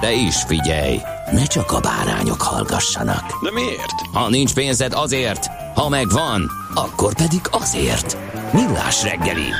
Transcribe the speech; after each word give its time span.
De 0.00 0.12
is 0.12 0.42
figyelj, 0.42 0.98
ne 1.32 1.44
csak 1.44 1.72
a 1.72 1.80
bárányok 1.80 2.42
hallgassanak. 2.42 3.42
De 3.42 3.50
miért? 3.52 4.00
Ha 4.12 4.28
nincs 4.28 4.54
pénzed 4.54 4.92
azért, 4.92 5.46
ha 5.74 5.88
megvan, 5.88 6.50
akkor 6.74 7.14
pedig 7.14 7.40
azért. 7.50 8.16
Millás 8.52 9.02
reggeli. 9.02 9.50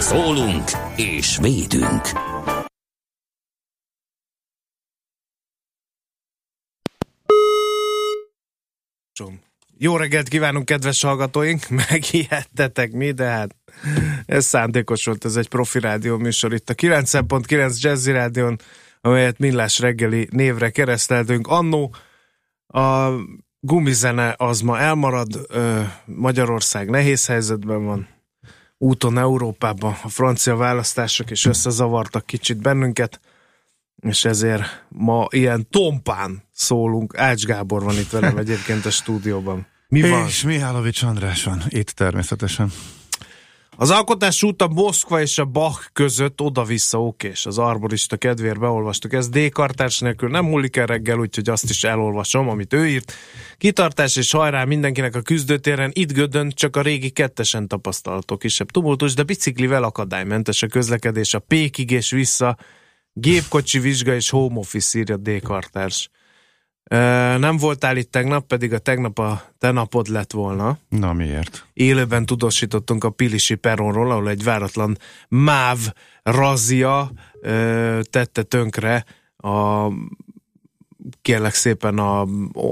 Szólunk 0.00 0.70
és 0.96 1.38
védünk. 1.40 2.34
Jó 9.78 9.96
reggelt 9.96 10.28
kívánunk, 10.28 10.64
kedves 10.64 11.02
hallgatóink! 11.02 11.68
Megijedtetek 11.90 12.92
mi, 12.92 13.10
de 13.10 13.24
hát 13.24 13.56
ez 14.26 14.44
szándékos 14.44 15.04
volt, 15.04 15.24
ez 15.24 15.36
egy 15.36 15.48
profi 15.48 15.80
rádió 15.80 16.16
műsor 16.16 16.54
itt 16.54 16.70
a 16.70 16.74
9.9 16.74 17.80
Jazzy 17.80 18.12
Rádion, 18.12 18.58
amelyet 19.06 19.38
Millás 19.38 19.78
reggeli 19.78 20.28
névre 20.30 20.70
kereszteltünk. 20.70 21.46
Annó 21.46 21.94
a 22.66 23.10
gumizene 23.60 24.34
az 24.36 24.60
ma 24.60 24.78
elmarad, 24.78 25.46
Magyarország 26.04 26.90
nehéz 26.90 27.26
helyzetben 27.26 27.84
van, 27.84 28.08
úton 28.78 29.18
Európában 29.18 29.96
a 30.02 30.08
francia 30.08 30.56
választások 30.56 31.30
is 31.30 31.44
összezavartak 31.44 32.26
kicsit 32.26 32.56
bennünket, 32.56 33.20
és 33.96 34.24
ezért 34.24 34.86
ma 34.88 35.26
ilyen 35.30 35.66
tompán 35.70 36.42
szólunk. 36.52 37.18
Ács 37.18 37.44
Gábor 37.44 37.82
van 37.82 37.94
itt 37.94 38.10
velem 38.10 38.36
egyébként 38.36 38.86
a 38.86 38.90
stúdióban. 38.90 39.66
Mi 39.88 40.10
van? 40.10 40.26
És 40.26 40.42
Mihálovics 40.42 41.02
András 41.02 41.44
van 41.44 41.62
itt 41.68 41.90
természetesen. 41.90 42.72
Az 43.78 43.90
alkotás 43.90 44.42
út 44.42 44.62
a 44.62 44.68
Moszkva 44.68 45.20
és 45.20 45.38
a 45.38 45.44
Bach 45.44 45.88
között 45.92 46.40
oda-vissza 46.40 47.02
okés. 47.02 47.46
Az 47.46 47.58
arborista 47.58 48.16
kedvéért 48.16 48.58
beolvastuk. 48.58 49.12
Ez 49.12 49.28
D. 49.28 49.48
Kartárs 49.48 50.00
nélkül 50.00 50.28
nem 50.28 50.44
múlik 50.44 50.76
el 50.76 50.86
reggel, 50.86 51.18
úgyhogy 51.18 51.48
azt 51.48 51.70
is 51.70 51.84
elolvasom, 51.84 52.48
amit 52.48 52.72
ő 52.72 52.86
írt. 52.86 53.12
Kitartás 53.58 54.16
és 54.16 54.30
hajrá 54.30 54.64
mindenkinek 54.64 55.14
a 55.14 55.20
küzdőtéren. 55.20 55.90
Itt 55.94 56.12
gödön 56.12 56.50
csak 56.54 56.76
a 56.76 56.82
régi 56.82 57.10
kettesen 57.10 57.68
tapasztalatok 57.68 58.38
kisebb 58.38 58.70
tumultus, 58.70 59.14
de 59.14 59.22
biciklivel 59.22 59.82
akadálymentes 59.82 60.62
a 60.62 60.66
közlekedés 60.66 61.34
a 61.34 61.38
Pékig 61.38 61.90
és 61.90 62.10
vissza. 62.10 62.56
Gépkocsi 63.12 63.78
vizsga 63.78 64.14
és 64.14 64.30
home 64.30 64.58
office 64.58 64.98
írja 64.98 65.16
D. 65.16 65.42
Nem 67.38 67.56
voltál 67.56 67.96
itt 67.96 68.10
tegnap, 68.10 68.46
pedig 68.46 68.72
a 68.72 68.78
tegnap 68.78 69.18
a 69.18 69.42
te 69.58 69.70
napod 69.70 70.08
lett 70.08 70.32
volna. 70.32 70.78
Na 70.88 71.12
miért? 71.12 71.66
Élőben 71.72 72.26
tudósítottunk 72.26 73.04
a 73.04 73.10
Pilisi 73.10 73.54
peronról, 73.54 74.10
ahol 74.10 74.28
egy 74.28 74.44
váratlan 74.44 74.98
MÁV 75.28 75.78
razia 76.22 77.10
tette 78.10 78.42
tönkre 78.42 79.04
a 79.36 79.88
kérlek 81.22 81.54
szépen 81.54 81.98
a, 81.98 82.26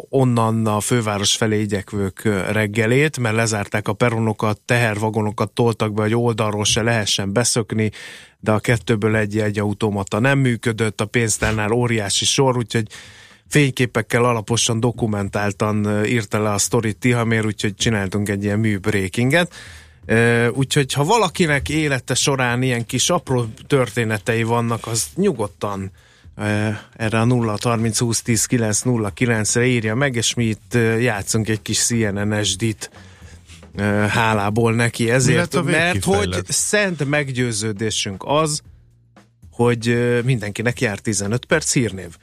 onnan 0.09 0.67
a 0.67 0.81
főváros 0.81 1.37
felé 1.37 1.61
igyekvők 1.61 2.23
reggelét, 2.51 3.19
mert 3.19 3.35
lezárták 3.35 3.89
a 3.89 3.93
peronokat, 3.93 4.61
tehervagonokat 4.61 5.51
toltak 5.51 5.93
be, 5.93 6.03
hogy 6.03 6.15
oldalról 6.15 6.65
se 6.65 6.83
lehessen 6.83 7.33
beszökni, 7.33 7.91
de 8.41 8.53
a 8.53 8.59
kettőből 8.59 9.17
egy 9.17 9.39
egy 9.39 9.59
automata 9.59 10.19
nem 10.19 10.39
működött, 10.39 11.01
a 11.01 11.07
pénztárnál 11.07 11.73
óriási 11.73 12.25
sor, 12.25 12.57
úgyhogy 12.57 12.87
fényképekkel 13.55 14.25
alaposan 14.25 14.81
dokumentáltan 14.81 16.05
írta 16.07 16.43
le 16.43 16.51
a 16.51 16.59
sztorit 16.59 16.97
Tihamér, 16.97 17.47
úgyhogy 17.47 17.75
csináltunk 17.75 18.29
egy 18.29 18.45
ilyen 18.45 18.59
műbreakinget. 18.59 19.55
Úgyhogy 20.53 20.93
ha 20.93 21.05
valakinek 21.05 21.69
élete 21.69 22.15
során 22.15 22.63
ilyen 22.63 22.87
kis 22.87 23.11
apró 23.11 23.47
történetei 23.67 24.43
vannak, 24.43 24.87
az 24.87 25.07
nyugodtan 25.15 25.91
erre 26.97 27.21
a 27.21 27.25
0 27.25 27.57
30 27.63 27.99
20 27.99 28.23
10 28.23 28.45
9 28.45 28.81
0 28.81 29.13
9-re 29.17 29.67
írja 29.67 29.95
meg, 29.95 30.15
és 30.15 30.35
mi 30.35 30.45
itt 30.45 30.75
játszunk 31.01 31.49
egy 31.49 31.63
kis 31.63 31.85
CNN-SD-t 31.85 32.91
hálából 34.09 34.75
neki 34.75 35.11
ezért, 35.11 35.63
mert 35.63 36.05
hogy 36.05 36.43
szent 36.49 37.05
meggyőződésünk 37.05 38.23
az, 38.27 38.63
hogy 39.51 39.99
mindenkinek 40.25 40.81
jár 40.81 40.99
15 40.99 41.45
perc 41.45 41.73
hírnév. 41.73 42.17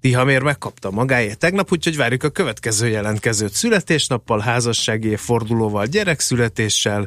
Tihamér 0.00 0.42
megkapta 0.42 0.90
magáért 0.90 1.38
tegnap, 1.38 1.72
úgyhogy 1.72 1.96
várjuk 1.96 2.22
a 2.22 2.28
következő 2.28 2.88
jelentkezőt 2.88 3.52
születésnappal, 3.52 4.38
házassági 4.38 5.16
fordulóval, 5.16 5.86
gyerekszületéssel, 5.86 7.06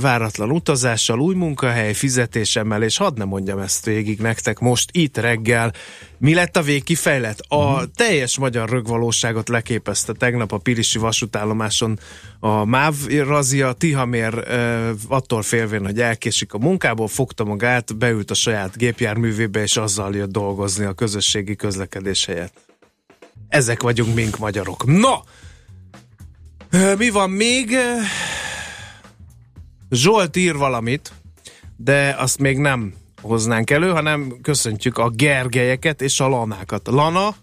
váratlan 0.00 0.50
utazással, 0.50 1.20
új 1.20 1.34
munkahely, 1.34 1.92
fizetésemmel, 1.92 2.82
és 2.82 2.96
hadd 2.96 3.18
ne 3.18 3.24
mondjam 3.24 3.58
ezt 3.58 3.84
végig 3.84 4.18
nektek 4.18 4.58
most 4.58 4.90
itt 4.92 5.16
reggel, 5.16 5.72
mi 6.18 6.34
lett 6.34 6.56
a 6.56 6.62
végkifejlet? 6.62 7.40
A 7.48 7.56
uh-huh. 7.56 7.82
teljes 7.94 8.38
magyar 8.38 8.68
rögvalóságot 8.68 9.48
leképezte 9.48 10.12
tegnap 10.12 10.52
a 10.52 10.58
Pirisi 10.58 10.98
vasútállomáson 10.98 11.98
a 12.46 12.64
MÁV 12.64 12.94
razia. 13.06 13.72
Tihamér 13.72 14.34
uh, 14.34 14.90
attól 15.08 15.42
félvén, 15.42 15.84
hogy 15.84 16.00
elkésik 16.00 16.52
a 16.52 16.58
munkából, 16.58 17.08
fogta 17.08 17.44
magát, 17.44 17.96
beült 17.96 18.30
a 18.30 18.34
saját 18.34 18.76
gépjárművébe, 18.76 19.62
és 19.62 19.76
azzal 19.76 20.14
jött 20.14 20.30
dolgozni 20.30 20.84
a 20.84 20.92
közösségi 20.92 21.56
közlekedés 21.56 22.24
helyett. 22.24 22.54
Ezek 23.48 23.82
vagyunk 23.82 24.14
mink 24.14 24.38
magyarok. 24.38 24.84
Na! 24.86 25.22
Mi 26.98 27.10
van 27.10 27.30
még? 27.30 27.76
Zsolt 29.90 30.36
ír 30.36 30.56
valamit, 30.56 31.12
de 31.76 32.14
azt 32.18 32.38
még 32.38 32.58
nem 32.58 32.94
hoznánk 33.22 33.70
elő, 33.70 33.90
hanem 33.90 34.40
köszöntjük 34.42 34.98
a 34.98 35.08
Gergelyeket 35.08 36.02
és 36.02 36.20
a 36.20 36.28
Lanákat. 36.28 36.86
Lana, 36.86 37.34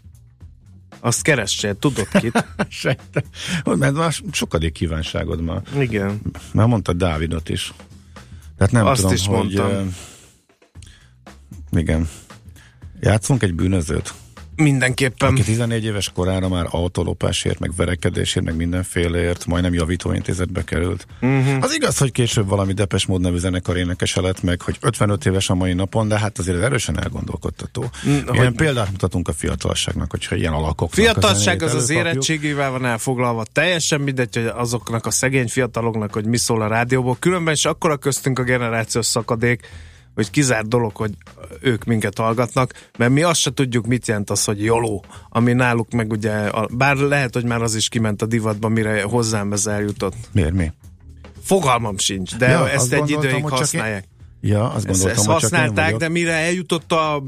azt 1.03 1.21
keressél, 1.21 1.75
tudod 1.79 2.07
kit? 2.07 2.45
Sejte. 2.69 3.23
Mert 3.63 3.93
már 3.93 4.13
sokadik 4.31 4.71
kívánságod 4.73 5.41
már. 5.41 5.61
Igen. 5.79 6.21
Már 6.53 6.67
mondta 6.67 6.93
Dávidot 6.93 7.49
is. 7.49 7.73
Tehát 8.57 8.73
nem 8.73 8.85
azt 8.85 9.01
tudom, 9.01 9.15
is 9.15 9.25
hogy... 9.25 9.35
mondtam. 9.35 9.93
Uh, 11.71 11.79
igen. 11.79 12.09
Játszunk 12.99 13.43
egy 13.43 13.53
bűnözőt? 13.53 14.13
Mindenképpen. 14.55 15.29
Aki 15.29 15.41
14 15.41 15.83
éves 15.83 16.11
korára 16.13 16.47
már 16.47 16.65
autolopásért, 16.69 17.59
meg 17.59 17.75
verekedésért, 17.75 18.45
meg 18.45 18.55
mindenféleért 18.55 19.45
majdnem 19.45 19.73
javítóintézetbe 19.73 20.63
került. 20.63 21.07
Uh-huh. 21.21 21.63
Az 21.63 21.73
igaz, 21.73 21.97
hogy 21.97 22.11
később 22.11 22.47
valami 22.47 22.73
Depes 22.73 23.05
mód 23.05 23.21
nevű 23.21 23.37
zenekar 23.37 23.77
énekese 23.77 24.21
lett 24.21 24.43
meg, 24.43 24.61
hogy 24.61 24.77
55 24.81 25.25
éves 25.25 25.49
a 25.49 25.55
mai 25.55 25.73
napon, 25.73 26.07
de 26.07 26.19
hát 26.19 26.39
azért 26.39 26.61
erősen 26.61 27.03
elgondolkodtató. 27.03 27.89
Mm, 28.07 28.11
ilyen 28.11 28.45
hogy... 28.45 28.55
példát 28.55 28.91
mutatunk 28.91 29.27
a 29.27 29.33
fiatalságnak, 29.33 30.11
hogyha 30.11 30.35
ilyen 30.35 30.53
alakok. 30.53 30.93
Fiatalság 30.93 31.61
az 31.61 31.73
az 31.73 31.89
érettségével 31.89 32.71
van 32.71 32.85
elfoglalva. 32.85 33.45
Teljesen 33.51 34.01
mindegy, 34.01 34.35
hogy 34.35 34.45
azoknak 34.45 35.05
a 35.05 35.11
szegény 35.11 35.47
fiataloknak, 35.47 36.13
hogy 36.13 36.25
mi 36.25 36.37
szól 36.37 36.61
a 36.61 36.67
rádióból. 36.67 37.17
Különben 37.19 37.53
is 37.53 37.65
akkora 37.65 37.97
köztünk 37.97 38.39
a 38.39 38.43
generációs 38.43 39.05
szakadék, 39.05 39.67
hogy 40.15 40.29
kizárt 40.29 40.67
dolog, 40.67 40.95
hogy 40.95 41.11
ők 41.61 41.83
minket 41.83 42.17
hallgatnak, 42.17 42.89
mert 42.97 43.11
mi 43.11 43.21
azt 43.21 43.39
se 43.39 43.51
tudjuk, 43.51 43.85
mit 43.85 44.07
jelent 44.07 44.29
az, 44.29 44.43
hogy 44.43 44.63
joló, 44.63 45.05
ami 45.29 45.53
náluk 45.53 45.91
meg 45.91 46.11
ugye, 46.11 46.51
bár 46.71 46.95
lehet, 46.95 47.33
hogy 47.33 47.45
már 47.45 47.61
az 47.61 47.75
is 47.75 47.89
kiment 47.89 48.21
a 48.21 48.25
divatba, 48.25 48.67
mire 48.67 49.03
hozzám 49.03 49.53
ez 49.53 49.67
eljutott. 49.67 50.15
Miért, 50.31 50.53
mi? 50.53 50.71
Fogalmam 51.43 51.97
sincs, 51.97 52.35
de 52.35 52.47
ja, 52.47 52.69
ezt 52.69 52.93
egy 52.93 53.09
időig 53.09 53.49
használják. 53.49 54.07
Ja, 54.41 54.71
azt 54.71 54.75
Ezt, 54.75 54.85
gondoltam, 54.85 55.17
ezt 55.17 55.27
én 55.27 55.33
használták, 55.33 55.95
de 55.95 56.09
mire 56.09 56.31
eljutott 56.31 56.91
a 56.91 57.23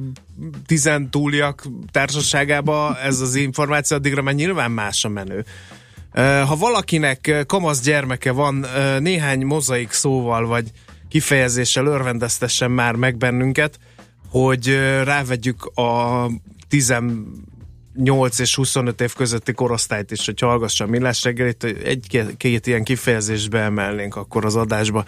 tizentúliak 0.65 1.67
társaságába 1.91 2.97
ez 2.99 3.19
az 3.19 3.35
információ, 3.35 3.97
addigra 3.97 4.21
már 4.21 4.33
nyilván 4.33 4.71
más 4.71 5.05
a 5.05 5.09
menő. 5.09 5.45
Ha 6.45 6.55
valakinek 6.55 7.43
kamasz 7.47 7.81
gyermeke 7.81 8.31
van, 8.31 8.65
néhány 8.99 9.45
mozaik 9.45 9.91
szóval 9.91 10.45
vagy 10.45 10.71
kifejezéssel 11.15 11.85
örvendeztessen 11.85 12.71
már 12.71 12.95
meg 12.95 13.17
bennünket, 13.17 13.79
hogy 14.29 14.67
rávegyük 15.03 15.65
a 15.65 16.25
18 16.67 18.39
és 18.39 18.55
25 18.55 19.01
év 19.01 19.13
közötti 19.13 19.53
korosztályt 19.53 20.11
is, 20.11 20.25
hogy 20.25 20.39
hallgassa 20.39 20.83
a 20.83 20.87
millás 20.87 21.23
reggelit, 21.23 21.63
egy-két 21.63 22.67
ilyen 22.67 22.83
kifejezést 22.83 23.49
beemelnénk 23.49 24.15
akkor 24.15 24.45
az 24.45 24.55
adásba. 24.55 25.05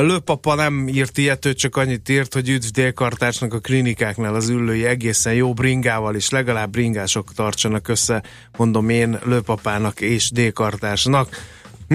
Lőpapa 0.00 0.54
nem 0.54 0.88
írt 0.88 1.18
ilyet, 1.18 1.44
ő 1.44 1.54
csak 1.54 1.76
annyit 1.76 2.08
írt, 2.08 2.34
hogy 2.34 2.48
üdv 2.48 2.66
délkartársnak 2.66 3.54
a 3.54 3.58
klinikáknál 3.58 4.34
az 4.34 4.48
üllői 4.48 4.84
egészen 4.84 5.34
jó 5.34 5.52
bringával 5.52 6.14
is, 6.14 6.30
legalább 6.30 6.70
bringások 6.70 7.34
tartsanak 7.34 7.88
össze, 7.88 8.22
mondom 8.56 8.88
én 8.88 9.18
Lőpapának 9.24 10.00
és 10.00 10.30
délkartársnak. 10.30 11.28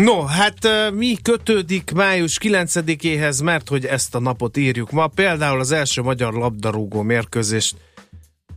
No, 0.03 0.25
hát 0.25 0.67
mi 0.93 1.17
kötődik 1.21 1.91
május 1.91 2.37
9-éhez, 2.41 3.43
mert 3.43 3.69
hogy 3.69 3.85
ezt 3.85 4.15
a 4.15 4.19
napot 4.19 4.57
írjuk 4.57 4.91
ma. 4.91 5.07
Például 5.07 5.59
az 5.59 5.71
első 5.71 6.01
magyar 6.01 6.33
labdarúgó 6.33 7.01
mérkőzést 7.01 7.75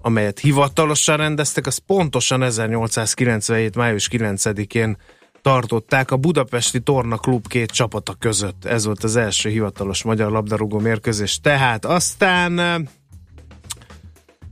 amelyet 0.02 0.38
hivatalosan 0.38 1.16
rendeztek, 1.16 1.66
az 1.66 1.78
pontosan 1.86 2.42
1897. 2.42 3.76
május 3.76 4.08
9-én 4.12 4.96
tartották 5.42 6.10
a 6.10 6.16
Budapesti 6.16 6.80
Torna 6.80 7.16
Klub 7.16 7.46
két 7.46 7.70
csapata 7.70 8.14
között. 8.18 8.64
Ez 8.64 8.84
volt 8.84 9.04
az 9.04 9.16
első 9.16 9.48
hivatalos 9.48 10.02
magyar 10.02 10.30
labdarúgó 10.30 10.78
mérkőzés. 10.78 11.40
Tehát 11.40 11.84
aztán 11.84 12.58
eh, 12.58 12.76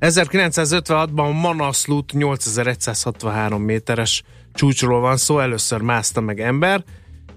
1956-ban 0.00 1.40
Manaszlut 1.40 2.12
8163 2.12 3.62
méteres 3.62 4.22
csúcsról 4.58 5.00
van 5.00 5.16
szó, 5.16 5.38
először 5.38 5.80
mászta 5.80 6.20
meg 6.20 6.40
ember, 6.40 6.84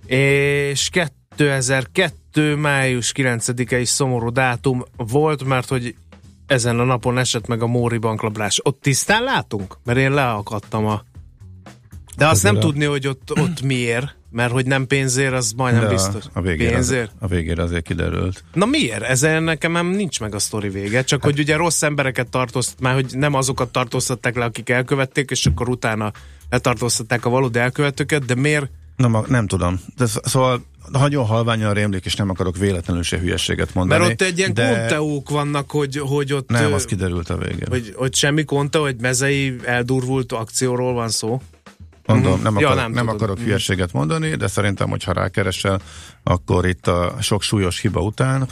és 0.05 0.89
2002. 0.89 2.55
május 2.57 3.11
9-e 3.15 3.79
is 3.79 3.89
szomorú 3.89 4.29
dátum 4.29 4.83
volt, 4.95 5.43
mert 5.43 5.67
hogy 5.69 5.95
ezen 6.47 6.79
a 6.79 6.83
napon 6.83 7.17
esett 7.17 7.47
meg 7.47 7.61
a 7.61 7.67
Móri 7.67 7.97
banklablás. 7.97 8.59
Ott 8.63 8.81
tisztán 8.81 9.23
látunk? 9.23 9.77
Mert 9.83 9.99
én 9.99 10.11
leakadtam 10.11 10.85
a... 10.85 11.03
De 12.17 12.27
azt 12.27 12.43
nem 12.43 12.55
Azért 12.55 12.55
a- 12.55 12.67
tudni, 12.69 12.85
hogy 12.85 13.07
ott, 13.07 13.39
ott 13.39 13.61
miért, 13.61 14.15
mert 14.31 14.51
hogy 14.51 14.65
nem 14.65 14.87
pénzért, 14.87 15.33
az 15.33 15.51
majdnem 15.51 15.83
De 15.83 15.89
biztos. 15.89 16.23
a, 16.25 16.29
a, 16.39 16.41
végére, 16.41 16.71
Pénzért? 16.71 17.11
az, 17.11 17.15
a 17.19 17.27
végére 17.27 17.63
azért 17.63 17.83
kiderült. 17.83 18.43
Na 18.53 18.65
miért? 18.65 19.01
Ezen 19.01 19.43
nekem 19.43 19.71
nem 19.71 19.87
nincs 19.87 20.19
meg 20.19 20.35
a 20.35 20.39
sztori 20.39 20.69
vége, 20.69 21.03
csak 21.03 21.23
hogy 21.23 21.39
ugye 21.39 21.55
rossz 21.55 21.81
embereket 21.81 22.29
tartóztat, 22.29 22.79
már 22.79 22.93
hogy 22.93 23.05
nem 23.11 23.33
azokat 23.33 23.69
tartóztatták 23.71 24.35
le, 24.35 24.45
akik 24.45 24.69
elkövették, 24.69 25.29
és 25.31 25.45
akkor 25.45 25.69
utána 25.69 26.11
letartóztatták 26.49 27.25
a 27.25 27.29
valódi 27.29 27.59
elkövetőket, 27.59 28.25
de 28.25 28.35
miért? 28.35 28.69
Nem, 28.95 29.13
a- 29.15 29.25
nem 29.27 29.47
tudom. 29.47 29.79
De 29.97 30.05
sz- 30.05 30.25
szóval 30.27 30.65
nagyon 30.91 31.25
halványan 31.25 31.73
rémlik, 31.73 32.05
és 32.05 32.15
nem 32.15 32.29
akarok 32.29 32.57
véletlenül 32.57 33.03
se 33.03 33.17
hülyességet 33.19 33.73
mondani. 33.73 33.99
Mert 33.99 34.11
ott 34.11 34.21
egy 34.27 34.37
ilyen 34.37 34.53
de 34.53 34.69
konteók 34.69 35.29
vannak, 35.29 35.71
hogy, 35.71 35.97
hogy 35.97 36.33
ott... 36.33 36.49
Nem, 36.49 36.73
az 36.73 36.85
kiderült 36.85 37.29
a 37.29 37.37
végén. 37.37 37.67
hogy, 37.69 37.93
hogy 37.95 38.15
semmi 38.15 38.43
konta, 38.43 38.79
hogy 38.79 38.95
mezei 38.99 39.55
eldurvult 39.65 40.31
akcióról 40.31 40.93
van 40.93 41.09
szó. 41.09 41.41
Mondom, 42.13 42.33
Mhm. 42.33 42.43
nem, 42.43 42.57
Ja, 42.59 42.67
akar, 42.67 42.81
nem 42.81 42.91
nem, 42.91 43.05
nem 43.05 43.15
akarok 43.15 43.35
Mhm. 43.37 43.45
hülyeséget 43.45 43.93
mondani, 43.93 44.35
de 44.35 44.47
szerintem, 44.47 44.89
hogyha 44.89 45.11
rákeresel, 45.13 45.79
akkor 46.23 46.65
itt 46.67 46.87
a 46.87 47.15
sok 47.19 47.41
súlyos 47.41 47.79
hiba 47.79 48.01
után 48.01 48.47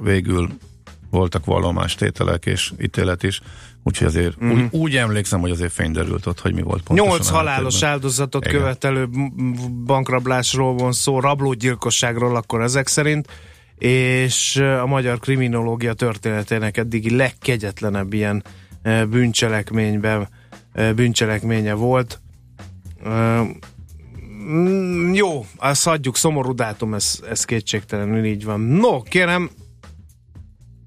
végül 0.00 0.48
voltak 1.10 1.44
vallomástételek 1.44 2.46
és 2.46 2.72
ítélet 2.80 3.22
is, 3.22 3.40
úgyhogy 3.82 4.06
azért 4.06 4.40
Mhm. 4.40 4.50
úgy, 4.50 4.66
úgy 4.70 4.96
emlékszem, 4.96 5.40
hogy 5.40 5.50
azért 5.50 5.72
fény 5.72 5.92
derült 5.92 6.26
ott, 6.26 6.40
hogy 6.40 6.54
mi 6.54 6.62
volt 6.62 6.82
pontosan. 6.82 7.12
Nyolc 7.12 7.28
halálos 7.28 7.82
áldozatot 7.82 8.46
Igen. 8.46 8.58
követelő 8.60 9.08
bankrablásról 9.84 10.74
van 10.74 10.92
szó, 10.92 11.20
rablógyilkosságról 11.20 12.36
akkor 12.36 12.62
ezek 12.62 12.88
szerint, 12.88 13.28
és 13.78 14.56
a 14.56 14.86
magyar 14.86 15.18
kriminológia 15.18 15.92
történetének 15.92 16.76
eddigi 16.76 17.16
legkegyetlenebb 17.16 18.12
ilyen 18.12 18.44
bűncselekményben 19.08 20.28
bűncselekménye 20.94 21.72
volt. 21.72 22.20
Mm, 23.08 25.12
Jó, 25.12 25.46
azt 25.56 25.86
adjuk, 25.86 26.16
szomorú 26.16 26.54
dátum, 26.54 26.94
ez, 26.94 27.20
ez 27.28 27.44
kétségtelenül 27.44 28.24
így 28.24 28.44
van. 28.44 28.60
No, 28.60 29.02
kérem, 29.02 29.50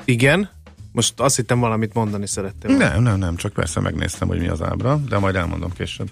igen, 0.06 0.50
most 0.92 1.20
azt 1.20 1.36
hittem 1.36 1.60
valamit 1.60 1.94
mondani 1.94 2.28
szerettél. 2.28 2.70
volna. 2.70 2.94
Nem, 2.94 3.04
nem, 3.04 3.18
nem, 3.18 3.36
csak 3.36 3.54
persze 3.54 3.80
megnéztem, 3.80 4.28
hogy 4.28 4.40
mi 4.40 4.48
az 4.48 4.62
ábra, 4.62 4.98
de 5.10 5.18
majd 5.18 5.36
elmondom 5.36 5.74
később. 5.74 6.10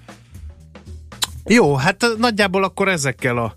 Jó, 1.45 1.75
hát 1.75 2.05
nagyjából 2.17 2.63
akkor 2.63 2.87
ezekkel 2.87 3.37
a 3.37 3.55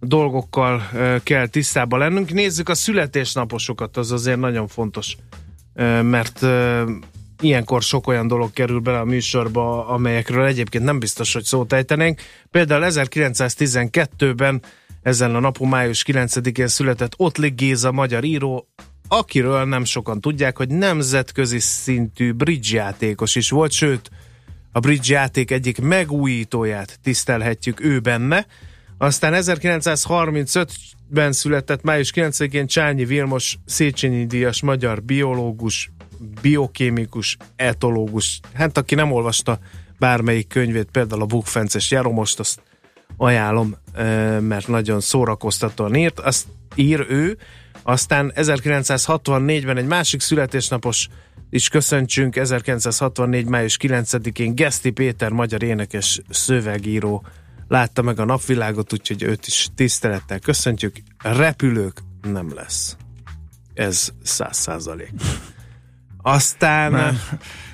dolgokkal 0.00 0.82
kell 1.22 1.46
tisztában 1.46 1.98
lennünk. 1.98 2.32
Nézzük 2.32 2.68
a 2.68 2.74
születésnaposokat, 2.74 3.96
az 3.96 4.12
azért 4.12 4.38
nagyon 4.38 4.68
fontos, 4.68 5.16
mert 6.02 6.46
ilyenkor 7.40 7.82
sok 7.82 8.06
olyan 8.06 8.26
dolog 8.26 8.52
kerül 8.52 8.80
bele 8.80 8.98
a 8.98 9.04
műsorba, 9.04 9.86
amelyekről 9.86 10.46
egyébként 10.46 10.84
nem 10.84 10.98
biztos, 10.98 11.32
hogy 11.32 11.44
szót 11.44 11.72
ejtenénk. 11.72 12.20
Például 12.50 12.84
1912-ben 12.86 14.62
ezen 15.02 15.34
a 15.34 15.40
napon 15.40 15.68
május 15.68 16.04
9-én 16.06 16.68
született 16.68 17.12
Ottlik 17.16 17.54
Géza 17.54 17.92
magyar 17.92 18.24
író, 18.24 18.68
akiről 19.08 19.64
nem 19.64 19.84
sokan 19.84 20.20
tudják, 20.20 20.56
hogy 20.56 20.68
nemzetközi 20.68 21.58
szintű 21.58 22.32
bridge 22.32 22.76
játékos 22.76 23.34
is 23.34 23.50
volt, 23.50 23.72
sőt, 23.72 24.10
a 24.72 24.80
bridge 24.80 25.14
játék 25.14 25.50
egyik 25.50 25.80
megújítóját 25.80 26.98
tisztelhetjük 27.02 27.80
ő 27.80 28.00
benne. 28.00 28.46
Aztán 28.98 29.32
1935-ben 29.36 31.32
született 31.32 31.82
május 31.82 32.12
9-én 32.14 32.66
Csányi 32.66 33.04
Vilmos 33.04 33.58
Széchenyi 33.64 34.26
díjas 34.26 34.62
magyar 34.62 35.02
biológus, 35.02 35.90
biokémikus, 36.40 37.36
etológus. 37.56 38.40
Hát 38.54 38.78
aki 38.78 38.94
nem 38.94 39.12
olvasta 39.12 39.58
bármelyik 39.98 40.48
könyvét, 40.48 40.88
például 40.90 41.22
a 41.22 41.26
Bukfences 41.26 41.90
Jaromost, 41.90 42.38
azt 42.38 42.60
ajánlom, 43.16 43.76
mert 44.40 44.68
nagyon 44.68 45.00
szórakoztatóan 45.00 45.94
írt, 45.94 46.18
azt 46.18 46.46
ír 46.74 47.06
ő, 47.08 47.38
aztán 47.82 48.32
1964-ben 48.34 49.76
egy 49.76 49.86
másik 49.86 50.20
születésnapos 50.20 51.08
is 51.50 51.68
köszöntsünk, 51.68 52.36
1964. 52.36 53.46
május 53.46 53.76
9-én 53.80 54.54
Geszti 54.54 54.90
Péter, 54.90 55.30
magyar 55.30 55.62
énekes 55.62 56.20
szövegíró 56.30 57.26
látta 57.68 58.02
meg 58.02 58.18
a 58.18 58.24
napvilágot, 58.24 58.92
úgyhogy 58.92 59.22
őt 59.22 59.46
is 59.46 59.68
tisztelettel 59.74 60.38
köszöntjük. 60.38 60.96
Repülők 61.22 62.00
nem 62.22 62.54
lesz. 62.54 62.96
Ez 63.74 64.12
száz 64.22 64.56
százalék. 64.56 65.10
Aztán... 66.32 66.90
Nem. 66.92 67.20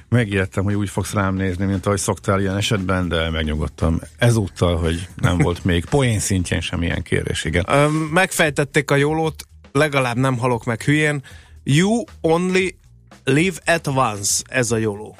Megijedtem, 0.08 0.64
hogy 0.64 0.74
úgy 0.74 0.88
fogsz 0.88 1.12
rám 1.12 1.34
nézni, 1.34 1.64
mint 1.64 1.86
ahogy 1.86 1.98
szoktál 1.98 2.40
ilyen 2.40 2.56
esetben, 2.56 3.08
de 3.08 3.30
megnyugodtam. 3.30 4.00
Ezúttal, 4.18 4.76
hogy 4.76 5.08
nem 5.16 5.38
volt 5.38 5.64
még 5.64 5.84
poén 5.84 6.18
szintjén 6.18 6.60
sem 6.60 6.82
ilyen 6.82 7.02
kérés, 7.02 7.44
igen. 7.44 7.64
Ö, 7.68 7.88
megfejtették 8.12 8.90
a 8.90 8.96
jólót, 8.96 9.44
legalább 9.72 10.16
nem 10.16 10.38
halok 10.38 10.64
meg 10.64 10.82
hülyén. 10.82 11.22
You 11.64 12.04
only 12.20 12.76
live 13.24 13.56
at 13.66 13.86
once, 13.86 14.42
ez 14.48 14.70
a 14.70 14.76
jóló. 14.76 15.16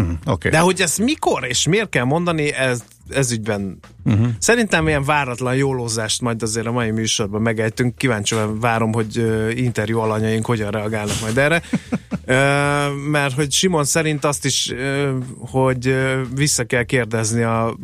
Mm. 0.00 0.12
Okay. 0.24 0.50
De 0.50 0.58
hogy 0.58 0.80
ezt 0.80 0.98
mikor 0.98 1.44
és 1.46 1.66
miért 1.66 1.88
kell 1.88 2.04
mondani, 2.04 2.52
ez, 2.52 2.84
ez 3.08 3.32
ügyben 3.32 3.78
uh-huh. 4.04 4.28
szerintem 4.38 4.86
ilyen 4.86 5.04
váratlan 5.04 5.54
jólózást 5.54 6.20
majd 6.20 6.42
azért 6.42 6.66
a 6.66 6.72
mai 6.72 6.90
műsorban 6.90 7.42
megejtünk. 7.42 7.96
Kíváncsian 7.96 8.60
várom, 8.60 8.92
hogy 8.92 9.18
uh, 9.18 9.50
interjú 9.54 9.98
alanyaink 9.98 10.46
hogyan 10.46 10.70
reagálnak 10.70 11.20
majd 11.20 11.38
erre. 11.38 11.62
uh, 11.90 12.96
mert 13.10 13.34
hogy 13.34 13.52
Simon 13.52 13.84
szerint 13.84 14.24
azt 14.24 14.44
is, 14.44 14.72
uh, 14.72 15.08
hogy 15.38 15.88
uh, 15.88 16.20
vissza 16.34 16.64
kell 16.64 16.84
kérdezni 16.84 17.42
a 17.42 17.76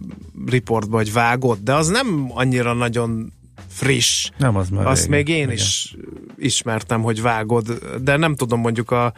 riportba, 0.46 0.96
hogy 0.96 1.12
vágott, 1.12 1.62
de 1.62 1.74
az 1.74 1.88
nem 1.88 2.30
annyira 2.34 2.72
nagyon 2.72 3.32
friss. 3.68 4.30
Nem, 4.36 4.56
az 4.56 4.68
már 4.68 4.86
Azt 4.86 5.06
régen. 5.06 5.16
még 5.16 5.28
én 5.28 5.42
Igen. 5.42 5.52
is 5.54 5.96
ismertem, 6.36 7.02
hogy 7.02 7.22
vágod, 7.22 7.78
de 8.02 8.16
nem 8.16 8.34
tudom 8.34 8.60
mondjuk 8.60 8.90
a, 8.90 9.12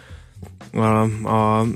a, 0.72 1.02
a 1.28 1.66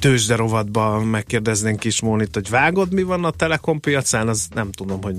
tőzsde 0.00 0.36
rovatba 0.36 1.00
megkérdeznénk 1.04 1.78
kis 1.78 2.00
Mónit, 2.00 2.34
hogy 2.34 2.48
vágod, 2.50 2.92
mi 2.92 3.02
van 3.02 3.24
a 3.24 3.30
Telekom 3.30 3.80
piacán, 3.80 4.28
az 4.28 4.48
nem 4.54 4.70
tudom, 4.72 5.02
hogy 5.02 5.16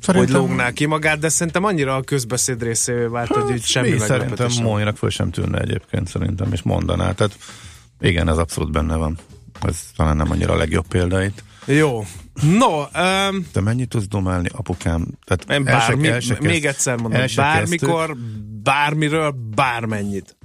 Szerintem- 0.00 0.40
hogy 0.40 0.48
lógná 0.48 0.70
ki 0.70 0.86
magát, 0.86 1.18
de 1.18 1.28
szerintem 1.28 1.64
annyira 1.64 1.96
a 1.96 2.02
közbeszéd 2.02 2.62
részévé 2.62 3.04
vált, 3.04 3.28
hogy 3.28 3.52
úgy 3.52 3.62
semmi 3.62 3.90
mi 3.90 3.98
szerintem. 3.98 4.48
Móninak 4.62 4.96
föl 4.96 5.10
sem 5.10 5.30
tűnne 5.30 5.58
egyébként 5.58 6.08
szerintem, 6.08 6.52
és 6.52 6.62
mondaná. 6.62 7.12
Tehát 7.12 7.38
igen, 8.00 8.28
ez 8.28 8.36
abszolút 8.38 8.72
benne 8.72 8.96
van. 8.96 9.18
Ez 9.62 9.80
talán 9.96 10.16
nem 10.16 10.30
annyira 10.30 10.52
a 10.52 10.56
legjobb 10.56 10.86
példa 10.86 11.24
itt. 11.24 11.42
Jó. 11.66 12.04
No, 12.58 12.78
um, 12.80 13.46
Te 13.52 13.60
mennyit 13.60 13.88
tudsz 13.88 14.06
domálni, 14.08 14.48
apukám? 14.52 15.06
Tehát 15.24 15.60
én 15.60 15.68
el 15.68 15.80
se- 15.80 15.86
bármi, 15.86 16.08
el 16.08 16.20
se 16.20 16.36
még 16.40 16.64
egyszer 16.66 16.96
mondom, 17.00 17.20
el 17.20 17.26
se 17.26 17.40
bármikor, 17.40 18.16
bármiről, 18.62 19.34
bármennyit. 19.54 20.36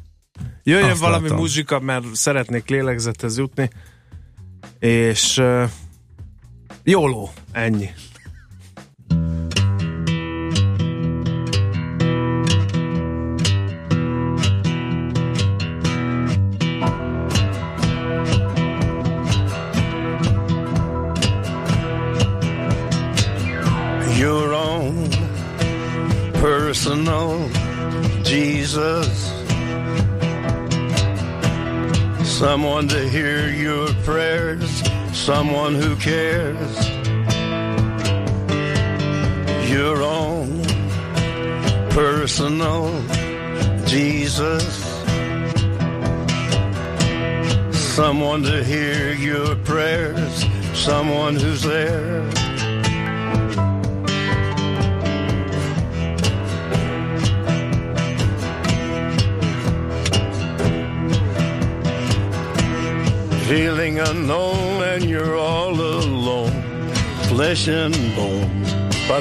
Jöjjön 0.64 0.90
Azt 0.90 1.00
valami 1.00 1.24
látom. 1.24 1.38
muzsika, 1.38 1.80
mert 1.80 2.06
szeretnék 2.14 2.70
lélegzethez 2.70 3.38
jutni, 3.38 3.70
és 4.80 5.38
uh, 5.38 5.70
jóló, 6.84 7.32
ennyi. 7.52 7.90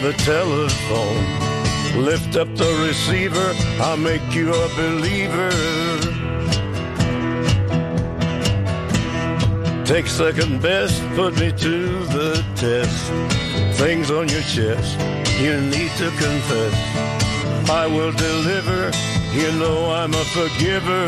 The 0.00 0.12
telephone. 0.14 1.24
Lift 2.02 2.36
up 2.36 2.48
the 2.56 2.86
receiver, 2.86 3.52
I'll 3.80 3.98
make 3.98 4.34
you 4.34 4.48
a 4.50 4.68
believer. 4.74 5.50
Take 9.84 10.06
second 10.06 10.62
best, 10.62 11.02
put 11.16 11.38
me 11.38 11.52
to 11.52 12.04
the 12.16 12.42
test. 12.54 13.12
Things 13.78 14.10
on 14.10 14.28
your 14.28 14.42
chest, 14.42 14.98
you 15.38 15.60
need 15.60 15.90
to 15.98 16.08
confess. 16.10 16.74
I 17.68 17.86
will 17.86 18.12
deliver, 18.12 18.90
you 19.34 19.52
know 19.58 19.90
I'm 19.90 20.14
a 20.14 20.24
forgiver. 20.36 21.06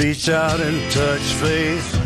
Reach 0.00 0.28
out 0.30 0.60
and 0.60 0.92
touch 0.92 1.20
faith. 1.20 2.05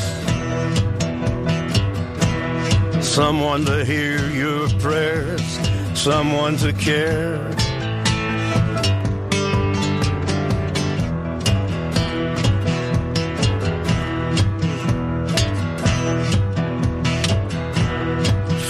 Someone 3.11 3.65
to 3.65 3.83
hear 3.83 4.29
your 4.29 4.69
prayers, 4.79 5.59
someone 5.93 6.55
to 6.55 6.71
care. 6.71 7.43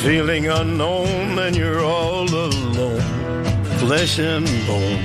Feeling 0.02 0.48
unknown 0.48 1.38
and 1.38 1.56
you're 1.56 1.84
all 1.84 2.24
alone, 2.24 3.00
flesh 3.78 4.18
and 4.18 4.48
bone 4.66 5.04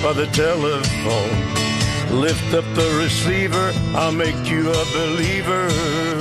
by 0.00 0.12
the 0.12 0.28
telephone. 0.32 2.20
Lift 2.20 2.54
up 2.54 2.64
the 2.76 3.00
receiver, 3.02 3.72
I'll 3.96 4.12
make 4.12 4.48
you 4.48 4.70
a 4.70 4.84
believer. 4.94 6.15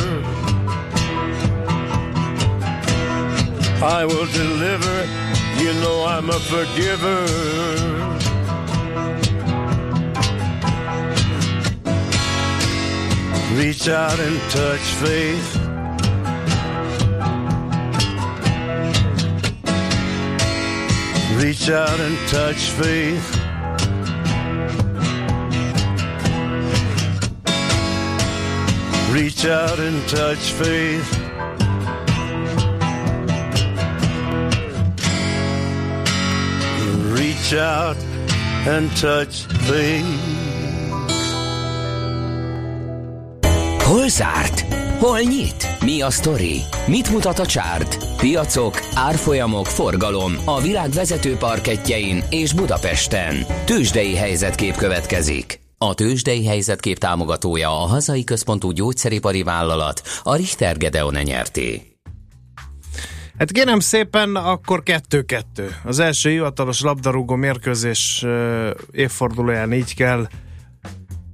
I 3.83 4.05
will 4.05 4.25
deliver, 4.27 5.05
you 5.61 5.73
know 5.81 6.05
I'm 6.05 6.29
a 6.29 6.39
forgiver. 6.39 7.25
Reach 13.55 13.87
out 13.87 14.19
and 14.19 14.39
touch 14.51 14.79
faith. 15.03 15.55
Reach 21.41 21.69
out 21.69 21.99
and 21.99 22.17
touch 22.27 22.69
faith. 22.71 23.35
Reach 29.11 29.45
out 29.45 29.79
and 29.79 30.07
touch 30.09 30.51
faith. 30.51 31.24
Reach 37.45 37.61
out 37.61 37.97
and 38.67 38.89
touch 38.99 39.35
faith. 39.67 40.05
Hol 43.83 44.09
zárt? 44.09 44.59
Hol 44.99 45.19
nyit? 45.19 45.77
Mi 45.83 46.01
a 46.01 46.09
sztori? 46.09 46.61
Mit 46.87 47.11
mutat 47.11 47.39
a 47.39 47.45
csárt? 47.45 48.17
Piacok, 48.17 48.79
árfolyamok, 48.93 49.65
forgalom 49.65 50.33
a 50.45 50.61
világ 50.61 50.89
vezető 50.89 51.35
parketjein 51.35 52.23
és 52.29 52.53
Budapesten. 52.53 53.45
Tősdei 53.65 54.15
helyzetkép 54.15 54.75
következik. 54.75 55.59
A 55.77 55.93
Tősdei 55.93 56.45
helyzetkép 56.45 56.97
támogatója 56.97 57.69
a 57.69 57.85
hazai 57.85 58.23
központú 58.23 58.71
gyógyszeripari 58.71 59.43
vállalat, 59.43 60.01
a 60.23 60.35
Richter 60.35 60.77
Gedeon 60.77 61.15
nyerté. 61.23 61.94
Hát 63.37 63.51
kérem 63.51 63.79
szépen, 63.79 64.35
akkor 64.35 64.83
2-2. 64.85 65.41
Az 65.83 65.99
első 65.99 66.29
hivatalos 66.29 66.81
labdarúgó 66.81 67.35
mérkőzés 67.35 68.25
évfordulóján 68.91 69.73
így 69.73 69.95
kell 69.95 70.27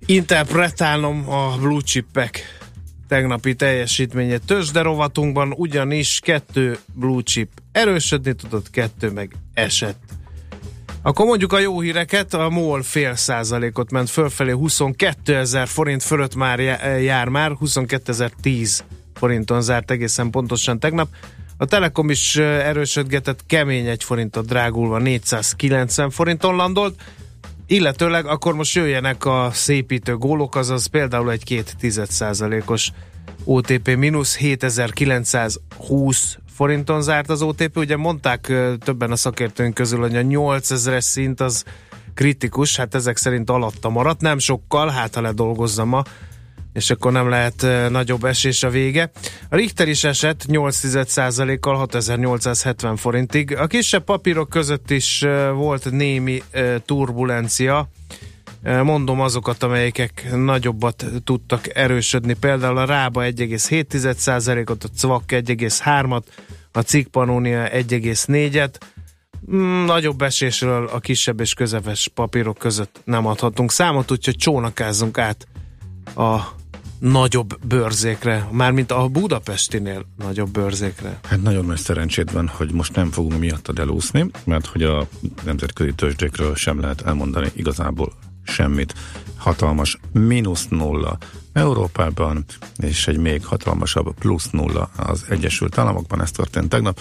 interpretálnom 0.05 1.29
a 1.29 1.57
blue 1.57 1.81
chipek 1.81 2.59
tegnapi 3.07 3.55
teljesítményét. 3.55 4.45
Tőzsde 4.45 4.81
rovatunkban 4.81 5.53
ugyanis 5.57 6.19
kettő 6.23 6.77
blue 6.93 7.21
chip 7.21 7.49
erősödni 7.71 8.33
tudott, 8.33 8.69
kettő 8.69 9.11
meg 9.11 9.35
esett. 9.53 9.99
Akkor 11.01 11.25
mondjuk 11.25 11.53
a 11.53 11.59
jó 11.59 11.79
híreket, 11.79 12.33
a 12.33 12.49
MOL 12.49 12.83
fél 12.83 13.15
százalékot 13.15 13.91
ment 13.91 14.09
fölfelé, 14.09 14.51
22 14.51 15.35
ezer 15.35 15.67
forint 15.67 16.03
fölött 16.03 16.35
már 16.35 16.59
já- 16.59 17.01
jár 17.01 17.27
már, 17.27 17.51
22.010 17.59 18.79
forinton 19.13 19.61
zárt 19.61 19.91
egészen 19.91 20.29
pontosan 20.29 20.79
tegnap. 20.79 21.07
A 21.61 21.65
Telekom 21.65 22.09
is 22.09 22.35
erősödgetett, 22.37 23.45
kemény 23.45 23.87
egy 23.87 24.03
forintot 24.03 24.45
drágulva 24.45 24.97
490 24.97 26.09
forinton 26.09 26.55
landolt, 26.55 27.01
illetőleg 27.67 28.25
akkor 28.25 28.53
most 28.53 28.75
jöjjenek 28.75 29.25
a 29.25 29.49
szépítő 29.53 30.17
gólok, 30.17 30.55
azaz 30.55 30.85
például 30.85 31.31
egy 31.31 31.43
két 31.43 31.75
tizedszázalékos 31.79 32.91
OTP 33.43 33.95
mínusz 33.95 34.37
7920 34.37 36.37
forinton 36.53 37.01
zárt 37.01 37.29
az 37.29 37.41
OTP. 37.41 37.77
Ugye 37.77 37.97
mondták 37.97 38.53
többen 38.79 39.11
a 39.11 39.15
szakértőink 39.15 39.73
közül, 39.73 39.99
hogy 39.99 40.15
a 40.15 40.21
8000-es 40.21 41.01
szint 41.01 41.41
az 41.41 41.63
kritikus, 42.13 42.75
hát 42.75 42.95
ezek 42.95 43.17
szerint 43.17 43.49
alatta 43.49 43.89
maradt, 43.89 44.21
nem 44.21 44.39
sokkal, 44.39 44.89
hát 44.89 45.15
ha 45.15 45.21
ledolgozza 45.21 45.85
ma, 45.85 46.03
és 46.73 46.89
akkor 46.89 47.11
nem 47.11 47.29
lehet 47.29 47.65
nagyobb 47.89 48.23
esés 48.23 48.63
a 48.63 48.69
vége. 48.69 49.11
A 49.49 49.55
Richter 49.55 49.87
is 49.87 50.03
esett 50.03 50.45
8%-kal 50.47 51.75
6870 51.75 52.95
forintig. 52.95 53.55
A 53.57 53.67
kisebb 53.67 54.03
papírok 54.03 54.49
között 54.49 54.89
is 54.89 55.25
volt 55.53 55.91
némi 55.91 56.43
turbulencia, 56.85 57.89
Mondom 58.83 59.21
azokat, 59.21 59.63
amelyek 59.63 60.27
nagyobbat 60.35 61.05
tudtak 61.23 61.75
erősödni. 61.75 62.33
Például 62.33 62.77
a 62.77 62.85
Rába 62.85 63.21
1,7%-ot, 63.23 64.83
a 64.83 64.87
Cvak 64.97 65.23
1,3-at, 65.27 66.23
a 66.71 66.79
Cikpanónia 66.79 67.69
1,4-et. 67.69 68.73
Mm, 69.51 69.85
nagyobb 69.85 70.21
esésről 70.21 70.87
a 70.87 70.99
kisebb 70.99 71.39
és 71.39 71.53
közepes 71.53 72.07
papírok 72.13 72.57
között 72.57 73.01
nem 73.03 73.25
adhatunk 73.25 73.71
számot, 73.71 74.11
úgyhogy 74.11 74.35
csónakázzunk 74.35 75.17
át 75.17 75.47
a 76.15 76.39
nagyobb 77.01 77.65
bőrzékre, 77.67 78.47
mármint 78.51 78.91
a 78.91 79.07
budapestinél 79.07 80.05
nagyobb 80.17 80.49
bőrzékre. 80.49 81.19
Hát 81.23 81.41
nagyon 81.41 81.65
nagy 81.65 81.77
szerencsét 81.77 82.31
van, 82.31 82.47
hogy 82.47 82.71
most 82.71 82.95
nem 82.95 83.11
fogunk 83.11 83.39
miattad 83.39 83.79
elúszni, 83.79 84.25
mert 84.43 84.65
hogy 84.65 84.83
a 84.83 85.07
nemzetközi 85.43 85.93
tőzsdékről 85.93 86.55
sem 86.55 86.79
lehet 86.79 87.01
elmondani 87.01 87.51
igazából 87.53 88.13
semmit. 88.43 88.93
Hatalmas 89.37 89.97
mínusz 90.11 90.67
nulla 90.67 91.17
Európában, 91.53 92.45
és 92.75 93.07
egy 93.07 93.17
még 93.17 93.45
hatalmasabb 93.45 94.13
plusz 94.19 94.49
nulla 94.49 94.89
az 94.97 95.25
Egyesült 95.29 95.77
Államokban, 95.77 96.21
ez 96.21 96.31
történt 96.31 96.69
tegnap. 96.69 96.99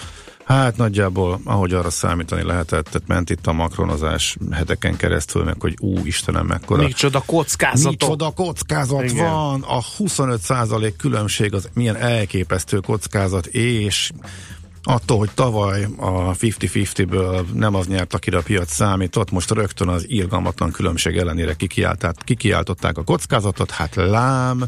Hát 0.51 0.77
nagyjából, 0.77 1.39
ahogy 1.43 1.73
arra 1.73 1.89
számítani 1.89 2.43
lehetett, 2.43 2.85
tehát 2.85 3.07
ment 3.07 3.29
itt 3.29 3.47
a 3.47 3.53
makronozás 3.53 4.37
heteken 4.51 4.95
keresztül, 4.97 5.43
meg 5.43 5.55
hogy 5.59 5.75
ú, 5.79 6.05
Istenem, 6.05 6.45
mekkora. 6.45 6.83
Micsoda 6.83 7.23
kockázat. 7.25 7.91
Micsoda 7.91 8.29
kockázat 8.29 9.03
Igen. 9.03 9.31
van. 9.31 9.61
A 9.61 9.81
25% 9.99 10.93
különbség 10.97 11.53
az 11.53 11.69
milyen 11.73 11.95
elképesztő 11.95 12.79
kockázat, 12.79 13.45
és 13.45 14.11
attól, 14.83 15.17
hogy 15.17 15.31
tavaly 15.33 15.87
a 15.97 16.35
50-50-ből 16.35 17.45
nem 17.53 17.75
az 17.75 17.87
nyert, 17.87 18.13
akire 18.13 18.37
a 18.37 18.41
piac 18.41 18.73
számított, 18.73 19.31
most 19.31 19.51
rögtön 19.51 19.87
az 19.87 20.05
irgalmatlan 20.07 20.71
különbség 20.71 21.17
ellenére 21.17 21.55
kikiáltották 22.23 22.97
a 22.97 23.03
kockázatot, 23.03 23.71
hát 23.71 23.95
lám, 23.95 24.63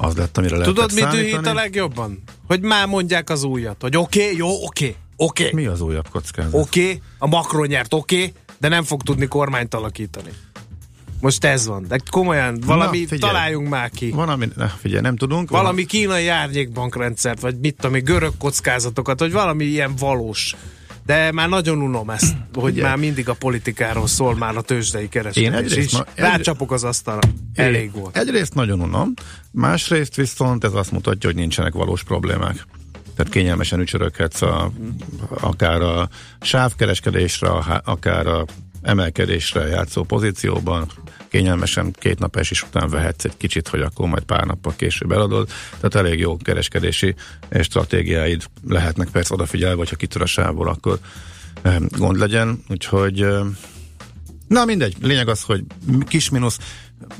az 0.00 0.16
lett, 0.16 0.38
amire 0.38 0.60
Tudod, 0.60 0.92
mit 0.94 1.08
dühít 1.08 1.46
a 1.46 1.54
legjobban? 1.54 2.22
Hogy 2.46 2.60
már 2.60 2.86
mondják 2.86 3.30
az 3.30 3.42
újat, 3.42 3.76
hogy 3.80 3.96
oké, 3.96 4.22
okay, 4.22 4.36
jó, 4.36 4.48
oké, 4.48 4.64
okay, 4.64 4.96
oké. 5.16 5.46
Okay. 5.46 5.62
Mi 5.62 5.66
az 5.66 5.80
újabb 5.80 6.08
kockázat? 6.08 6.54
Oké, 6.54 6.82
okay, 6.82 7.00
a 7.18 7.26
Macron 7.26 7.66
nyert, 7.66 7.94
oké, 7.94 8.16
okay, 8.16 8.32
de 8.58 8.68
nem 8.68 8.84
fog 8.84 9.02
tudni 9.02 9.26
kormányt 9.26 9.74
alakítani. 9.74 10.30
Most 11.20 11.44
ez 11.44 11.66
van. 11.66 11.84
De 11.88 11.98
komolyan, 12.10 12.60
valami 12.66 13.00
Na, 13.00 13.06
figyelj, 13.08 13.32
találjunk 13.32 13.68
már 13.68 13.90
ki. 13.90 14.10
Van, 14.10 14.28
ami, 14.28 14.48
ne, 14.56 14.68
figyelj, 14.68 15.00
nem 15.00 15.16
tudunk. 15.16 15.50
Valami 15.50 15.76
van. 15.76 15.86
kínai 15.86 16.28
árnyékbankrendszert, 16.28 17.40
vagy 17.40 17.58
mit 17.58 17.76
tudom, 17.80 18.02
görög 18.02 18.32
kockázatokat, 18.38 19.20
vagy 19.20 19.32
valami 19.32 19.64
ilyen 19.64 19.94
valós. 19.98 20.56
De 21.06 21.32
már 21.32 21.48
nagyon 21.48 21.82
unom 21.82 22.10
ezt, 22.10 22.34
hogy 22.54 22.72
Ugye? 22.72 22.82
már 22.82 22.96
mindig 22.96 23.28
a 23.28 23.34
politikáról 23.34 24.06
szól 24.06 24.36
már 24.36 24.56
a 24.56 24.60
tőzsdei 24.60 25.08
kereskedés 25.08 25.48
Én 25.48 25.54
egyrészt, 25.54 25.78
is. 25.78 25.92
Ma, 25.92 26.04
egy, 26.14 26.24
Rácsapok 26.24 26.72
az 26.72 26.84
asztalra. 26.84 27.28
Elég 27.54 27.92
volt. 27.92 28.16
Egyrészt 28.16 28.54
nagyon 28.54 28.80
unom, 28.80 29.14
másrészt 29.50 30.14
viszont 30.14 30.64
ez 30.64 30.74
azt 30.74 30.92
mutatja, 30.92 31.28
hogy 31.28 31.38
nincsenek 31.38 31.72
valós 31.72 32.04
problémák. 32.04 32.66
Tehát 33.16 33.32
kényelmesen 33.32 33.80
ücsöröghetsz 33.80 34.42
a, 34.42 34.72
akár 35.40 35.82
a 35.82 36.08
sávkereskedésre, 36.40 37.48
akár 37.84 38.26
a 38.26 38.44
emelkedésre 38.82 39.66
játszó 39.66 40.02
pozícióban, 40.02 40.90
kényelmesen 41.30 41.92
két 41.98 42.18
nap 42.18 42.36
esés 42.36 42.62
után 42.62 42.90
vehetsz 42.90 43.24
egy 43.24 43.36
kicsit, 43.36 43.68
hogy 43.68 43.80
akkor 43.80 44.08
majd 44.08 44.22
pár 44.22 44.44
nappal 44.44 44.74
később 44.76 45.12
eladod. 45.12 45.48
Tehát 45.70 45.94
elég 45.94 46.18
jó 46.18 46.36
kereskedési 46.36 47.14
stratégiáid 47.60 48.44
lehetnek 48.68 49.08
persze 49.08 49.34
odafigyelve, 49.34 49.76
hogyha 49.76 49.96
kitör 49.96 50.22
a 50.22 50.26
sávból, 50.26 50.68
akkor 50.68 50.98
eh, 51.62 51.76
gond 51.88 52.18
legyen. 52.18 52.64
Úgyhogy 52.68 53.22
eh, 53.22 53.40
na 54.48 54.64
mindegy, 54.64 54.96
lényeg 55.00 55.28
az, 55.28 55.42
hogy 55.42 55.64
kis 56.08 56.28
mínusz 56.28 56.58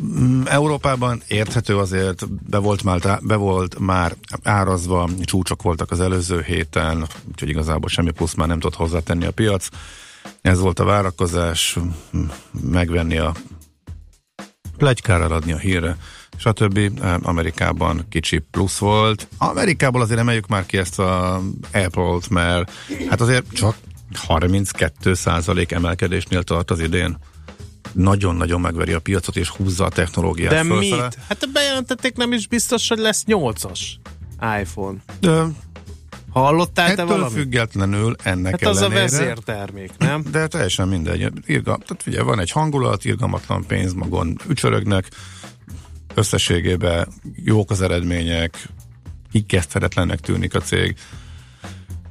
mm, 0.02 0.42
Európában 0.46 1.22
érthető 1.28 1.76
azért, 1.76 2.28
be 2.48 2.58
volt, 2.58 2.82
már, 2.82 3.18
be 3.22 3.36
volt 3.36 3.78
már 3.78 4.16
árazva, 4.42 5.08
csúcsok 5.22 5.62
voltak 5.62 5.90
az 5.90 6.00
előző 6.00 6.42
héten, 6.42 7.06
úgyhogy 7.28 7.48
igazából 7.48 7.88
semmi 7.88 8.10
plusz 8.10 8.34
már 8.34 8.48
nem 8.48 8.60
tudott 8.60 8.76
hozzátenni 8.76 9.26
a 9.26 9.30
piac. 9.30 9.68
Ez 10.40 10.58
volt 10.58 10.78
a 10.78 10.84
várakozás, 10.84 11.78
megvenni 12.62 13.18
a 13.18 13.34
plegykára 14.80 15.24
adni 15.24 15.52
a 15.52 15.58
hírre, 15.58 15.96
stb. 16.36 16.78
Amerikában 17.22 18.06
kicsi 18.08 18.38
plusz 18.38 18.78
volt. 18.78 19.28
Amerikából 19.38 20.00
azért 20.00 20.20
emeljük 20.20 20.46
már 20.46 20.66
ki 20.66 20.78
ezt 20.78 20.98
a 20.98 21.40
Apple-t, 21.72 22.28
mert 22.28 22.72
hát 23.08 23.20
azért 23.20 23.44
csak 23.52 23.76
32% 24.28 25.70
emelkedésnél 25.70 26.42
tart 26.42 26.70
az 26.70 26.80
idén 26.80 27.16
nagyon-nagyon 27.92 28.60
megveri 28.60 28.92
a 28.92 28.98
piacot, 29.00 29.36
és 29.36 29.48
húzza 29.48 29.84
a 29.84 29.88
technológiát 29.88 30.50
De 30.52 30.62
fölfele. 30.64 31.02
mit? 31.02 31.18
Hát 31.28 31.52
bejelentették 31.52 32.16
nem 32.16 32.32
is 32.32 32.46
biztos, 32.46 32.88
hogy 32.88 32.98
lesz 32.98 33.24
8-as 33.26 33.80
iPhone. 34.60 34.98
De 35.20 35.44
Hallottál 36.32 36.90
Ettől 36.90 37.06
te 37.06 37.12
valami? 37.12 37.34
függetlenül 37.34 38.14
ennek 38.22 38.50
hát 38.50 38.62
ellenére. 38.62 38.86
az 38.86 38.92
a 38.92 38.94
vezértermék, 38.94 39.90
nem? 39.98 40.22
De 40.30 40.46
teljesen 40.46 40.88
mindegy. 40.88 41.32
Irga, 41.46 41.78
tehát 41.86 42.06
ugye 42.06 42.22
van 42.22 42.40
egy 42.40 42.50
hangulat, 42.50 43.04
irgalmatlan 43.04 43.66
pénz 43.66 43.92
magon 43.92 44.38
ücsörögnek, 44.48 45.08
összességében 46.14 47.08
jók 47.44 47.70
az 47.70 47.82
eredmények, 47.82 48.68
kikezdhetetlennek 49.32 50.20
tűnik 50.20 50.54
a 50.54 50.60
cég. 50.60 50.96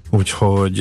Úgyhogy 0.09 0.79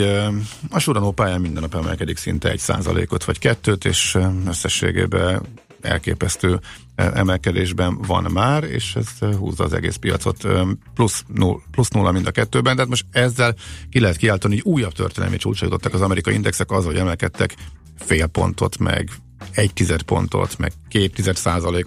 a 0.70 0.78
Suranó 0.78 1.10
pályán 1.12 1.40
minden 1.40 1.62
nap 1.62 1.74
emelkedik 1.74 2.16
szinte 2.16 2.50
egy 2.50 2.58
százalékot 2.58 3.24
vagy 3.24 3.38
kettőt, 3.38 3.84
és 3.84 4.18
összességében 4.46 5.42
elképesztő 5.80 6.60
emelkedésben 6.98 7.98
van 7.98 8.30
már, 8.32 8.64
és 8.64 8.94
ez 8.94 9.36
húzza 9.36 9.64
az 9.64 9.72
egész 9.72 9.96
piacot 9.96 10.46
plusz, 10.94 11.24
null, 11.34 11.56
plusz 11.70 11.88
nulla 11.88 12.12
mind 12.12 12.26
a 12.26 12.30
kettőben, 12.30 12.74
tehát 12.74 12.90
most 12.90 13.04
ezzel 13.10 13.54
ki 13.90 14.00
lehet 14.00 14.16
kiáltani, 14.16 14.54
hogy 14.54 14.72
újabb 14.72 14.92
történelmi 14.92 15.36
csúcsra 15.36 15.66
jutottak 15.66 15.94
az 15.94 16.00
amerikai 16.00 16.34
indexek 16.34 16.70
az, 16.70 16.84
hogy 16.84 16.96
emelkedtek 16.96 17.54
fél 17.98 18.26
pontot, 18.26 18.78
meg 18.78 19.10
egy 19.50 19.72
tized 19.72 20.02
pontot, 20.02 20.58
meg 20.58 20.72
két 20.88 21.14
tized 21.14 21.36
százalék 21.36 21.86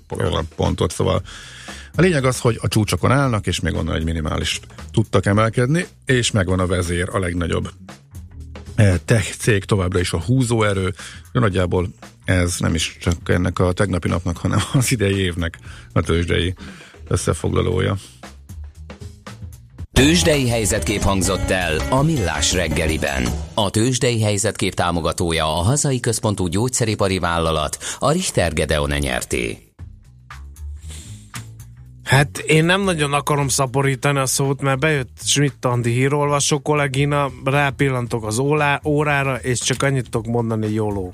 pontot, 0.55 0.91
szóval 0.91 1.21
a 1.95 2.01
lényeg 2.01 2.25
az, 2.25 2.39
hogy 2.39 2.59
a 2.61 2.67
csúcsokon 2.67 3.11
állnak, 3.11 3.47
és 3.47 3.59
még 3.59 3.73
onnan 3.73 3.95
egy 3.95 4.03
minimális 4.03 4.59
tudtak 4.91 5.25
emelkedni, 5.25 5.85
és 6.05 6.31
megvan 6.31 6.59
a 6.59 6.65
vezér, 6.65 7.09
a 7.11 7.19
legnagyobb 7.19 7.69
E, 8.75 8.97
tech 9.05 9.35
cég 9.37 9.65
továbbra 9.65 9.99
is 9.99 10.13
a 10.13 10.19
húzóerő. 10.19 10.93
Nagyjából 11.31 11.87
ez 12.25 12.55
nem 12.59 12.75
is 12.75 12.97
csak 12.99 13.29
ennek 13.29 13.59
a 13.59 13.71
tegnapi 13.71 14.07
napnak, 14.07 14.37
hanem 14.37 14.59
az 14.73 14.91
idei 14.91 15.17
évnek 15.17 15.57
a 15.93 16.01
tőzsdei 16.01 16.53
összefoglalója. 17.07 17.95
Tőzsdei 19.91 20.49
helyzetkép 20.49 21.01
hangzott 21.01 21.49
el 21.49 21.79
a 21.89 22.01
Millás 22.01 22.53
reggeliben. 22.53 23.27
A 23.53 23.69
Tőzsdei 23.69 24.21
helyzetkép 24.21 24.73
támogatója 24.73 25.45
a 25.45 25.61
hazai 25.61 25.99
központú 25.99 26.47
gyógyszeripari 26.47 27.19
vállalat, 27.19 27.77
a 27.99 28.11
Richter 28.11 28.53
Gedeon 28.53 28.89
nyerté. 28.89 29.57
Hát 32.03 32.37
én 32.37 32.65
nem 32.65 32.81
nagyon 32.81 33.13
akarom 33.13 33.47
szaporítani 33.47 34.19
a 34.19 34.25
szót, 34.25 34.61
mert 34.61 34.79
bejött 34.79 35.17
Schmidt 35.23 35.65
Andi 35.65 35.91
hírolvasó 35.91 36.59
kollégina, 36.59 37.31
rápillantok 37.43 38.25
az 38.25 38.39
ólá, 38.39 38.81
órára, 38.85 39.35
és 39.35 39.59
csak 39.59 39.83
annyit 39.83 40.09
tudok 40.09 40.31
mondani, 40.31 40.73
jóló. 40.73 41.13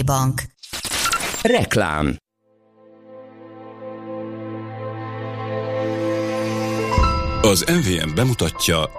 Bank. 0.00 0.42
Reklám 1.42 2.16
Az 7.42 7.64
MVM 7.66 8.14
bemutatja 8.14 8.90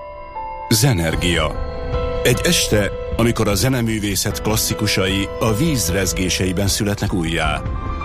Zenergia. 0.70 1.72
Egy 2.24 2.40
este, 2.44 2.92
amikor 3.18 3.48
a 3.48 3.56
zeneművészet 3.56 4.42
klasszikusai 4.42 5.28
a 5.40 5.54
víz 5.54 5.92
rezgéseiben 5.92 6.68
születnek 6.68 7.14
újjá. 7.14 7.62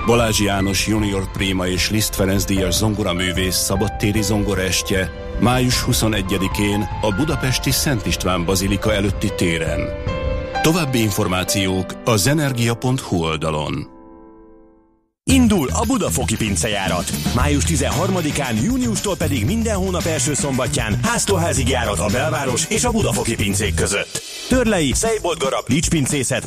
Balázs 0.07 0.40
János 0.40 0.87
Junior 0.87 1.31
Prima 1.31 1.66
és 1.66 1.90
Liszt 1.90 2.14
Ferenc 2.14 2.44
Díjas 2.44 2.74
zongoraművész 2.74 3.57
szabadtéri 3.57 4.22
zongoraestje 4.22 5.11
május 5.40 5.85
21-én 5.87 6.88
a 7.01 7.14
budapesti 7.14 7.70
Szent 7.70 8.07
István 8.07 8.44
Bazilika 8.44 8.92
előtti 8.92 9.33
téren. 9.37 9.81
További 10.69 11.01
információk 11.01 11.97
a 12.05 12.17
zenergia.hu 12.17 13.23
oldalon. 13.23 13.98
Indul 15.33 15.69
a 15.73 15.85
Budafoki 15.87 16.37
pincejárat. 16.37 17.12
Május 17.35 17.64
13-án, 17.67 18.62
júniustól 18.62 19.17
pedig 19.17 19.45
minden 19.45 19.77
hónap 19.77 20.05
első 20.05 20.35
szombatján 20.35 20.99
háztól 21.03 21.41
járat 21.69 21.99
a 21.99 22.07
belváros 22.12 22.64
és 22.69 22.85
a 22.85 22.91
Budafoki 22.91 23.35
pincék 23.35 23.75
között. 23.75 24.23
Törlei, 24.49 24.93
Szejboltgarab, 24.95 25.64
Lics 25.67 25.88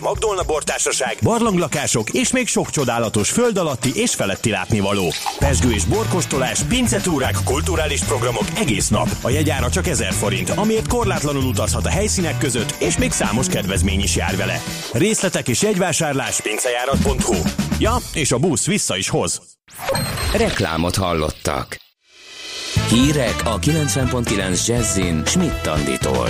Magdolna 0.02 0.44
bortársaság, 0.44 1.18
barlanglakások 1.22 2.10
és 2.10 2.32
még 2.32 2.48
sok 2.48 2.70
csodálatos 2.70 3.30
föld 3.30 3.58
alatti 3.58 3.92
és 3.94 4.16
feletti 4.16 4.50
látnivaló. 4.50 5.14
Pesgő 5.40 5.72
és 5.72 5.86
borkostolás, 5.86 6.60
pincetúrák, 6.64 7.36
kulturális 7.44 8.02
programok 8.02 8.46
egész 8.56 8.88
nap. 8.88 9.10
A 9.22 9.30
jegyára 9.30 9.70
csak 9.70 9.88
1000 9.88 10.14
forint, 10.14 10.50
amiért 10.50 10.88
korlátlanul 10.88 11.44
utazhat 11.44 11.86
a 11.86 11.90
helyszínek 11.90 12.38
között, 12.38 12.76
és 12.80 12.98
még 12.98 13.12
számos 13.12 13.48
kedvezmény 13.48 14.02
is 14.02 14.16
jár 14.16 14.36
vele. 14.36 14.62
Részletek 14.94 15.48
és 15.48 15.62
jegyvásárlás 15.62 16.42
pincejárat.hu. 16.42 17.70
Ja, 17.82 17.96
és 18.14 18.32
a 18.32 18.38
busz 18.38 18.66
vissza 18.66 18.98
is 18.98 19.10
hoz. 19.10 19.42
Reklámot 20.34 20.96
hallottak. 20.96 21.78
Hírek 22.90 23.42
a 23.44 23.60
90.9 23.60 24.68
Jazzin 24.68 25.26
Schmidt 25.26 25.62
Tanditól. 25.62 26.30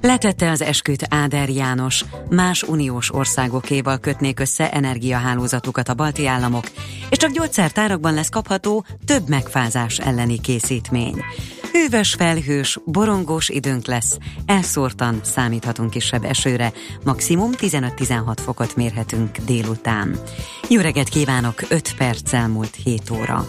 Letette 0.00 0.50
az 0.50 0.62
esküt 0.62 1.06
Áder 1.08 1.48
János, 1.48 2.04
más 2.30 2.62
uniós 2.62 3.14
országokéval 3.14 3.98
kötnék 3.98 4.40
össze 4.40 4.72
energiahálózatukat 4.72 5.88
a 5.88 5.94
balti 5.94 6.26
államok, 6.26 6.64
és 7.10 7.16
csak 7.16 7.30
gyógyszertárakban 7.30 8.14
lesz 8.14 8.28
kapható 8.28 8.84
több 9.04 9.28
megfázás 9.28 9.98
elleni 9.98 10.40
készítmény. 10.40 11.24
Hűvös, 11.72 12.14
felhős, 12.14 12.78
borongós 12.84 13.48
időnk 13.48 13.86
lesz, 13.86 14.18
elszórtan 14.46 15.20
számíthatunk 15.22 15.90
kisebb 15.90 16.24
esőre, 16.24 16.72
maximum 17.04 17.50
15-16 17.56 18.36
fokot 18.36 18.76
mérhetünk 18.76 19.36
délután. 19.36 20.20
Jó 20.68 20.80
reggelt 20.80 21.08
kívánok, 21.08 21.62
5 21.68 21.94
perc 21.96 22.32
elmúlt 22.32 22.74
7 22.74 23.10
óra. 23.10 23.46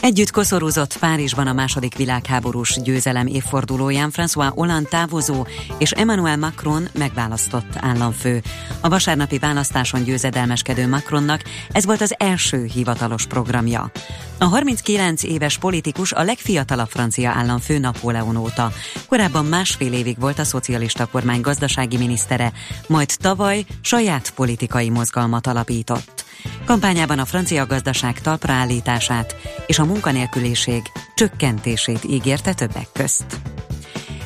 Együtt 0.00 0.30
koszorúzott 0.30 0.98
Párizsban 0.98 1.46
a 1.46 1.52
második 1.52 1.96
világháborús 1.96 2.80
győzelem 2.82 3.26
évfordulóján 3.26 4.10
François 4.12 4.50
Hollande 4.54 4.88
távozó 4.88 5.46
és 5.78 5.90
Emmanuel 5.90 6.36
Macron 6.36 6.88
megválasztott 6.98 7.76
államfő. 7.76 8.42
A 8.80 8.88
vasárnapi 8.88 9.38
választáson 9.38 10.02
győzedelmeskedő 10.02 10.88
Macronnak 10.88 11.42
ez 11.72 11.84
volt 11.84 12.00
az 12.00 12.14
első 12.18 12.64
hivatalos 12.64 13.26
programja. 13.26 13.90
A 14.38 14.44
39 14.44 15.22
éves 15.22 15.58
politikus 15.58 16.12
a 16.12 16.22
legfiatalabb 16.22 16.88
francia 16.88 17.30
államfő 17.30 17.78
Napóleon 17.78 18.36
óta. 18.36 18.72
Korábban 19.08 19.44
másfél 19.44 19.92
évig 19.92 20.20
volt 20.20 20.38
a 20.38 20.44
szocialista 20.44 21.06
kormány 21.06 21.40
gazdasági 21.40 21.96
minisztere, 21.96 22.52
majd 22.86 23.10
tavaly 23.18 23.64
saját 23.80 24.30
politikai 24.30 24.90
mozgalmat 24.90 25.46
alapított. 25.46 26.24
Kampányában 26.64 27.18
a 27.18 27.24
francia 27.24 27.66
gazdaság 27.66 28.20
talpraállítását 28.20 29.36
és 29.66 29.78
a 29.78 29.84
munkanélküliség 29.90 30.82
csökkentését 31.14 32.04
ígérte 32.04 32.54
többek 32.54 32.86
közt. 32.92 33.40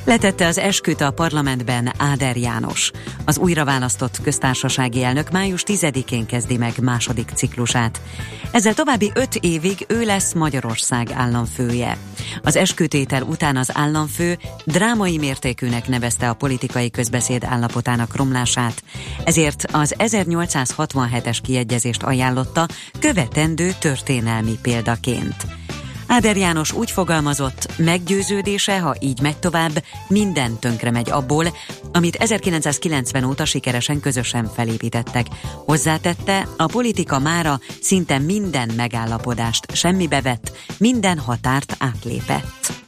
Letette 0.05 0.47
az 0.47 0.59
esküt 0.59 1.01
a 1.01 1.11
parlamentben 1.11 1.93
Áder 1.99 2.37
János. 2.37 2.91
Az 3.25 3.39
újraválasztott 3.39 4.21
köztársasági 4.23 5.03
elnök 5.03 5.31
május 5.31 5.63
10-én 5.67 6.27
kezdi 6.27 6.57
meg 6.57 6.73
második 6.83 7.31
ciklusát. 7.35 8.01
Ezzel 8.51 8.75
további 8.75 9.11
öt 9.15 9.35
évig 9.35 9.85
ő 9.89 10.05
lesz 10.05 10.33
Magyarország 10.33 11.11
államfője. 11.13 11.97
Az 12.43 12.57
eskütétel 12.57 13.23
után 13.23 13.57
az 13.57 13.71
államfő 13.73 14.39
drámai 14.65 15.19
mértékűnek 15.19 15.89
nevezte 15.89 16.29
a 16.29 16.35
politikai 16.35 16.91
közbeszéd 16.91 17.45
állapotának 17.45 18.17
romlását, 18.17 18.83
ezért 19.25 19.65
az 19.73 19.95
1867-es 19.99 21.39
kiegyezést 21.43 22.03
ajánlotta 22.03 22.67
követendő 22.99 23.73
történelmi 23.79 24.59
példaként. 24.63 25.64
Áder 26.07 26.37
János 26.37 26.73
úgy 26.73 26.91
fogalmazott, 26.91 27.69
meggyőződése, 27.77 28.81
ha 28.81 28.95
így 29.01 29.21
megy 29.21 29.37
tovább, 29.37 29.85
minden 30.09 30.59
tönkre 30.59 30.91
megy 30.91 31.11
abból, 31.11 31.47
amit 31.93 32.17
1990 32.17 33.25
óta 33.25 33.45
sikeresen 33.45 34.01
közösen 34.01 34.51
felépítettek. 34.55 35.27
Hozzátette, 35.65 36.49
a 36.57 36.67
politika 36.67 37.19
mára 37.19 37.61
szinte 37.81 38.19
minden 38.19 38.71
megállapodást 38.77 39.77
semmibe 39.77 40.21
vett, 40.21 40.53
minden 40.79 41.19
határt 41.19 41.77
átlépett. 41.79 42.84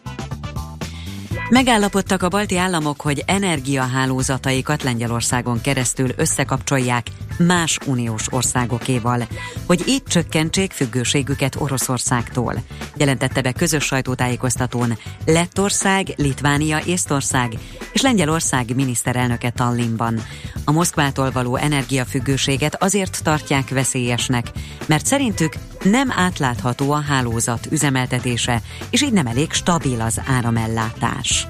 Megállapodtak 1.49 2.23
a 2.23 2.29
balti 2.29 2.57
államok, 2.57 3.01
hogy 3.01 3.23
energiahálózataikat 3.27 4.83
Lengyelországon 4.83 5.61
keresztül 5.61 6.09
összekapcsolják 6.17 7.07
más 7.39 7.79
uniós 7.87 8.33
országokéval, 8.33 9.27
hogy 9.67 9.83
így 9.87 10.03
csökkentsék 10.03 10.73
függőségüket 10.73 11.57
Oroszországtól. 11.59 12.55
Jelentette 12.97 13.41
be 13.41 13.53
közös 13.53 13.85
sajtótájékoztatón 13.85 14.99
Lettország, 15.27 16.13
Litvánia, 16.17 16.81
Észtország 16.87 17.53
és 17.93 18.01
Lengyelország 18.01 18.75
miniszterelnöke 18.75 19.51
Tallinnban. 19.51 20.23
A 20.65 20.73
Moszkvától 20.73 21.31
való 21.31 21.57
energiafüggőséget 21.57 22.83
azért 22.83 23.23
tartják 23.23 23.69
veszélyesnek, 23.69 24.47
mert 24.87 25.07
szerintük 25.07 25.55
nem 25.91 26.13
átlátható 26.17 26.93
a 26.93 27.01
hálózat 27.01 27.67
üzemeltetése, 27.71 28.63
és 28.91 29.03
így 29.03 29.13
nem 29.13 29.27
elég 29.27 29.53
stabil 29.53 30.01
az 30.01 30.21
áramellátás. 30.27 31.47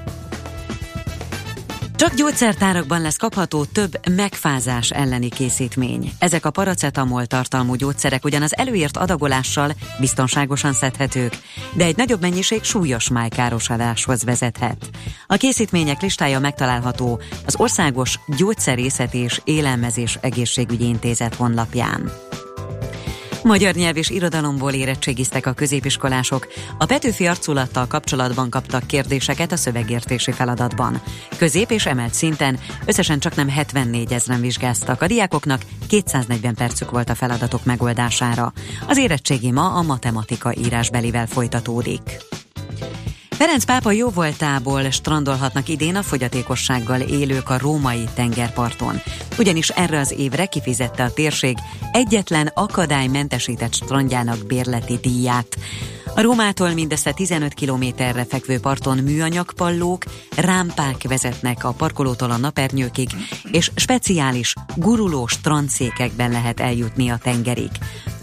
Csak 1.97 2.13
gyógyszertárakban 2.13 3.01
lesz 3.01 3.15
kapható 3.15 3.65
több 3.65 4.09
megfázás 4.09 4.89
elleni 4.89 5.29
készítmény. 5.29 6.11
Ezek 6.19 6.45
a 6.45 6.51
paracetamol 6.51 7.25
tartalmú 7.25 7.75
gyógyszerek 7.75 8.25
ugyan 8.25 8.41
az 8.41 8.57
előírt 8.57 8.97
adagolással 8.97 9.71
biztonságosan 9.99 10.73
szedhetők, 10.73 11.37
de 11.73 11.85
egy 11.85 11.97
nagyobb 11.97 12.21
mennyiség 12.21 12.63
súlyos 12.63 13.09
májkárosodáshoz 13.09 14.23
vezethet. 14.23 14.89
A 15.27 15.35
készítmények 15.35 16.01
listája 16.01 16.39
megtalálható 16.39 17.19
az 17.45 17.55
Országos 17.55 18.19
Gyógyszerészet 18.37 19.13
és 19.13 19.41
Élelmezés 19.43 20.17
Egészségügyi 20.21 20.87
Intézet 20.87 21.35
honlapján. 21.35 22.11
Magyar 23.47 23.73
nyelv 23.73 23.97
és 23.97 24.09
irodalomból 24.09 24.71
érettségiztek 24.71 25.45
a 25.45 25.53
középiskolások. 25.53 26.47
A 26.77 26.85
Petőfi 26.85 27.27
arculattal 27.27 27.87
kapcsolatban 27.87 28.49
kaptak 28.49 28.87
kérdéseket 28.87 29.51
a 29.51 29.55
szövegértési 29.55 30.31
feladatban. 30.31 31.01
Közép 31.37 31.71
és 31.71 31.85
emelt 31.85 32.13
szinten 32.13 32.59
összesen 32.85 33.19
csak 33.19 33.35
nem 33.35 33.49
74 33.49 34.11
ezeren 34.11 34.41
vizsgáztak. 34.41 35.01
A 35.01 35.07
diákoknak 35.07 35.61
240 35.87 36.55
percük 36.55 36.91
volt 36.91 37.09
a 37.09 37.15
feladatok 37.15 37.65
megoldására. 37.65 38.53
Az 38.87 38.97
érettségi 38.97 39.51
ma 39.51 39.73
a 39.73 39.81
matematika 39.81 40.53
írásbelivel 40.55 41.27
folytatódik. 41.27 42.01
Ferenc 43.37 43.63
pápa 43.65 43.91
jó 43.91 44.09
voltából 44.09 44.89
strandolhatnak 44.89 45.69
idén 45.69 45.95
a 45.95 46.01
fogyatékossággal 46.01 47.01
élők 47.01 47.49
a 47.49 47.57
római 47.57 48.03
tengerparton. 48.15 49.01
Ugyanis 49.37 49.69
erre 49.69 49.99
az 49.99 50.11
évre 50.17 50.45
kifizette 50.45 51.03
a 51.03 51.13
térség 51.13 51.57
egyetlen 51.91 52.51
akadálymentesített 52.53 53.73
strandjának 53.73 54.45
bérleti 54.45 54.97
díját. 55.01 55.57
A 56.15 56.21
Rómától 56.21 56.69
mindössze 56.69 57.11
15 57.11 57.53
kilométerre 57.53 58.25
fekvő 58.25 58.59
parton 58.59 58.97
műanyagpallók, 58.97 60.03
rámpák 60.35 61.03
vezetnek 61.07 61.63
a 61.63 61.71
parkolótól 61.71 62.31
a 62.31 62.37
napernyőkig, 62.37 63.09
és 63.51 63.71
speciális, 63.75 64.53
guruló 64.75 65.27
strandszékekben 65.27 66.31
lehet 66.31 66.59
eljutni 66.59 67.09
a 67.09 67.19
tengerig. 67.23 67.71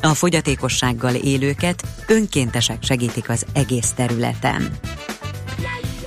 A 0.03 0.15
fogyatékossággal 0.15 1.15
élőket 1.15 1.83
önkéntesek 2.07 2.83
segítik 2.83 3.29
az 3.29 3.47
egész 3.53 3.93
területen. 3.97 4.79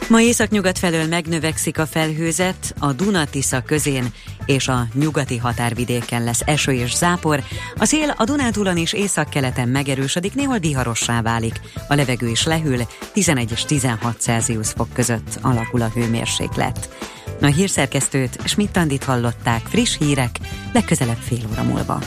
Ma 0.10 0.22
északnyugat 0.22 0.80
felől 0.80 1.08
megnövekszik 1.08 1.80
a 1.80 1.86
felhőzet, 1.86 2.74
a 2.80 2.94
Dunatisza 2.94 3.62
közén 3.62 4.14
és 4.46 4.68
a 4.68 4.88
nyugati 4.94 5.38
határvidéken 5.38 6.24
lesz 6.24 6.42
eső 6.46 6.72
és 6.72 6.96
zápor. 6.96 7.44
A 7.78 7.86
szél 7.86 8.14
a 8.18 8.24
Dunántúlon 8.24 8.78
és 8.78 8.94
északkeleten 8.94 9.68
megerősödik, 9.68 10.34
néhol 10.34 10.60
viharossá 10.60 11.22
válik. 11.22 11.62
A 11.88 11.96
levegő 11.96 12.28
is 12.28 12.46
lehűl, 12.46 12.88
11 13.14 13.52
és 13.52 13.66
16 13.66 14.20
Celsius 14.20 14.70
fok 14.70 14.94
között 14.94 15.40
alakul 15.42 15.82
a 15.82 15.90
hőmérséklet. 15.94 16.90
A 17.42 17.46
hírszerkesztőt 17.46 18.48
Schmidt-Tandit 18.48 19.04
hallották 19.04 19.62
friss 19.66 19.98
hírek, 19.98 20.40
legközelebb 20.74 21.20
fél 21.28 21.42
óra 21.52 21.64
múlva. 21.64 22.00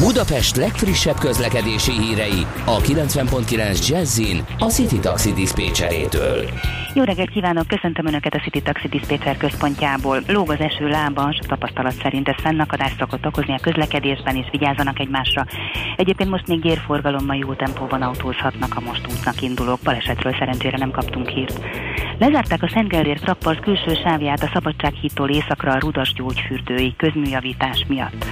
Budapest 0.00 0.56
legfrissebb 0.56 1.18
közlekedési 1.18 1.92
hírei 1.92 2.46
a 2.64 2.76
90.9 2.76 3.88
Jazzin 3.88 4.44
a 4.58 4.64
City 4.64 4.98
Taxi 4.98 5.32
Dispécsejétől. 5.32 6.44
Jó 6.94 7.02
reggelt 7.02 7.30
kívánok, 7.30 7.66
köszöntöm 7.66 8.06
Önöket 8.06 8.34
a 8.34 8.38
City 8.38 8.62
Taxi 8.62 8.88
Dispatcher 8.88 9.36
központjából. 9.36 10.22
Lóg 10.26 10.50
az 10.50 10.60
eső 10.60 10.88
lábas, 10.88 11.38
tapasztalat 11.48 11.94
szerint 12.02 12.28
ez 12.28 12.34
fennakadást 12.42 12.98
szokott 12.98 13.26
okozni 13.26 13.52
a 13.52 13.60
közlekedésben, 13.62 14.36
és 14.36 14.46
vigyázzanak 14.50 14.98
egymásra. 14.98 15.46
Egyébként 15.96 16.30
most 16.30 16.46
még 16.46 16.60
gyérforgalommal 16.60 17.36
jó 17.36 17.54
tempóban 17.54 18.02
autózhatnak 18.02 18.76
a 18.76 18.80
most 18.80 19.06
útnak 19.10 19.42
indulók, 19.42 19.78
balesetről 19.84 20.36
szerencsére 20.38 20.76
nem 20.76 20.90
kaptunk 20.90 21.28
hírt. 21.28 21.60
Lezárták 22.18 22.62
a 22.62 22.70
Szent 22.74 22.88
Gellért 22.88 23.24
rakpark 23.24 23.60
külső 23.60 23.94
sávját 24.04 24.42
a 24.42 24.50
Szabadsághídtól 24.52 25.30
északra 25.30 25.72
a 25.72 25.78
Rudas 25.78 26.12
gyógyfürdői 26.12 26.94
közműjavítás 26.96 27.84
miatt. 27.88 28.24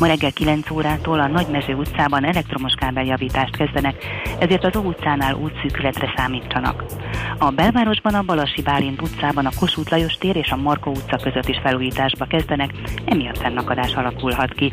Ma 0.00 0.06
reggel 0.06 0.32
9 0.32 0.70
órától 0.70 1.15
a 1.20 1.26
Nagymező 1.28 1.74
utcában 1.74 2.24
elektromos 2.24 2.72
kábeljavítást 2.72 3.56
kezdenek, 3.56 4.04
ezért 4.38 4.64
az 4.64 4.76
Ó 4.76 4.80
utcánál 4.80 5.34
útszűkületre 5.34 6.12
számítsanak. 6.16 6.84
A 7.38 7.50
belvárosban 7.50 8.14
a 8.14 8.22
Balasi 8.22 8.62
Bálint 8.62 9.02
utcában 9.02 9.46
a 9.46 9.50
Kossuth 9.58 9.90
Lajos 9.90 10.14
tér 10.14 10.36
és 10.36 10.50
a 10.50 10.56
Markó 10.56 10.90
utca 10.90 11.16
között 11.16 11.48
is 11.48 11.58
felújításba 11.62 12.24
kezdenek, 12.24 12.70
emiatt 13.04 13.38
fennakadás 13.38 13.94
alakulhat 13.94 14.52
ki. 14.52 14.72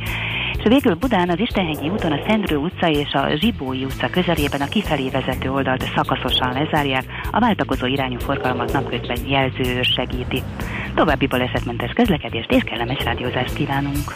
És 0.58 0.64
végül 0.70 0.96
Budán 0.96 1.30
az 1.30 1.40
Istenhegyi 1.40 1.90
úton 1.90 2.12
a 2.12 2.24
Szendrő 2.28 2.56
utca 2.56 2.90
és 2.90 3.14
a 3.14 3.28
Zsibói 3.36 3.84
utca 3.84 4.10
közelében 4.10 4.62
a 4.62 4.68
kifelé 4.68 5.10
vezető 5.10 5.52
oldalt 5.52 5.92
szakaszosan 5.96 6.54
lezárják, 6.54 7.06
a 7.32 7.40
váltakozó 7.40 7.86
irányú 7.86 8.20
forgalmat 8.20 8.74
napközben 8.74 9.18
jelző 9.28 9.82
segíti. 9.82 10.44
További 10.96 11.28
balesetmentes 11.28 11.92
közlekedést 11.92 12.52
és 12.52 12.64
kellemes 12.64 13.04
rádiózást 13.04 13.54
kívánunk! 13.54 14.16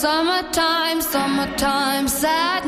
Summertime, 0.00 1.00
summertime 1.02 2.06
sadness. 2.06 2.67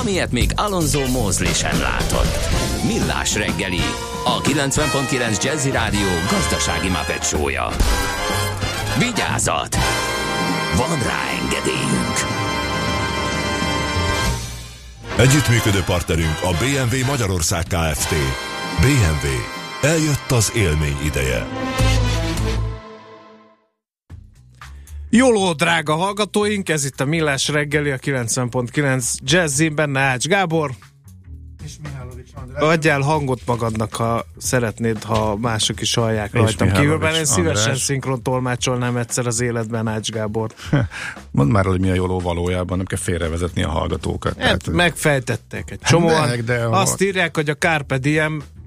amilyet 0.00 0.32
még 0.32 0.50
Alonso 0.54 1.06
Mosley 1.06 1.52
sem 1.52 1.80
látott. 1.80 2.38
Millás 2.86 3.34
reggeli, 3.34 3.80
a 4.24 4.40
90.9 4.40 5.42
Jazzy 5.42 5.70
Rádió 5.70 6.08
gazdasági 6.30 6.88
mapetsója. 6.88 7.68
Vigyázat! 8.98 9.76
Van 10.76 10.98
rá 11.02 11.22
engedélyünk! 11.42 12.16
Együttműködő 15.16 15.82
partnerünk 15.82 16.38
a 16.42 16.50
BMW 16.50 17.06
Magyarország 17.06 17.62
Kft. 17.62 18.14
BMW. 18.80 19.28
Eljött 19.82 20.30
az 20.30 20.52
élmény 20.54 20.98
ideje. 21.04 21.46
Jóló, 25.10 25.52
drága 25.52 25.94
hallgatóink, 25.94 26.68
ez 26.68 26.84
itt 26.84 27.00
a 27.00 27.04
Millás 27.04 27.48
reggeli, 27.48 27.90
a 27.90 27.96
90.9 27.96 29.14
Jazzin, 29.22 29.74
benne 29.74 30.00
Ács 30.00 30.26
Gábor. 30.26 30.70
És 31.64 31.72
Mihálovics 31.82 32.30
András. 32.34 32.62
Adjál 32.62 33.00
hangot 33.00 33.40
magadnak, 33.46 33.94
ha 33.94 34.26
szeretnéd, 34.36 35.02
ha 35.02 35.36
mások 35.36 35.80
is 35.80 35.94
hallják 35.94 36.30
És 36.32 36.40
rajtam 36.40 36.66
Mihálovics 36.66 36.90
kívül, 36.90 36.98
mert 36.98 37.16
én 37.16 37.24
szívesen 37.24 37.62
András. 37.62 37.82
szinkron 37.82 38.22
tolmácsolnám 38.22 38.96
egyszer 38.96 39.26
az 39.26 39.40
életben 39.40 39.88
Ács 39.88 40.10
Gábor. 40.10 40.50
Mondd 41.30 41.50
már, 41.50 41.64
hogy 41.64 41.80
mi 41.80 41.90
a 41.90 41.94
jóló 41.94 42.20
valójában, 42.20 42.76
nem 42.76 42.86
kell 42.86 42.98
félrevezetni 42.98 43.62
a 43.62 43.68
hallgatókat. 43.68 44.38
Hát, 44.38 44.70
megfejtettek 44.70 45.70
egy 45.70 45.80
csomóan. 45.80 46.28
meg, 46.28 46.44
de 46.44 46.66
Azt 46.66 47.02
írják, 47.02 47.36
hogy 47.36 47.48
a 47.48 47.54
Carpe 47.54 47.98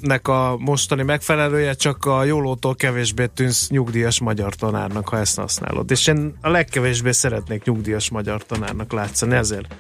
Diem-nek 0.02 0.28
a 0.28 0.58
mostani 0.58 1.04
megfelelője 1.04 1.74
csak 1.74 2.06
a 2.06 2.24
Jólótól 2.24 2.76
kevésbé 2.76 3.26
tűnsz 3.26 3.70
nyugdíjas 3.70 4.20
magyar 4.20 4.56
tanárnak, 4.56 5.10
ha 5.10 5.18
ezt 5.18 5.38
használod. 5.38 5.92
És 5.92 6.08
én 6.08 6.38
a 6.42 6.50
legkevésbé 6.50 7.12
szeretnék 7.12 7.64
nyugdíjas 7.64 8.10
magyar 8.10 8.44
tanárnak 8.44 8.92
látszani, 8.92 9.36
ezért 9.36 9.76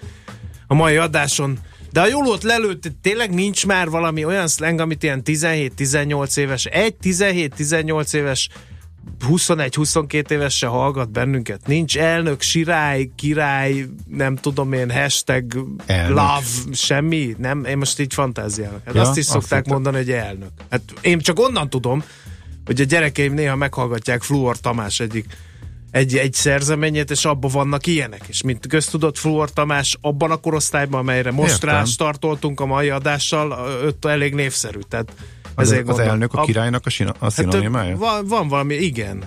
a 0.68 0.74
mai 0.74 0.98
adáson 0.98 1.60
de 1.92 2.02
a 2.02 2.08
Jólót 2.08 2.44
lelőtt, 2.44 2.92
tényleg 3.02 3.34
nincs 3.34 3.66
már 3.66 3.90
valami 3.90 4.26
olyan 4.26 4.48
slang, 4.48 4.80
amit 4.80 5.04
ilyen 5.04 5.22
17-18 5.26 6.38
éves, 6.38 6.66
egy 6.66 6.96
17-18 7.04 8.14
éves 8.14 8.50
21-22 9.30 10.30
éves 10.30 10.58
se 10.58 10.68
hallgat 10.68 11.12
bennünket. 11.12 11.68
Nincs 11.68 11.98
elnök, 11.98 12.42
sirály, 12.42 13.10
király, 13.16 13.86
nem 14.08 14.36
tudom 14.36 14.74
én, 14.74 14.92
hashtag 14.92 15.66
Elnök. 15.86 16.10
love, 16.18 16.74
semmi. 16.74 17.36
Nem, 17.38 17.66
én 17.66 17.78
most 17.78 18.00
így 18.00 18.14
fantáziálok. 18.14 18.82
Hát 18.86 18.96
Ja, 18.96 19.02
azt 19.02 19.18
is 19.18 19.24
azt 19.24 19.32
szokták 19.32 19.58
hittem. 19.64 19.74
mondani, 19.74 19.98
hogy 19.98 20.12
elnök. 20.12 20.50
Hát 20.70 20.82
én 21.02 21.20
csak 21.20 21.40
onnan 21.40 21.70
tudom, 21.70 22.04
hogy 22.66 22.82
a 22.82 22.84
gyerekeim 22.84 23.34
néha 23.34 23.56
meghallgatják 23.56 24.22
Fluor 24.22 24.58
Tamás 24.60 25.00
egyik 25.00 25.26
egy, 25.92 26.18
egy 26.18 26.34
szerzeményét, 26.34 27.12
és 27.12 27.26
abban 27.26 27.52
vannak 27.52 27.88
ilyenek. 27.88 28.22
És 28.28 28.42
mint 28.42 28.68
köztudott 28.68 29.18
Fluor 29.18 29.52
Tamás 29.52 29.98
abban 30.02 30.32
a 30.32 30.36
korosztályban, 30.36 31.00
amelyre 31.00 31.32
most 31.32 31.52
Értem. 31.52 31.70
rá 31.70 31.84
startoltunk 31.84 32.60
a 32.60 32.66
mai 32.66 32.90
adással, 32.90 33.68
öt 33.84 34.06
elég 34.06 34.34
népszerű. 34.34 34.80
Tehát 34.90 35.12
Az, 35.56 35.72
ezért 35.72 35.82
az 35.82 35.88
gondolom. 35.88 36.12
elnök 36.12 36.34
a 36.34 36.42
királynak 36.42 36.86
a, 36.86 36.90
sina, 36.90 37.14
a 37.20 37.30
szinonimája? 37.30 37.98
van, 37.98 38.28
van 38.28 38.48
valami, 38.48 38.74
igen. 38.76 39.24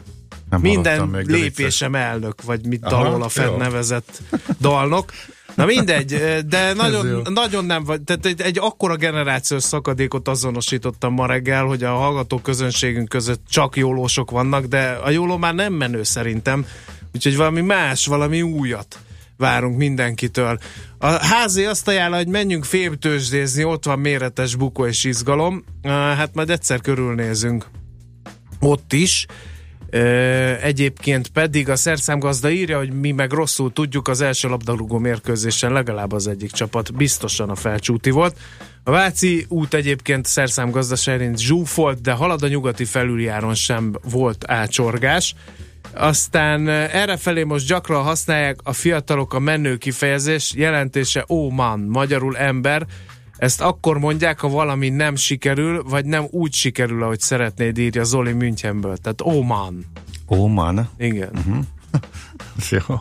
Nem 0.51 0.61
Minden 0.61 1.09
még, 1.09 1.27
lépésem 1.27 1.95
elnök, 1.95 2.43
vagy 2.43 2.67
mit 2.67 2.85
Aha, 2.85 3.03
dalol 3.03 3.23
a 3.23 3.29
fent 3.29 3.51
jó. 3.51 3.57
nevezett 3.57 4.23
dalnok. 4.61 5.13
Na 5.55 5.65
mindegy, 5.65 6.43
de 6.47 6.73
nagyon, 6.73 7.23
nagyon 7.31 7.65
nem 7.65 7.85
vagy, 7.85 8.03
tehát 8.03 8.27
egy, 8.27 8.41
egy 8.41 8.59
akkora 8.59 8.97
generációs 8.97 9.63
szakadékot 9.63 10.29
azonosítottam 10.29 11.13
ma 11.13 11.27
reggel, 11.27 11.65
hogy 11.65 11.83
a 11.83 11.95
hallgató 11.95 12.39
közönségünk 12.39 13.09
között 13.09 13.43
csak 13.49 13.77
jólósok 13.77 14.31
vannak, 14.31 14.65
de 14.65 14.99
a 15.05 15.11
jóló 15.11 15.37
már 15.37 15.55
nem 15.55 15.73
menő 15.73 16.03
szerintem, 16.03 16.67
úgyhogy 17.15 17.37
valami 17.37 17.61
más, 17.61 18.07
valami 18.07 18.43
újat 18.43 18.99
várunk 19.37 19.77
mindenkitől. 19.77 20.59
A 21.05 21.25
házi 21.25 21.65
azt 21.65 21.89
ajánlja, 21.89 22.17
hogy 22.17 22.29
menjünk 22.29 22.65
féltőzsdézni, 22.65 23.65
ott 23.65 23.85
van 23.85 23.99
méretes 23.99 24.55
bukó 24.55 24.87
és 24.87 25.05
izgalom. 25.05 25.65
Hát 25.83 26.35
majd 26.35 26.51
egyszer 26.51 26.81
körülnézünk 26.81 27.67
ott 28.61 28.93
is. 28.93 29.27
Egyébként 30.63 31.29
pedig 31.29 31.69
a 31.69 31.77
szerszámgazda 31.77 32.51
írja, 32.51 32.79
hogy 32.79 32.93
mi 32.93 33.11
meg 33.11 33.33
rosszul 33.33 33.73
tudjuk, 33.73 34.09
az 34.09 34.21
első 34.21 34.49
labdarúgó 34.49 34.99
mérkőzésen 34.99 35.73
legalább 35.73 36.13
az 36.13 36.27
egyik 36.27 36.51
csapat 36.51 36.95
biztosan 36.95 37.51
a 37.51 37.55
felcsúti 37.55 38.11
volt. 38.11 38.39
A 38.85 38.91
Váci 38.91 39.47
út 39.49 39.75
egyébként 39.75 40.27
szerszámgazda 40.27 40.97
szerint 40.97 41.39
zsúfolt, 41.39 42.01
de 42.01 42.13
halad 42.13 42.43
a 42.43 42.49
nyugati 42.49 42.85
felüljáron 42.85 43.55
sem 43.55 43.95
volt 44.03 44.45
ácsorgás. 44.47 45.35
Aztán 45.95 46.69
erre 46.69 47.17
felé 47.17 47.43
most 47.43 47.67
gyakran 47.67 48.03
használják 48.03 48.59
a 48.63 48.73
fiatalok 48.73 49.35
a 49.35 49.39
menő 49.39 49.77
kifejezés, 49.77 50.55
jelentése 50.57 51.25
ó 51.29 51.51
man, 51.51 51.81
magyarul 51.81 52.37
ember. 52.37 52.87
Ezt 53.37 53.61
akkor 53.61 53.99
mondják, 53.99 54.41
ha 54.41 54.49
valami 54.49 54.89
nem 54.89 55.17
sikerül, 55.17 55.83
vagy 55.83 56.05
nem 56.05 56.27
úgy 56.31 56.55
sikerül, 56.55 57.03
ahogy 57.03 57.21
szeretnéd, 57.21 57.79
írja 57.79 58.05
Zoli 58.05 58.33
Münchenből. 58.33 58.97
Tehát 58.97 59.21
ó 59.21 59.43
man. 59.43 59.85
Ó, 60.29 60.47
man. 60.47 60.89
Igen. 60.97 61.31
Uh-huh. 61.47 61.65
Jó. 62.71 63.01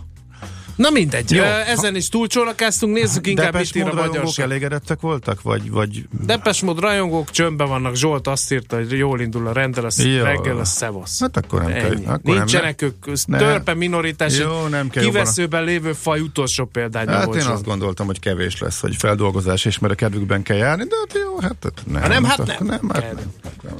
Na 0.76 0.90
mindegy, 0.90 1.32
Jó. 1.32 1.44
Ezen 1.44 1.96
is 1.96 2.10
túlcsónakáztunk, 2.10 2.94
nézzük 2.96 3.28
inkább 3.28 3.52
Depes 3.52 3.74
mit 3.74 3.84
ír 3.84 3.90
a 3.90 3.94
magyarság. 3.94 4.46
elégedettek 4.46 5.00
voltak? 5.02 5.42
Vagy, 5.42 5.72
vagy 5.72 6.06
Depes 6.26 6.62
mód 6.62 6.80
rajongók 6.80 7.32
csöndben 7.32 7.68
vannak, 7.68 7.96
Zsolt 7.96 8.28
azt 8.28 8.52
írta, 8.52 8.76
hogy 8.76 8.92
jól 8.92 9.22
indul 9.22 9.48
a 9.48 9.52
rendel, 9.54 9.86
a 9.86 9.90
Jó. 10.04 10.24
reggel 10.24 10.58
a 10.58 10.66
szevasz. 10.66 11.20
Hát 11.20 11.38
akkor 11.38 11.62
nem 11.62 11.72
kell. 11.72 11.92
Ennyi. 11.92 12.06
Akkor 12.06 12.36
Nincsenek 12.36 12.82
nem, 12.82 12.94
ők, 13.06 13.26
Ne. 13.26 13.38
törpe 13.38 13.74
minoritás, 13.74 14.38
Jó, 14.38 14.68
nem 14.68 14.90
kell 14.90 15.04
kiveszőben 15.04 15.64
lévő 15.64 15.94
faj 15.94 16.20
utolsó 16.20 16.66
példánya 16.66 17.12
Hát 17.12 17.26
volt. 17.26 17.42
én 17.42 17.48
azt 17.48 17.64
gondoltam, 17.64 18.06
hogy 18.06 18.20
kevés 18.20 18.60
lesz, 18.60 18.80
hogy 18.80 18.96
feldolgozás 18.96 19.66
és 19.66 19.80
mert 19.80 19.94
a 19.94 19.96
kedvükben 19.96 20.44
kell 20.44 20.58
járni, 20.58 20.84
de 20.84 20.96
hát 21.08 21.20
jó, 21.24 21.40
hát 21.40 21.56
hát 21.64 21.84
nem. 21.86 22.02
Ha 22.02 22.08
nem, 22.08 22.24
hát 22.24 22.40
akkor 22.40 22.56
nem. 22.56 22.66
nem, 22.68 22.90
hát 22.94 23.02
Kell. 23.02 23.14
nem. 23.14 23.32
Hát 23.44 23.64
nem. 23.64 23.74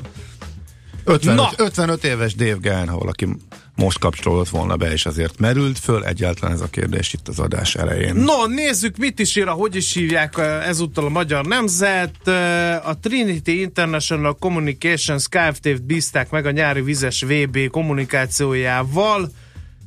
55, 1.06 1.36
Na. 1.36 1.50
55 1.64 2.04
éves 2.04 2.36
Dave 2.36 2.58
Gahan, 2.62 2.88
ha 2.88 2.98
valaki 2.98 3.28
most 3.76 4.00
kapcsolódott 4.00 4.50
volna 4.50 4.76
be, 4.76 4.92
és 4.92 5.06
azért 5.06 5.40
merült 5.40 5.80
föl 5.80 6.06
egyáltalán 6.06 6.56
ez 6.56 6.62
a 6.62 6.68
kérdés 6.68 7.14
itt 7.14 7.28
az 7.28 7.40
adás 7.40 7.76
elején. 7.76 8.16
No, 8.16 8.46
nézzük, 8.46 8.98
mit 8.98 9.20
is 9.20 9.36
ír, 9.36 9.48
hogy 9.48 9.76
is 9.76 9.94
hívják 9.94 10.38
eh, 10.38 10.68
ezúttal 10.68 11.06
a 11.06 11.10
Magyar 11.10 11.46
Nemzet. 11.46 12.28
Eh, 12.28 12.88
A 12.88 12.98
Trinity 13.00 13.62
International 13.62 14.36
Communications 14.40 15.28
Kft-t 15.28 15.84
bízták 15.84 16.30
meg 16.30 16.46
a 16.46 16.52
nyári 16.52 16.82
vizes 16.82 17.22
VB 17.22 17.68
kommunikációjával. 17.72 19.32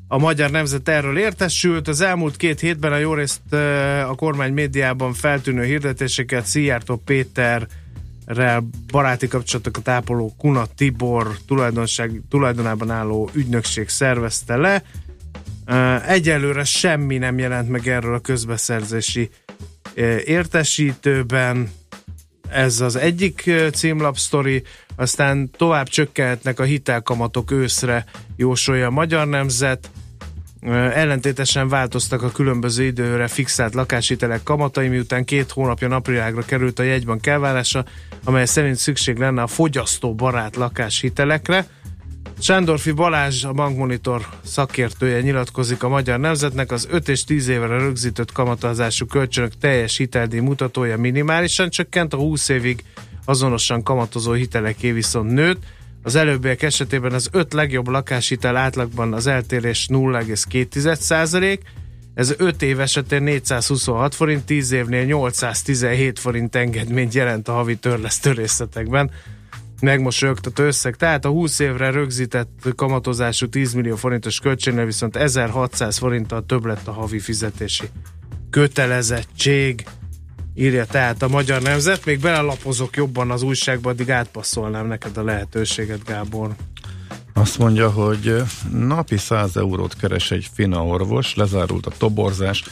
A 0.09 0.18
Magyar 0.18 0.51
Nemzet 0.51 0.88
erről 0.88 1.18
értesült. 1.18 1.88
Az 1.88 2.01
elmúlt 2.01 2.37
két 2.37 2.61
hétben 2.61 2.92
a 2.92 2.96
jó 2.96 3.14
részt 3.14 3.40
eh, 3.51 4.11
a 4.11 4.14
kormány 4.14 4.53
médiában 4.53 5.14
feltűnő 5.14 5.64
hirdetéseket 5.64 6.46
Szijjártó 6.46 6.96
Péter 6.96 7.66
baráti 8.91 9.29
kapcsolatokat 9.29 9.89
ápoló 9.89 10.35
Kuna 10.39 10.67
Tibor 10.77 11.39
tulajdonság, 11.47 12.21
tulajdonában 12.29 12.91
álló 12.91 13.31
ügynökség 13.33 13.89
szervezte 13.89 14.57
le. 14.57 14.83
Egyelőre 16.07 16.65
semmi 16.65 17.19
nem 17.19 17.39
jelent 17.39 17.69
meg 17.69 17.89
erről 17.89 18.15
a 18.15 18.21
közbeszerzési 18.21 19.31
értesítőben. 20.25 21.71
Ez 22.49 22.81
az 22.81 22.97
egyik 22.97 23.45
uh, 23.47 23.71
címlapsztori, 23.71 24.62
aztán 24.97 25.51
tovább 25.57 25.89
csökkenhetnek 25.89 26.61
a 26.61 26.62
hitelkamatok 26.62 27.51
őszre, 27.51 28.05
jósolja 28.37 28.87
a 28.87 28.91
Magyar 28.91 29.27
Nemzet. 29.27 29.91
Ellentétesen 30.74 31.68
változtak 31.68 32.22
a 32.22 32.31
különböző 32.31 32.85
időre 32.85 33.29
fixált 33.29 33.74
lakáshitelek 33.74 34.42
kamatai, 34.42 34.88
miután 34.88 35.24
két 35.24 35.50
hónapja 35.50 35.88
napvilágra 35.88 36.42
került 36.42 36.79
a 36.79 36.83
jegybank 36.83 37.26
elvárása, 37.26 37.85
amely 38.24 38.47
szerint 38.47 38.76
szükség 38.76 39.16
lenne 39.16 39.43
a 39.43 39.47
fogyasztóbarát 39.47 40.57
lakáshitelekre. 40.57 41.66
Sándorfi 42.38 42.91
Balázs, 42.91 43.45
a 43.45 43.53
bankmonitor 43.53 44.26
szakértője 44.45 45.20
nyilatkozik 45.20 45.82
a 45.82 45.88
Magyar 45.88 46.18
Nemzetnek, 46.18 46.72
az 46.72 46.88
5 46.91 47.09
és 47.09 47.24
10 47.24 47.49
évre 47.49 47.78
rögzített 47.78 48.32
kamatozású 48.32 49.07
kölcsönök 49.07 49.53
teljes 49.61 49.97
hiteldíj 49.97 50.41
mutatója 50.41 50.99
minimálisan 50.99 51.70
csökkent, 51.70 52.14
a 52.14 52.16
20 52.16 52.49
évig 52.49 52.84
azonosan 53.24 53.82
kamatozó 53.82 54.32
hiteleké 54.32 54.93
viszont 54.93 55.32
nőtt. 55.32 55.62
Az 56.07 56.14
előbbiek 56.14 56.62
esetében 56.62 57.12
az 57.12 57.28
5 57.32 57.52
legjobb 57.52 57.88
lakáshitel 57.88 58.57
átlagban 58.57 59.12
az 59.12 59.26
eltérés 59.26 59.86
0,2 59.90 60.94
százalék, 60.94 61.62
Ez 62.14 62.34
5 62.36 62.62
év 62.62 62.80
esetén 62.80 63.22
426 63.22 64.14
forint, 64.14 64.44
10 64.44 64.70
évnél 64.70 65.04
817 65.04 66.18
forint 66.18 66.54
engedményt 66.54 67.14
jelent 67.14 67.48
a 67.48 67.52
havi 67.52 67.76
törlesztő 67.76 68.32
részletekben 68.32 69.11
megmosolyogtató 69.80 70.64
összeg. 70.64 70.96
Tehát 70.96 71.24
a 71.24 71.28
20 71.28 71.59
évre 71.59 71.90
rögzített 71.90 72.68
kamatozású 72.76 73.48
10 73.48 73.72
millió 73.72 73.96
forintos 73.96 74.38
költségnél 74.38 74.84
viszont 74.84 75.16
1600 75.16 75.98
forinttal 75.98 76.44
több 76.46 76.64
lett 76.64 76.86
a 76.86 76.92
havi 76.92 77.18
fizetési 77.18 77.84
kötelezettség. 78.50 79.84
Írja 80.59 80.84
tehát 80.84 81.22
a 81.22 81.28
Magyar 81.28 81.62
Nemzet. 81.62 82.04
Még 82.04 82.20
belelapozok 82.20 82.96
jobban 82.96 83.30
az 83.30 83.42
újságba, 83.42 83.90
addig 83.90 84.11
átpasszolnám 84.11 84.86
neked 84.86 85.16
a 85.16 85.24
lehetőséget, 85.24 86.04
Gábor. 86.04 86.54
Azt 87.32 87.59
mondja, 87.59 87.90
hogy 87.90 88.42
napi 88.72 89.16
100 89.16 89.57
eurót 89.57 89.96
keres 89.96 90.30
egy 90.30 90.48
fina 90.52 90.86
orvos, 90.86 91.34
lezárult 91.34 91.86
a 91.86 91.92
toborzás, 91.98 92.64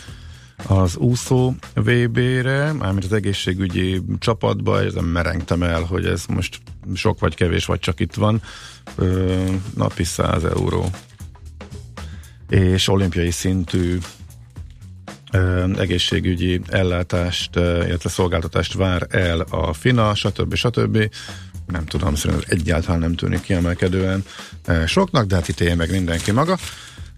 az 0.67 0.97
úszó 0.97 1.55
VB-re, 1.75 2.73
mármint 2.73 3.05
az 3.05 3.13
egészségügyi 3.13 4.03
csapatba, 4.19 4.83
ezen 4.83 5.05
merengtem 5.05 5.63
el, 5.63 5.83
hogy 5.83 6.07
ez 6.07 6.25
most 6.27 6.59
sok 6.95 7.21
vagy 7.21 7.35
kevés, 7.35 7.65
vagy 7.65 7.79
csak 7.79 8.01
itt 8.01 8.15
van, 8.15 8.43
ö, 8.97 9.45
napi 9.77 10.05
100 10.05 10.45
euró. 10.45 10.91
És 12.49 12.89
olimpiai 12.89 13.31
szintű 13.31 13.99
egészségügyi 15.79 16.61
ellátást, 16.69 17.57
illetve 17.57 18.09
szolgáltatást 18.09 18.75
vár 18.75 19.07
el 19.11 19.41
a 19.41 19.73
FINA, 19.73 20.15
stb. 20.15 20.55
stb. 20.55 21.11
Nem 21.67 21.85
tudom, 21.85 22.15
szerintem 22.15 22.49
egyáltalán 22.49 23.01
nem 23.01 23.15
tűnik 23.15 23.41
kiemelkedően 23.41 24.25
soknak, 24.87 25.27
de 25.27 25.35
hát 25.35 25.49
itt 25.49 25.77
meg 25.77 25.91
mindenki 25.91 26.31
maga. 26.31 26.59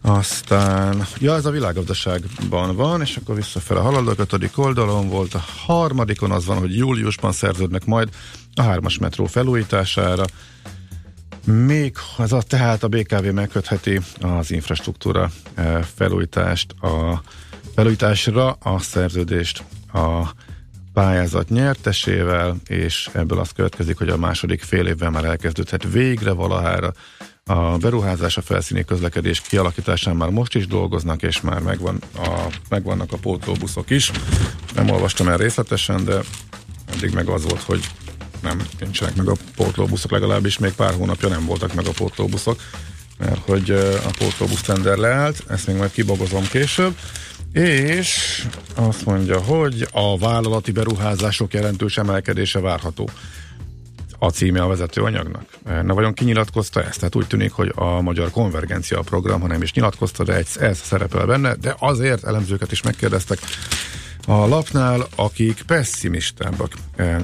Aztán, 0.03 1.07
ja, 1.19 1.35
ez 1.35 1.45
a 1.45 1.51
világgazdaságban 1.51 2.77
van, 2.77 3.01
és 3.01 3.17
akkor 3.17 3.35
visszafele 3.35 3.81
halad, 3.81 4.09
a 4.09 4.15
ötödik 4.17 4.59
oldalon 4.59 5.09
volt, 5.09 5.35
a 5.35 5.45
harmadikon 5.67 6.31
az 6.31 6.47
van, 6.47 6.59
hogy 6.59 6.77
júliusban 6.77 7.33
szerződnek 7.33 7.85
majd 7.85 8.09
a 8.55 8.63
hármas 8.63 8.99
metró 8.99 9.25
felújítására, 9.25 10.25
még 11.45 11.97
az 12.17 12.33
a, 12.33 12.43
tehát 12.43 12.83
a 12.83 12.89
BKV 12.89 13.25
megkötheti 13.25 14.01
az 14.21 14.51
infrastruktúra 14.51 15.31
felújítást, 15.95 16.73
a 16.73 17.23
felújításra 17.77 18.51
a 18.51 18.79
szerződést 18.79 19.65
a 19.93 20.23
pályázat 20.93 21.49
nyertesével, 21.49 22.57
és 22.67 23.09
ebből 23.13 23.39
az 23.39 23.51
következik, 23.51 23.99
hogy 23.99 24.09
a 24.09 24.17
második 24.17 24.63
fél 24.63 24.87
évben 24.87 25.13
már 25.13 25.25
elkezdődhet 25.25 25.93
végre 25.93 26.33
valahára 26.33 26.93
a 27.45 27.77
beruházás, 27.77 28.37
a 28.37 28.43
felszíni 28.43 28.85
közlekedés 28.85 29.41
kialakításán 29.41 30.17
már 30.17 30.29
most 30.29 30.55
is 30.55 30.67
dolgoznak, 30.67 31.23
és 31.23 31.41
már 31.41 31.61
megvan 31.61 31.99
a, 32.19 32.47
megvannak 32.69 33.13
a 33.13 33.17
pótlóbuszok 33.17 33.91
is. 33.91 34.11
Nem 34.75 34.91
olvastam 34.91 35.29
el 35.29 35.37
részletesen, 35.37 36.05
de 36.05 36.21
eddig 36.95 37.15
meg 37.15 37.29
az 37.29 37.43
volt, 37.45 37.63
hogy 37.63 37.81
nem 38.43 38.67
nincsenek 38.81 39.17
meg 39.17 39.29
a 39.29 39.37
pótlóbuszok, 39.57 40.11
legalábbis 40.11 40.59
még 40.59 40.73
pár 40.73 40.95
hónapja 40.95 41.29
nem 41.29 41.47
voltak 41.47 41.75
meg 41.75 41.87
a 41.87 41.93
pótlóbuszok, 41.93 42.61
mert 43.19 43.41
hogy 43.45 43.71
a 44.07 44.11
pótlóbusz 44.19 44.63
tender 44.63 44.97
leállt, 44.97 45.45
ezt 45.49 45.67
még 45.67 45.77
majd 45.77 45.93
kibogozom 45.93 46.49
később, 46.49 46.97
és 47.57 48.43
azt 48.75 49.05
mondja, 49.05 49.41
hogy 49.41 49.89
a 49.93 50.19
vállalati 50.19 50.73
beruházások 50.73 51.53
jelentős 51.53 51.97
emelkedése 51.99 52.61
várható 52.61 53.11
a 54.19 54.29
címe 54.31 54.63
a 54.63 54.67
vezető 54.67 55.03
anyagnak. 55.03 55.45
Na 55.83 55.95
vajon 55.95 56.15
kinyilatkozta 56.15 56.83
ezt? 56.83 56.99
Tehát 56.99 57.15
úgy 57.15 57.27
tűnik, 57.27 57.53
hogy 57.53 57.73
a 57.75 58.01
magyar 58.01 58.31
konvergencia 58.31 59.01
program, 59.01 59.41
ha 59.41 59.47
nem 59.47 59.63
is 59.63 59.73
nyilatkozta, 59.73 60.25
de 60.25 60.35
egy, 60.35 60.49
ez 60.61 60.79
szerepel 60.79 61.27
benne, 61.27 61.55
de 61.55 61.75
azért 61.79 62.25
elemzőket 62.25 62.73
is 62.73 62.83
megkérdeztek 62.83 63.39
a 64.27 64.47
lapnál, 64.47 65.07
akik 65.15 65.63
pessimistábbak 65.67 66.73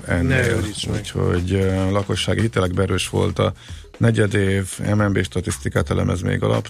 ennél. 0.07 0.65
Úgyhogy 0.93 1.67
lakossági 1.91 2.41
hitelek 2.41 2.75
berős 2.75 3.09
volt 3.09 3.39
a 3.39 3.53
negyed 3.99 4.35
év, 4.35 4.79
MNB 4.97 5.23
statisztikát 5.25 5.91
elemez 5.91 6.21
még 6.21 6.43
a 6.43 6.47
lap. 6.47 6.69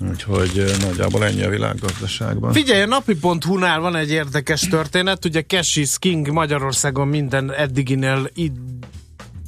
Úgyhogy 0.00 0.64
nagyjából 0.80 1.24
ennyi 1.24 1.42
a 1.42 1.48
világgazdaságban. 1.48 2.52
Figyelj, 2.52 2.82
a 2.82 2.86
napi.hu-nál 2.86 3.80
van 3.80 3.96
egy 3.96 4.10
érdekes 4.10 4.60
történet, 4.60 5.24
ugye 5.24 5.42
Cash 5.42 5.78
is 5.78 5.98
King 5.98 6.30
Magyarországon 6.30 7.08
minden 7.08 7.52
eddiginél 7.52 8.30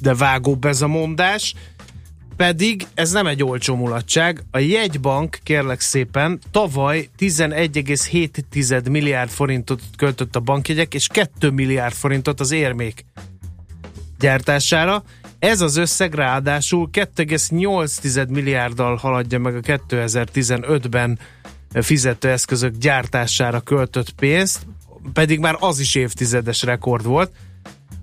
de 0.01 0.15
vágóbb 0.15 0.65
ez 0.65 0.81
a 0.81 0.87
mondás, 0.87 1.53
pedig 2.35 2.87
ez 2.93 3.11
nem 3.11 3.27
egy 3.27 3.43
olcsó 3.43 3.75
mulatság. 3.75 4.43
A 4.51 4.57
jegybank, 4.57 5.39
kérlek 5.43 5.79
szépen, 5.79 6.39
tavaly 6.51 7.09
11,7 7.19 8.89
milliárd 8.89 9.29
forintot 9.29 9.81
költött 9.97 10.35
a 10.35 10.39
bankjegyek, 10.39 10.93
és 10.93 11.07
2 11.07 11.49
milliárd 11.49 11.93
forintot 11.93 12.39
az 12.39 12.51
érmék 12.51 13.05
gyártására. 14.19 15.03
Ez 15.39 15.61
az 15.61 15.75
összeg 15.75 16.13
ráadásul 16.13 16.89
2,8 16.91 18.29
milliárddal 18.29 18.95
haladja 18.95 19.39
meg 19.39 19.55
a 19.55 19.59
2015-ben 19.59 21.19
fizetőeszközök 21.73 22.77
gyártására 22.77 23.59
költött 23.59 24.11
pénzt, 24.11 24.65
pedig 25.13 25.39
már 25.39 25.55
az 25.59 25.79
is 25.79 25.95
évtizedes 25.95 26.63
rekord 26.63 27.05
volt. 27.05 27.31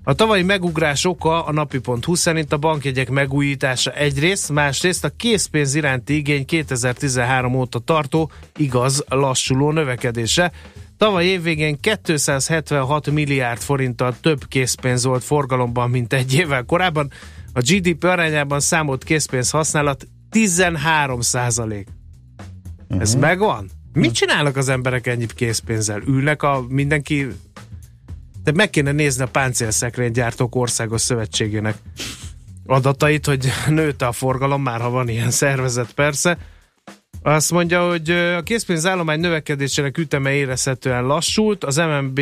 A 0.03 0.13
tavalyi 0.13 0.43
megugrás 0.43 1.05
oka 1.05 1.43
a 1.45 1.51
napi.hu 1.51 2.15
szerint 2.15 2.53
a 2.53 2.57
bankjegyek 2.57 3.09
megújítása 3.09 3.91
egyrészt, 3.91 4.51
másrészt 4.51 5.03
a 5.03 5.09
készpénz 5.17 5.75
iránti 5.75 6.15
igény 6.15 6.45
2013 6.45 7.55
óta 7.55 7.79
tartó, 7.79 8.31
igaz, 8.57 9.03
lassuló 9.07 9.71
növekedése. 9.71 10.51
Tavaly 10.97 11.25
évvégén 11.25 11.79
276 11.79 13.11
milliárd 13.11 13.61
forinttal 13.61 14.15
több 14.21 14.47
készpénz 14.47 15.05
volt 15.05 15.23
forgalomban, 15.23 15.89
mint 15.89 16.13
egy 16.13 16.33
évvel 16.33 16.63
korábban. 16.63 17.11
A 17.53 17.59
GDP 17.59 18.03
arányában 18.03 18.59
számolt 18.59 19.03
készpénz 19.03 19.49
használat 19.49 20.07
13 20.29 21.21
százalék. 21.21 21.87
Uh-huh. 22.83 23.01
Ez 23.01 23.11
mhm. 23.11 23.21
megvan? 23.21 23.69
Mit 23.93 24.13
csinálnak 24.13 24.55
az 24.55 24.69
emberek 24.69 25.07
ennyi 25.07 25.25
készpénzzel? 25.35 26.01
Ülnek 26.05 26.43
a 26.43 26.65
mindenki 26.67 27.27
de 28.45 28.51
meg 28.51 28.69
kéne 28.69 28.91
nézni 28.91 29.23
a 29.23 29.27
páncélszekrénygyártók 29.27 30.55
országos 30.55 31.01
szövetségének 31.01 31.77
adatait, 32.65 33.25
hogy 33.25 33.51
nőtt 33.67 34.01
a 34.01 34.11
forgalom, 34.11 34.61
már 34.61 34.81
ha 34.81 34.89
van 34.89 35.09
ilyen 35.09 35.31
szervezet 35.31 35.93
persze. 35.93 36.37
Azt 37.27 37.51
mondja, 37.51 37.87
hogy 37.87 38.09
a 38.09 38.41
készpénzállomány 38.41 39.19
növekedésének 39.19 39.97
üteme 39.97 40.33
érezhetően 40.33 41.03
lassult. 41.03 41.63
Az 41.63 41.75
MNB 41.75 42.21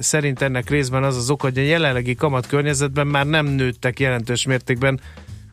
szerint 0.00 0.42
ennek 0.42 0.70
részben 0.70 1.04
az 1.04 1.16
az 1.16 1.30
ok, 1.30 1.40
hogy 1.40 1.58
a 1.58 1.62
jelenlegi 1.62 2.14
kamat 2.14 2.46
környezetben 2.46 3.06
már 3.06 3.26
nem 3.26 3.46
nőttek 3.46 4.00
jelentős 4.00 4.46
mértékben 4.46 5.00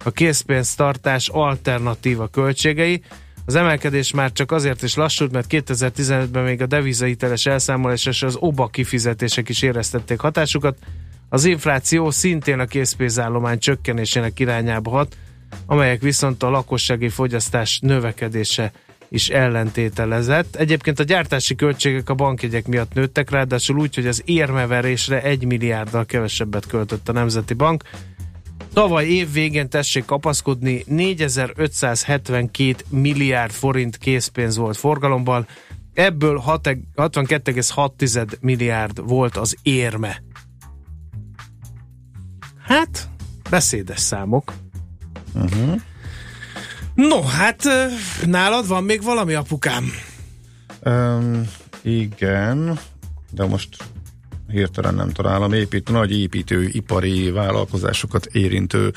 a 0.04 0.12
készpénztartás 0.12 1.28
alternatíva 1.28 2.28
költségei. 2.28 3.02
Az 3.46 3.56
emelkedés 3.56 4.14
már 4.14 4.32
csak 4.32 4.52
azért 4.52 4.84
is 4.84 4.96
lassult, 4.96 5.32
mert 5.32 5.48
2015-ben 5.50 6.44
még 6.44 6.62
a 6.62 6.66
devizahiteles 6.66 7.46
elszámolás 7.46 8.06
és 8.06 8.24
az 8.24 8.36
OBA 8.40 8.68
kifizetések 8.68 9.50
is 9.50 9.62
éreztették 9.62 10.20
hatásukat. 10.20 10.78
Az 11.30 11.46
infláció 11.46 12.10
szintén 12.10 12.60
a 12.60 12.66
készpénzállomány 12.66 13.60
csökkenésének 13.60 14.40
irányába 14.40 14.90
hat, 14.90 15.18
amelyek 15.66 16.02
viszont 16.02 16.44
a 16.44 16.50
lakossági 16.50 17.10
fogyasztás 17.10 17.80
növekedése 17.80 18.72
is 19.10 19.30
ellentételezett. 19.30 20.56
Egyébként 20.56 21.00
a 21.00 21.04
gyártási 21.04 21.56
költségek 21.56 22.10
a 22.10 22.14
bankjegyek 22.14 22.68
miatt 22.68 22.94
nőttek, 22.94 23.30
ráadásul 23.30 23.80
úgy, 23.80 23.96
hogy 23.96 24.08
az 24.08 24.22
érmeverésre 24.26 25.22
egy 25.22 25.46
milliárddal 25.46 26.06
kevesebbet 26.06 26.68
költött 26.68 27.10
a 27.10 27.12
Nemzeti 27.12 27.54
Bank. 27.54 27.84
Tavaly 28.74 29.08
év 29.08 29.32
végén 29.32 29.70
tessék 29.70 30.06
kapaszkodni, 30.06 30.84
4572 30.88 32.76
milliárd 32.90 33.52
forint 33.52 33.98
készpénz 33.98 34.58
volt 34.58 34.78
forgalomban, 34.78 35.48
ebből 35.94 36.44
62,6 36.48 38.40
milliárd 38.40 39.08
volt 39.08 39.38
az 39.38 39.56
érme. 39.64 40.22
Hát, 42.62 43.10
beszédes 43.50 44.00
számok. 44.00 44.54
Uh-huh. 45.34 45.82
No, 47.08 47.22
hát 47.22 47.64
nálad 48.26 48.68
van 48.68 48.84
még 48.84 49.04
valami, 49.04 49.34
apukám? 49.34 49.92
Um, 50.84 51.50
igen, 51.82 52.80
de 53.32 53.46
most 53.46 53.78
hirtelen 54.48 54.96
nem 54.96 55.10
találom, 55.10 55.54
épít, 55.54 55.90
nagy 55.92 56.20
építő, 56.20 56.70
ipari 56.72 57.32
vállalkozásokat 57.32 58.26
érintő 58.26 58.94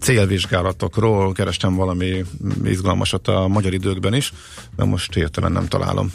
célvizsgálatokról 0.00 1.32
kerestem 1.32 1.74
valami 1.74 2.24
izgalmasat 2.64 3.28
a 3.28 3.48
magyar 3.48 3.72
időkben 3.72 4.14
is, 4.14 4.32
de 4.76 4.84
most 4.84 5.14
hirtelen 5.14 5.52
nem 5.52 5.68
találom. 5.68 6.12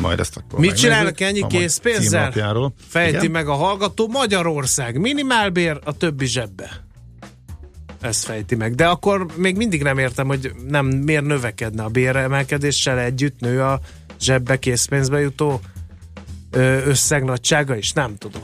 Majd 0.00 0.20
ezt 0.20 0.36
akkor 0.36 0.58
Mit 0.58 0.76
csinálnak 0.76 1.20
ennyi 1.20 1.46
készpénzzel? 1.46 2.32
Fejti 2.88 3.16
Igen? 3.16 3.30
meg 3.30 3.48
a 3.48 3.54
hallgató 3.54 4.08
Magyarország. 4.08 5.00
Minimálbér 5.00 5.78
a 5.84 5.96
többi 5.96 6.26
zsebbe. 6.26 6.85
Ez 8.00 8.24
fejti 8.24 8.54
meg. 8.54 8.74
De 8.74 8.86
akkor 8.86 9.26
még 9.36 9.56
mindig 9.56 9.82
nem 9.82 9.98
értem, 9.98 10.26
hogy 10.26 10.52
nem 10.68 10.86
miért 10.86 11.24
növekedne 11.24 11.82
a 11.82 11.88
béremelkedéssel 11.88 12.98
együtt 12.98 13.40
nő 13.40 13.62
a 13.62 13.80
zsebbe 14.20 14.58
készpénzbe 14.58 15.20
jutó 15.20 15.60
összegnagysága 16.84 17.76
is? 17.76 17.92
Nem 17.92 18.16
tudom. 18.16 18.42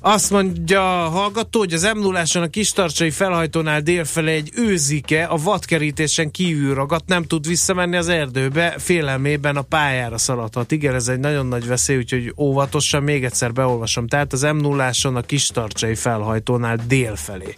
Azt 0.00 0.30
mondja 0.30 1.04
a 1.04 1.08
hallgató, 1.08 1.58
hogy 1.58 1.72
az 1.72 1.90
m 1.94 1.98
0 1.98 2.22
a 2.34 2.46
kistarcsai 2.46 3.10
felhajtónál 3.10 3.80
délfele 3.80 4.30
egy 4.30 4.50
őzike 4.54 5.24
a 5.24 5.36
vadkerítésen 5.36 6.30
kívül 6.30 6.74
ragadt, 6.74 7.08
nem 7.08 7.22
tud 7.22 7.46
visszamenni 7.46 7.96
az 7.96 8.08
erdőbe, 8.08 8.74
félelmében 8.78 9.56
a 9.56 9.62
pályára 9.62 10.18
szaladhat. 10.18 10.72
Igen, 10.72 10.94
ez 10.94 11.08
egy 11.08 11.18
nagyon 11.18 11.46
nagy 11.46 11.66
veszély, 11.66 11.96
úgyhogy 11.96 12.34
óvatosan 12.36 13.02
még 13.02 13.24
egyszer 13.24 13.52
beolvasom. 13.52 14.06
Tehát 14.06 14.32
az 14.32 14.42
m 14.42 14.56
0 14.56 14.90
a 15.02 15.20
kistarcsai 15.20 15.94
felhajtónál 15.94 16.78
délfelé 16.86 17.54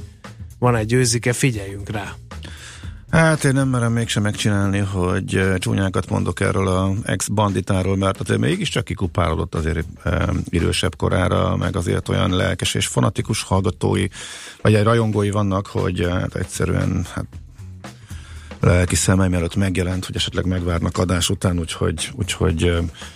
van 0.58 0.76
egy 0.76 0.92
őzike, 0.92 1.32
figyeljünk 1.32 1.88
rá. 1.88 2.14
Hát 3.10 3.44
én 3.44 3.52
nem 3.52 3.68
merem 3.68 3.92
mégsem 3.92 4.22
megcsinálni, 4.22 4.78
hogy 4.78 5.42
csúnyákat 5.58 6.08
mondok 6.08 6.40
erről 6.40 6.68
a 6.68 6.92
ex-banditáról, 7.02 7.96
mert 7.96 8.20
azért 8.20 8.40
mégiscsak 8.40 8.84
kikupálódott 8.84 9.54
azért 9.54 9.86
e, 10.04 10.28
idősebb 10.44 10.96
korára, 10.96 11.56
meg 11.56 11.76
azért 11.76 12.08
olyan 12.08 12.36
lelkes 12.36 12.74
és 12.74 12.86
fanatikus 12.86 13.42
hallgatói, 13.42 14.06
vagy 14.62 14.74
egy 14.74 14.84
rajongói 14.84 15.30
vannak, 15.30 15.66
hogy 15.66 16.06
hát 16.10 16.34
egyszerűen 16.34 17.06
hát, 17.14 17.26
lelki 18.60 18.94
szemem 18.94 19.34
előtt 19.34 19.56
megjelent, 19.56 20.06
hogy 20.06 20.16
esetleg 20.16 20.46
megvárnak 20.46 20.98
adás 20.98 21.30
után, 21.30 21.58
úgyhogy... 21.58 22.10
úgyhogy 22.14 22.72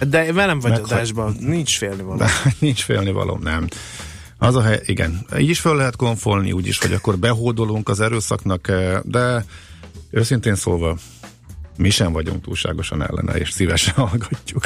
De 0.09 0.33
velem 0.33 0.61
vagy 0.61 0.71
meghagy... 0.71 0.93
adásban, 0.93 1.37
nincs 1.41 1.77
félnivaló. 1.77 2.23
Nincs 2.59 2.83
félnivaló, 2.83 3.39
nem. 3.43 3.69
Az 4.43 4.57
a 4.57 4.63
hely, 4.63 4.81
igen, 4.85 5.27
így 5.39 5.49
is 5.49 5.61
fel 5.61 5.75
lehet 5.75 5.97
konfolni, 5.97 6.53
úgyis, 6.53 6.79
hogy 6.79 6.93
akkor 6.93 7.19
behódolunk 7.19 7.89
az 7.89 8.01
erőszaknak, 8.01 8.73
de 9.03 9.45
Őszintén 10.15 10.55
szólva, 10.55 10.97
mi 11.77 11.91
sem 11.91 12.13
vagyunk 12.13 12.43
túlságosan 12.43 13.03
ellene, 13.03 13.33
és 13.33 13.51
szívesen 13.51 13.95
hallgatjuk. 14.09 14.65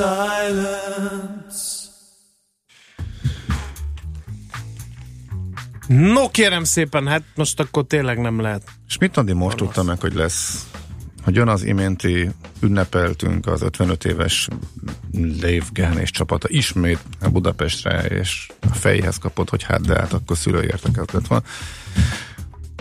Silence. 0.00 1.88
No 5.86 6.30
kérem 6.30 6.64
szépen, 6.64 7.06
hát 7.06 7.22
most 7.34 7.60
akkor 7.60 7.86
tényleg 7.86 8.18
nem 8.18 8.40
lehet. 8.40 8.62
És 8.86 8.98
mit 8.98 9.16
Andi 9.16 9.32
most 9.32 9.56
tudta 9.56 9.82
meg, 9.82 10.00
hogy 10.00 10.14
lesz? 10.14 10.66
Hogy 11.24 11.34
jön 11.34 11.48
az 11.48 11.62
iménti 11.62 12.30
ünnepeltünk 12.60 13.46
az 13.46 13.62
55 13.62 14.04
éves 14.04 14.48
Lév 15.40 15.64
és 16.00 16.10
csapata 16.10 16.48
ismét 16.50 16.98
a 17.20 17.28
Budapestre, 17.28 18.00
és 18.00 18.48
a 18.70 18.74
fejhez 18.74 19.18
kapott, 19.18 19.50
hogy 19.50 19.62
hát 19.62 19.86
de 19.86 19.94
hát 19.94 20.12
akkor 20.12 20.36
szülőértekezlet 20.36 21.26
van. 21.26 21.42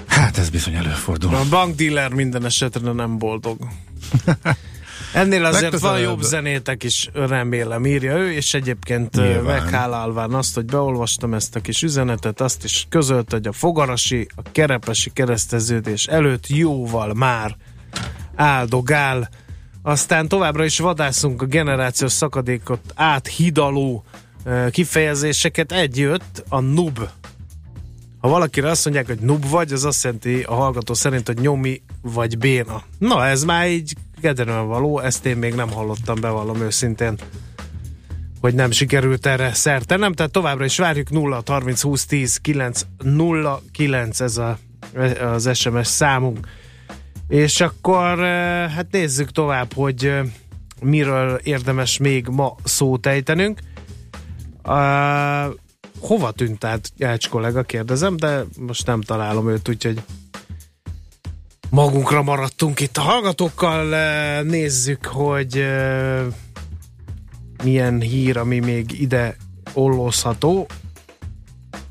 Hát 0.08 0.38
ez 0.38 0.50
bizony 0.50 0.76
előfordul. 0.76 1.36
A 1.36 1.50
bankdiller 1.50 2.14
minden 2.14 2.46
esetre 2.46 2.92
nem 2.92 3.18
boldog. 3.18 3.58
Ennél 5.14 5.46
azért 5.46 5.62
Legközelebb. 5.62 5.96
van 5.96 6.02
jobb 6.04 6.22
zenétek 6.22 6.84
is, 6.84 7.10
remélem, 7.14 7.86
írja 7.86 8.18
ő, 8.18 8.32
és 8.32 8.54
egyébként 8.54 9.16
Nyilván. 9.16 9.44
meghálálván 9.44 10.34
azt, 10.34 10.56
hogy 10.56 10.66
beolvastam 10.66 11.34
ezt 11.34 11.56
a 11.56 11.60
kis 11.60 11.82
üzenetet, 11.82 12.42
azt 12.42 12.64
is 12.64 12.86
közölt, 12.90 13.32
hogy 13.32 13.48
a 13.48 13.52
fogarasi, 13.52 14.28
a 14.36 14.42
kerepesi 14.52 15.10
kereszteződés 15.14 16.06
előtt 16.06 16.48
jóval 16.48 17.14
már 17.14 17.56
áldogál. 18.36 19.30
Aztán 19.82 20.28
továbbra 20.28 20.66
is 20.66 20.80
vadászunk 20.80 21.42
a 21.42 21.46
generációs 21.46 22.12
szakadékot 22.12 22.82
áthidaló 22.96 24.04
kifejezéseket. 24.72 25.72
Egy 25.72 25.98
jött, 25.98 26.44
a 26.50 26.60
nub. 26.60 27.00
Ha 28.20 28.30
valakire 28.30 28.70
azt 28.70 28.86
mondják, 28.86 29.08
hogy 29.08 29.20
nub 29.20 29.50
vagy, 29.50 29.74
az 29.74 29.86
azt 29.86 30.04
jelenti 30.04 30.42
a 30.42 30.54
hallgató 30.54 30.94
szerint, 30.94 31.28
hogy 31.28 31.40
nyomi 31.40 31.82
vagy 32.02 32.38
béna. 32.38 32.84
Na, 32.98 33.26
ez 33.26 33.44
már 33.44 33.70
így 33.70 33.94
kedvenően 34.20 34.68
való, 34.68 35.00
ezt 35.00 35.26
én 35.26 35.38
még 35.38 35.54
nem 35.54 35.72
hallottam, 35.72 36.22
bevallom 36.22 36.62
őszintén 36.62 37.18
hogy 38.42 38.54
nem 38.54 38.72
sikerült 38.72 39.26
erre 39.26 39.54
szerte. 39.54 39.96
Nem, 39.98 40.14
tehát 40.14 40.32
továbbra 40.32 40.66
is 40.66 40.78
várjuk 40.78 41.10
0 41.10 41.44
30 41.46 41.82
20 41.82 42.06
10 42.06 42.38
9 42.38 42.82
0 43.04 43.62
9 43.72 44.20
ez 44.20 44.38
a, 44.38 44.58
az 45.22 45.58
SMS 45.58 45.88
számunk. 45.88 46.48
És 47.28 47.62
akkor 47.62 48.24
eh, 48.24 48.72
hát 48.72 48.88
nézzük 48.92 49.32
tovább, 49.32 49.74
hogy 49.74 50.06
eh, 50.06 50.26
miről 50.82 51.40
érdemes 51.44 51.98
még 51.98 52.28
ma 52.28 52.56
szót 52.64 53.06
ejtenünk. 53.06 53.60
Uh, 54.64 55.56
hova 56.00 56.32
tűnt 56.32 56.64
át 56.64 56.92
Jács 56.98 57.30
kollega, 57.30 57.64
kérdezem, 57.64 58.16
de 58.16 58.44
most 58.60 58.86
nem 58.86 59.02
találom 59.02 59.50
őt, 59.50 59.70
úgyhogy 59.70 60.02
magunkra 61.70 62.22
maradtunk 62.22 62.80
itt 62.80 62.98
a 62.98 63.02
hallgatókkal. 63.02 63.86
Nézzük, 64.42 65.06
hogy 65.06 65.66
milyen 67.64 68.00
hír, 68.02 68.38
ami 68.38 68.60
még 68.60 69.02
ide 69.02 69.36
ollózható. 69.74 70.68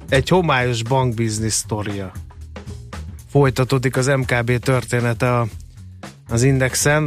Egy 0.08 0.28
homályos 0.28 0.82
bankbiznisz 0.82 1.54
sztoria. 1.54 2.12
Folytatódik 3.30 3.96
az 3.96 4.06
MKB 4.06 4.58
története 4.58 5.38
a, 5.38 5.46
az 6.28 6.42
Indexen, 6.42 7.04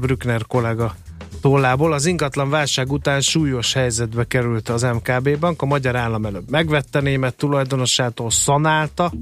Brückner 0.00 0.46
kollega 0.46 0.94
tollából. 1.40 1.92
Az 1.92 2.06
ingatlan 2.06 2.50
válság 2.50 2.92
után 2.92 3.20
súlyos 3.20 3.72
helyzetbe 3.72 4.24
került 4.24 4.68
az 4.68 4.82
MKB 4.82 5.38
bank. 5.38 5.62
A 5.62 5.66
magyar 5.66 5.96
állam 5.96 6.26
előbb 6.26 6.50
megvette 6.50 7.00
német 7.00 7.36
tulajdonosától, 7.36 8.30
szanálta, 8.30 9.12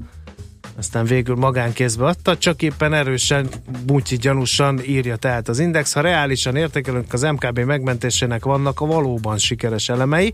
aztán 0.77 1.05
végül 1.05 1.35
magánkézbe 1.35 2.05
adta, 2.05 2.37
csak 2.37 2.61
éppen 2.61 2.93
erősen, 2.93 3.49
butyi 3.85 4.17
gyanúsan 4.17 4.79
írja 4.83 5.15
tehát 5.15 5.47
az 5.47 5.59
Index. 5.59 5.93
Ha 5.93 6.01
reálisan 6.01 6.55
értékelünk, 6.55 7.13
az 7.13 7.21
MKB 7.21 7.59
megmentésének 7.59 8.45
vannak 8.45 8.81
a 8.81 8.85
valóban 8.85 9.37
sikeres 9.37 9.89
elemei, 9.89 10.33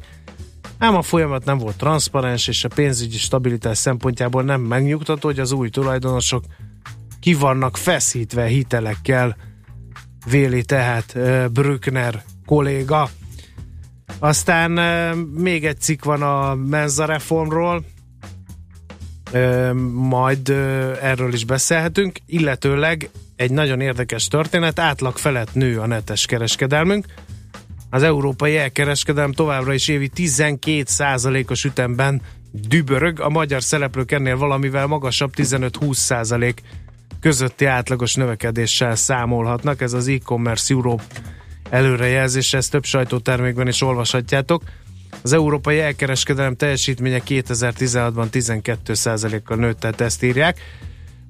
ám 0.77 0.95
a 0.95 1.01
folyamat 1.01 1.45
nem 1.45 1.57
volt 1.57 1.77
transzparens, 1.77 2.47
és 2.47 2.63
a 2.63 2.69
pénzügyi 2.75 3.17
stabilitás 3.17 3.77
szempontjából 3.77 4.43
nem 4.43 4.61
megnyugtató, 4.61 5.27
hogy 5.27 5.39
az 5.39 5.51
új 5.51 5.69
tulajdonosok 5.69 6.43
ki 7.19 7.33
vannak 7.33 7.77
feszítve 7.77 8.45
hitelekkel, 8.45 9.37
véli 10.29 10.63
tehát 10.63 11.17
Brückner 11.51 12.23
kolléga. 12.45 13.09
Aztán 14.19 14.71
még 15.33 15.65
egy 15.65 15.79
cikk 15.79 16.03
van 16.03 16.21
a 16.21 16.55
Menza 16.55 17.05
reformról, 17.05 17.83
majd 19.93 20.49
erről 21.01 21.33
is 21.33 21.45
beszélhetünk, 21.45 22.17
illetőleg 22.25 23.09
egy 23.35 23.51
nagyon 23.51 23.81
érdekes 23.81 24.27
történet, 24.27 24.79
átlag 24.79 25.17
felett 25.17 25.53
nő 25.53 25.79
a 25.79 25.87
netes 25.87 26.25
kereskedelmünk. 26.25 27.05
Az 27.89 28.03
európai 28.03 28.57
elkereskedelem 28.57 29.31
továbbra 29.31 29.73
is 29.73 29.87
évi 29.87 30.09
12%-os 30.15 31.63
ütemben 31.63 32.21
dübörög, 32.51 33.19
a 33.19 33.29
magyar 33.29 33.63
szereplők 33.63 34.11
ennél 34.11 34.37
valamivel 34.37 34.85
magasabb 34.87 35.31
15-20% 35.35 36.53
közötti 37.19 37.65
átlagos 37.65 38.15
növekedéssel 38.15 38.95
számolhatnak. 38.95 39.81
Ez 39.81 39.93
az 39.93 40.07
e-commerce 40.07 40.73
Europe 40.73 41.03
előrejelzés, 41.69 42.53
ezt 42.53 42.71
több 42.71 42.83
sajtótermékben 42.85 43.67
is 43.67 43.81
olvashatjátok. 43.81 44.63
Az 45.21 45.33
európai 45.33 45.79
elkereskedelem 45.79 46.55
teljesítménye 46.55 47.21
2016-ban 47.27 48.27
12%-kal 48.31 49.57
nőtt, 49.57 49.79
tehát 49.79 50.01
ezt 50.01 50.23
írják. 50.23 50.59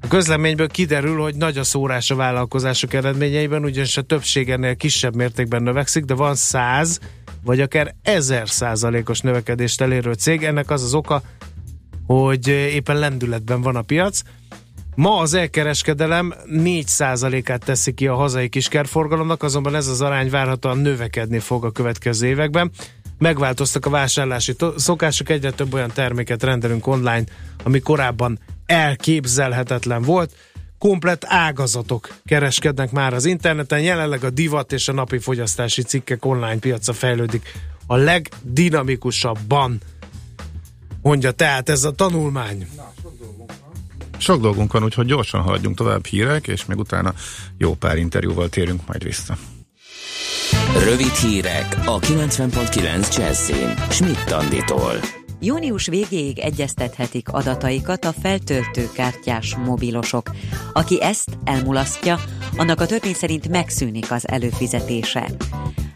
A 0.02 0.08
közleményből 0.08 0.68
kiderül, 0.68 1.22
hogy 1.22 1.36
nagy 1.36 1.58
a 1.58 1.64
szórás 1.64 2.12
a 2.12 2.16
vállalkozások 2.16 2.94
eredményeiben, 2.94 3.64
ugyanis 3.64 3.98
a 3.98 4.02
többség 4.02 4.50
ennél 4.50 4.76
kisebb 4.76 5.16
mértékben 5.16 5.64
növekszik, 5.64 6.04
de 6.04 6.14
van 6.14 6.36
100 6.36 7.00
vagy 7.44 7.62
akár 7.62 7.96
1000 8.02 8.50
százalékos 8.50 9.20
növekedést 9.20 9.82
elérő 9.82 10.14
cég. 10.14 10.44
Ennek 10.44 10.70
az 10.70 10.84
az 10.84 10.94
oka, 10.94 11.22
hogy 12.06 12.48
éppen 12.48 13.00
lendületben 13.00 13.62
van 13.62 13.76
a 13.76 13.82
piac. 13.82 14.22
Ma 14.96 15.18
az 15.18 15.34
elkereskedelem 15.34 16.34
4%-át 16.52 17.66
teszi 17.66 17.94
ki 17.94 18.08
a 18.08 18.16
hazai 18.16 18.50
kiskerforgalomnak, 18.50 19.44
azonban 19.44 19.76
ez 19.76 19.88
az 19.88 20.02
arány 20.02 20.30
várhatóan 20.30 20.78
növekedni 20.78 21.40
fog 21.40 21.66
a 21.66 21.72
következő 21.72 22.28
években. 22.28 22.72
Megváltoztak 23.18 23.86
a 23.86 23.90
vásárlási 23.90 24.56
szokások, 24.76 25.30
egyre 25.30 25.52
több 25.52 25.74
olyan 25.74 25.92
terméket 25.94 26.44
rendelünk 26.44 26.88
online, 26.88 27.24
ami 27.64 27.80
korábban 27.80 28.40
elképzelhetetlen 28.66 30.02
volt. 30.02 30.36
Komplet 30.78 31.26
ágazatok 31.28 32.16
kereskednek 32.26 32.92
már 32.92 33.14
az 33.14 33.26
interneten, 33.26 33.82
jelenleg 33.82 34.24
a 34.24 34.30
divat 34.30 34.72
és 34.72 34.88
a 34.88 34.94
napi 34.94 35.18
fogyasztási 35.18 35.82
cikkek 35.82 36.26
online 36.26 36.58
piaca 36.58 36.94
fejlődik 36.94 37.52
a 37.88 37.96
legdinamikusabban. 37.96 39.82
Mondja 41.02 41.32
tehát 41.32 41.70
ez 41.70 41.84
a 41.84 41.92
tanulmány. 41.92 42.68
Sok 44.18 44.42
dolgunk 44.42 44.74
van, 44.74 44.84
úgyhogy 44.84 45.06
gyorsan 45.06 45.42
haladjunk 45.42 45.76
tovább 45.76 46.06
hírek, 46.06 46.48
és 46.48 46.66
még 46.66 46.78
utána 46.78 47.14
jó 47.58 47.74
pár 47.76 47.98
interjúval 47.98 48.50
térünk 48.50 48.88
majd 48.88 49.04
vissza. 49.04 49.38
Rövid 50.74 51.14
hírek 51.14 51.78
a 51.86 52.00
90.9 52.00 53.18
Jazzin. 53.18 53.74
Schmidt 53.90 54.32
Anditól. 54.32 54.94
Június 55.40 55.88
végéig 55.88 56.40
egyeztethetik 56.40 57.30
adataikat 57.30 58.06
a 58.06 58.14
feltöltőkártyás 58.22 59.56
mobilosok. 59.56 60.32
Aki 60.74 61.02
ezt 61.02 61.38
elmulasztja, 61.44 62.20
annak 62.58 62.82
a 62.82 62.86
törvény 62.86 63.14
szerint 63.14 63.50
megszűnik 63.50 64.12
az 64.12 64.28
előfizetése. 64.28 65.30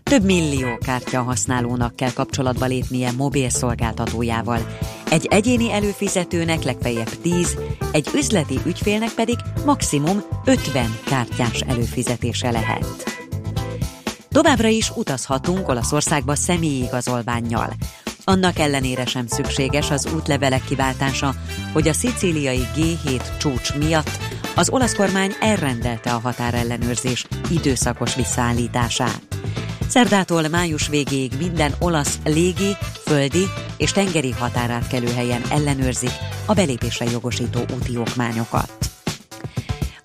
Több 0.04 0.24
millió 0.24 0.78
kártya 0.86 1.22
használónak 1.22 1.96
kell 1.96 2.12
kapcsolatba 2.14 2.66
lépnie 2.66 3.12
mobil 3.12 3.50
szolgáltatójával. 3.50 4.78
Egy 5.10 5.26
egyéni 5.26 5.72
előfizetőnek 5.72 6.64
legfeljebb 6.64 7.10
10, 7.22 7.58
egy 7.92 8.10
üzleti 8.16 8.60
ügyfélnek 8.66 9.12
pedig 9.12 9.36
maximum 9.66 10.22
50 10.46 10.98
kártyás 11.06 11.62
előfizetése 11.62 12.52
lehet. 12.52 13.20
Továbbra 14.32 14.68
is 14.68 14.90
utazhatunk 14.90 15.68
Olaszországba 15.68 16.36
személyi 16.36 16.84
igazolványjal. 16.84 17.74
Annak 18.24 18.60
ellenére 18.60 19.06
sem 19.06 19.28
szükséges 19.28 19.92
az 19.92 20.08
útlevelek 20.14 20.64
kiváltása, 20.64 21.34
hogy 21.74 21.88
a 21.88 21.94
szicíliai 21.94 22.68
G7 22.76 23.38
csúcs 23.38 23.74
miatt 23.74 24.20
az 24.56 24.70
olasz 24.70 24.96
kormány 24.96 25.36
elrendelte 25.40 26.14
a 26.14 26.20
határellenőrzés 26.20 27.26
időszakos 27.50 28.16
visszaállítását. 28.16 29.22
Szerdától 29.88 30.48
május 30.48 30.88
végéig 30.88 31.32
minden 31.38 31.74
olasz 31.80 32.20
légi, 32.26 32.78
földi 33.04 33.46
és 33.78 33.92
tengeri 33.92 34.32
határátkelőhelyen 34.32 35.42
ellenőrzik 35.50 36.14
a 36.46 36.54
belépésre 36.54 37.06
jogosító 37.06 37.60
úti 37.60 37.98
okmányokat. 37.98 39.01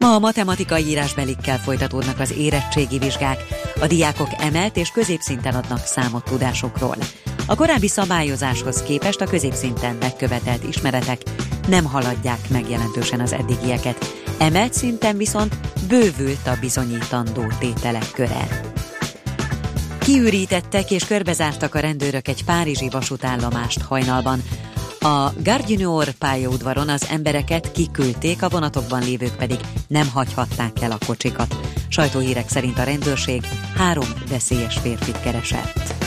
Ma 0.07 0.15
a 0.15 0.19
matematikai 0.19 0.87
írásbelikkel 0.87 1.59
folytatódnak 1.59 2.21
az 2.21 2.33
érettségi 2.33 2.99
vizsgák. 2.99 3.45
A 3.81 3.87
diákok 3.87 4.29
emelt 4.39 4.77
és 4.77 4.91
középszinten 4.91 5.55
adnak 5.55 5.87
számot 5.87 6.25
tudásokról. 6.25 6.97
A 7.47 7.55
korábbi 7.55 7.89
szabályozáshoz 7.89 8.83
képest 8.83 9.21
a 9.21 9.27
középszinten 9.27 9.97
megkövetelt 10.01 10.65
ismeretek 10.65 11.23
nem 11.69 11.85
haladják 11.85 12.39
meg 12.49 12.71
jelentősen 12.71 13.21
az 13.21 13.33
eddigieket. 13.33 14.15
Emelt 14.39 14.73
szinten 14.73 15.17
viszont 15.17 15.57
bővült 15.89 16.47
a 16.47 16.57
bizonyítandó 16.61 17.45
tételek 17.59 18.11
köre. 18.13 18.61
Kiürítettek 19.99 20.91
és 20.91 21.07
körbezártak 21.07 21.75
a 21.75 21.81
rendőrök 21.81 22.29
egy 22.29 22.45
párizsi 22.45 22.89
vasútállomást 22.89 23.83
hajnalban. 23.83 24.43
A 25.01 25.33
Gare 25.43 26.13
pályaudvaron 26.19 26.89
az 26.89 27.07
embereket 27.11 27.73
kiküldték, 27.73 28.43
a 28.43 28.49
vonatokban 28.49 29.03
lévők 29.03 29.37
pedig 29.37 29.61
nem 29.89 30.09
hagyhatták 30.09 30.83
el 30.83 30.91
a 30.91 30.99
kocsikat. 31.07 31.57
Sajtóhírek 31.89 32.49
szerint 32.49 32.79
a 32.79 32.83
rendőrség 32.83 33.45
három 33.77 34.09
veszélyes 34.29 34.79
férfit 34.79 35.21
keresett. 35.21 36.06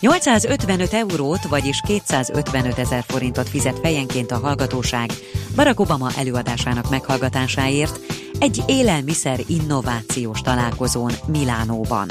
855 0.00 0.92
eurót, 0.92 1.42
vagyis 1.42 1.80
255 1.86 2.78
ezer 2.78 3.04
forintot 3.06 3.48
fizet 3.48 3.78
fejenként 3.78 4.30
a 4.30 4.38
hallgatóság 4.38 5.10
Barack 5.54 5.80
Obama 5.80 6.10
előadásának 6.16 6.90
meghallgatásáért 6.90 8.00
egy 8.38 8.62
élelmiszer 8.66 9.40
innovációs 9.46 10.40
találkozón 10.40 11.12
Milánóban. 11.26 12.08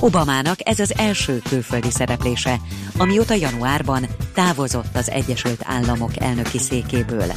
Obamának 0.00 0.68
ez 0.68 0.78
az 0.78 0.94
első 0.96 1.42
külföldi 1.48 1.90
szereplése, 1.90 2.60
amióta 2.96 3.34
januárban 3.34 4.06
távozott 4.34 4.96
az 4.96 5.10
Egyesült 5.10 5.60
Államok 5.64 6.20
elnöki 6.20 6.58
székéből. 6.58 7.32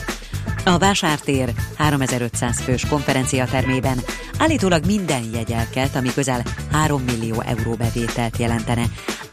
A 0.65 0.77
vásártér 0.77 1.53
3500 1.77 2.59
fős 2.59 2.85
konferenciatermében 2.85 3.99
állítólag 4.37 4.85
minden 4.85 5.23
jegyelkelt, 5.33 5.95
ami 5.95 6.13
közel 6.13 6.43
3 6.71 7.01
millió 7.01 7.41
euró 7.41 7.73
bevételt 7.73 8.37
jelentene. 8.37 8.83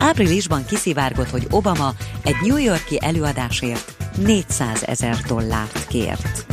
Áprilisban 0.03 0.64
kiszivárgott, 0.64 1.30
hogy 1.30 1.46
Obama 1.51 1.94
egy 2.22 2.36
New 2.42 2.57
Yorki 2.57 2.98
előadásért 3.01 3.94
400 4.16 4.82
ezer 4.82 5.16
dollárt 5.16 5.86
kért. 5.86 6.44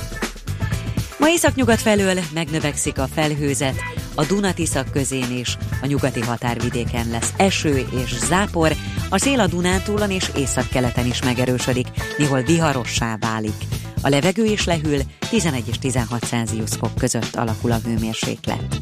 Ma 1.20 1.30
északnyugat 1.30 1.82
felől 1.82 2.20
megnövekszik 2.34 3.00
a 3.00 3.08
felhőzet, 3.08 3.76
a 4.16 4.26
Dunatiszak 4.26 4.92
közén 4.92 5.38
is, 5.38 5.58
a 5.82 5.86
nyugati 5.86 6.22
határvidéken 6.22 7.10
lesz 7.10 7.34
eső 7.38 7.88
és 8.04 8.18
zápor, 8.18 8.76
a 9.10 9.20
szél 9.20 9.40
a 9.40 9.48
Dunántúlon 9.48 10.12
és 10.12 10.32
északkeleten 10.36 11.06
is 11.06 11.22
megerősödik, 11.22 11.88
néhol 12.18 12.42
viharossá 12.42 13.18
válik. 13.20 13.64
A 14.02 14.10
levegő 14.10 14.46
is 14.46 14.66
lehűl, 14.66 15.02
11 15.30 15.68
és 15.68 15.80
16 15.80 16.24
Celsius 16.24 16.72
fok 16.80 16.96
között 16.96 17.36
alakul 17.36 17.72
a 17.72 17.80
hőmérséklet. 17.86 18.80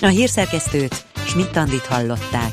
A 0.00 0.06
hírszerkesztőt 0.06 1.04
Schmidt-Tandit 1.26 1.86
hallották. 1.86 2.52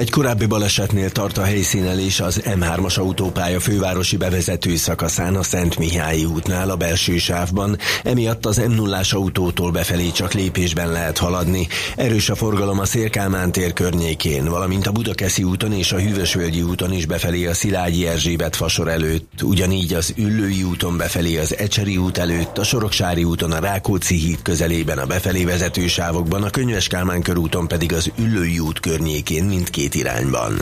Egy 0.00 0.10
korábbi 0.10 0.46
balesetnél 0.46 1.10
tart 1.10 1.38
a 1.38 1.42
helyszínelés 1.42 2.20
az 2.20 2.40
M3-as 2.44 2.98
autópálya 2.98 3.60
fővárosi 3.60 4.16
bevezető 4.16 4.76
szakaszán 4.76 5.36
a 5.36 5.42
Szent 5.42 5.78
Mihályi 5.78 6.24
útnál 6.24 6.70
a 6.70 6.76
belső 6.76 7.18
sávban, 7.18 7.78
emiatt 8.04 8.46
az 8.46 8.56
m 8.56 8.70
0 8.72 9.00
autótól 9.10 9.70
befelé 9.70 10.10
csak 10.10 10.32
lépésben 10.32 10.92
lehet 10.92 11.18
haladni. 11.18 11.68
Erős 11.96 12.30
a 12.30 12.34
forgalom 12.34 12.78
a 12.78 12.84
Szélkálmán 12.84 13.52
tér 13.52 13.72
környékén, 13.72 14.44
valamint 14.44 14.86
a 14.86 14.92
Budakeszi 14.92 15.42
úton 15.42 15.72
és 15.72 15.92
a 15.92 15.98
Hűvösvölgyi 15.98 16.62
úton 16.62 16.92
is 16.92 17.06
befelé 17.06 17.46
a 17.46 17.54
Szilágyi 17.54 18.06
Erzsébet 18.06 18.56
fasor 18.56 18.88
előtt, 18.88 19.42
ugyanígy 19.42 19.94
az 19.94 20.12
Üllői 20.16 20.62
úton 20.62 20.96
befelé 20.96 21.38
az 21.38 21.56
Ecseri 21.56 21.96
út 21.96 22.18
előtt, 22.18 22.58
a 22.58 22.64
Soroksári 22.64 23.24
úton 23.24 23.52
a 23.52 23.58
Rákóczi 23.58 24.14
híd 24.14 24.42
közelében 24.42 24.98
a 24.98 25.06
befelé 25.06 25.44
vezető 25.44 25.86
sávokban, 25.86 26.42
a 26.42 26.50
Könyves 26.50 26.86
Kálmán 26.86 27.22
körúton 27.22 27.68
pedig 27.68 27.92
az 27.92 28.10
Üllői 28.18 28.58
út 28.58 28.80
környékén 28.80 29.44
mindkét 29.44 29.88
két 29.90 30.00
irányban. 30.00 30.60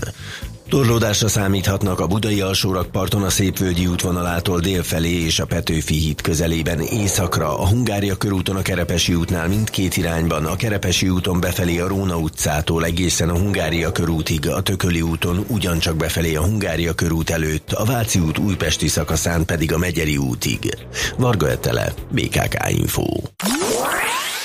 Torlódásra 0.68 1.28
számíthatnak 1.28 2.00
a 2.00 2.06
budai 2.06 2.40
alsórakparton 2.40 3.22
a 3.22 3.30
Szépvölgyi 3.30 3.86
útvonalától 3.86 4.60
délfelé 4.60 5.24
és 5.24 5.38
a 5.38 5.46
Petőfi 5.46 5.94
híd 5.94 6.20
közelében 6.20 6.80
északra, 6.80 7.58
a 7.58 7.68
Hungária 7.68 8.16
körúton 8.16 8.56
a 8.56 8.62
Kerepesi 8.62 9.14
útnál 9.14 9.48
mindkét 9.48 9.96
irányban, 9.96 10.44
a 10.44 10.56
Kerepesi 10.56 11.08
úton 11.08 11.40
befelé 11.40 11.78
a 11.78 11.88
Róna 11.88 12.16
utcától 12.16 12.84
egészen 12.84 13.28
a 13.28 13.38
Hungária 13.38 13.92
körútig, 13.92 14.48
a 14.48 14.60
Tököli 14.60 15.00
úton 15.00 15.44
ugyancsak 15.48 15.96
befelé 15.96 16.34
a 16.34 16.44
Hungária 16.44 16.92
körút 16.92 17.30
előtt, 17.30 17.72
a 17.72 17.84
Váci 17.84 18.18
út 18.18 18.38
újpesti 18.38 18.88
szakaszán 18.88 19.44
pedig 19.44 19.72
a 19.72 19.78
Megyeri 19.78 20.16
útig. 20.16 20.76
Varga 21.16 21.50
Etele, 21.50 21.92
BKK 22.10 22.68
Info. 22.68 23.04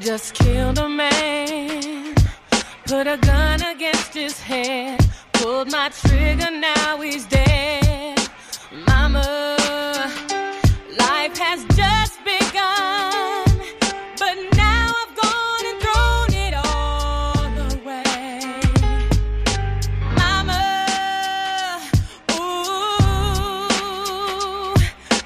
Just 0.00 0.34
killed 0.34 0.78
a 0.78 0.88
man. 0.88 2.14
Put 2.86 3.06
a 3.06 3.16
gun 3.16 3.62
against 3.62 4.14
his 4.14 4.40
head. 4.40 5.00
Pulled 5.32 5.70
my 5.70 5.88
trigger, 5.88 6.50
now 6.50 7.00
he's 7.00 7.24
dead. 7.26 8.18
Mama, 8.86 9.56
life 10.98 11.36
has 11.38 11.64
just 11.76 12.18
begun. 12.24 13.44
But 14.18 14.36
now 14.56 14.92
I've 15.02 15.14
gone 15.22 15.64
and 15.70 15.80
thrown 15.84 16.30
it 16.46 16.54
all 16.66 17.46
away. 17.76 18.60
Mama, 20.20 20.62
ooh, 22.32 22.96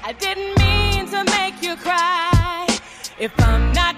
I 0.03 0.13
didn't 0.19 0.57
mean 0.59 1.07
to 1.07 1.23
make 1.31 1.61
you 1.61 1.75
cry. 1.75 2.67
If 3.19 3.31
I'm 3.39 3.71
not 3.73 3.90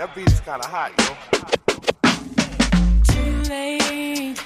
That 0.00 0.14
beat 0.14 0.32
is 0.32 0.40
kind 0.40 0.62
of 0.64 0.70
hot, 0.70 0.92
yo. 0.98 1.04
Too 3.12 3.50
late, 3.50 4.40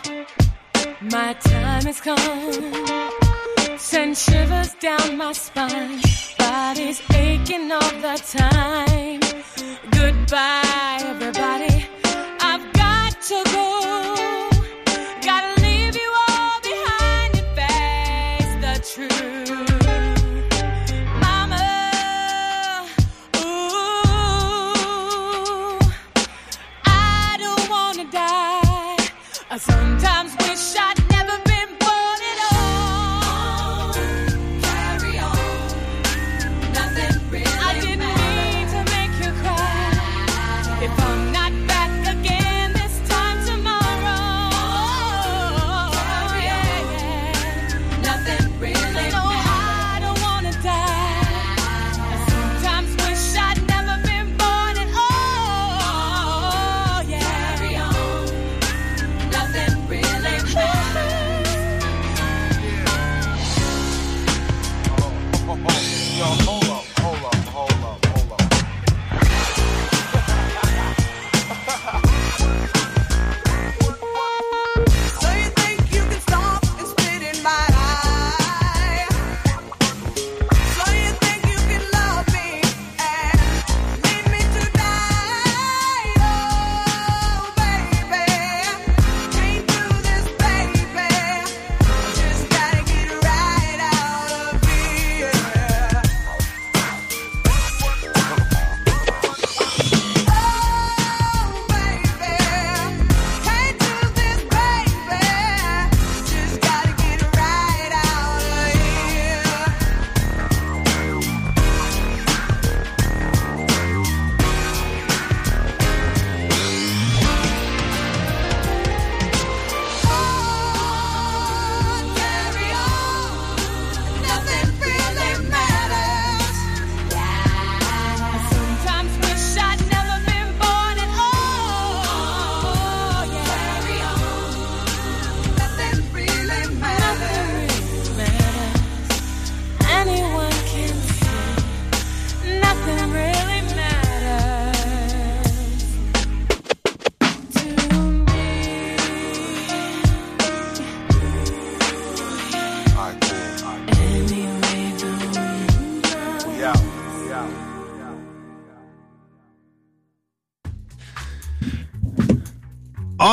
my 1.00 1.32
time 1.34 1.84
has 1.84 2.00
come. 2.00 3.78
Send 3.78 4.18
shivers 4.18 4.74
down 4.80 5.16
my 5.16 5.30
spine. 5.30 6.00
Body's 6.38 7.00
aching 7.12 7.70
all 7.70 7.94
the 8.02 8.20
time. 8.36 9.20
Goodbye, 9.92 10.98
everybody. 11.02 11.86
I've 12.40 12.72
got 12.72 13.22
to 13.22 13.44
go. 13.52 13.73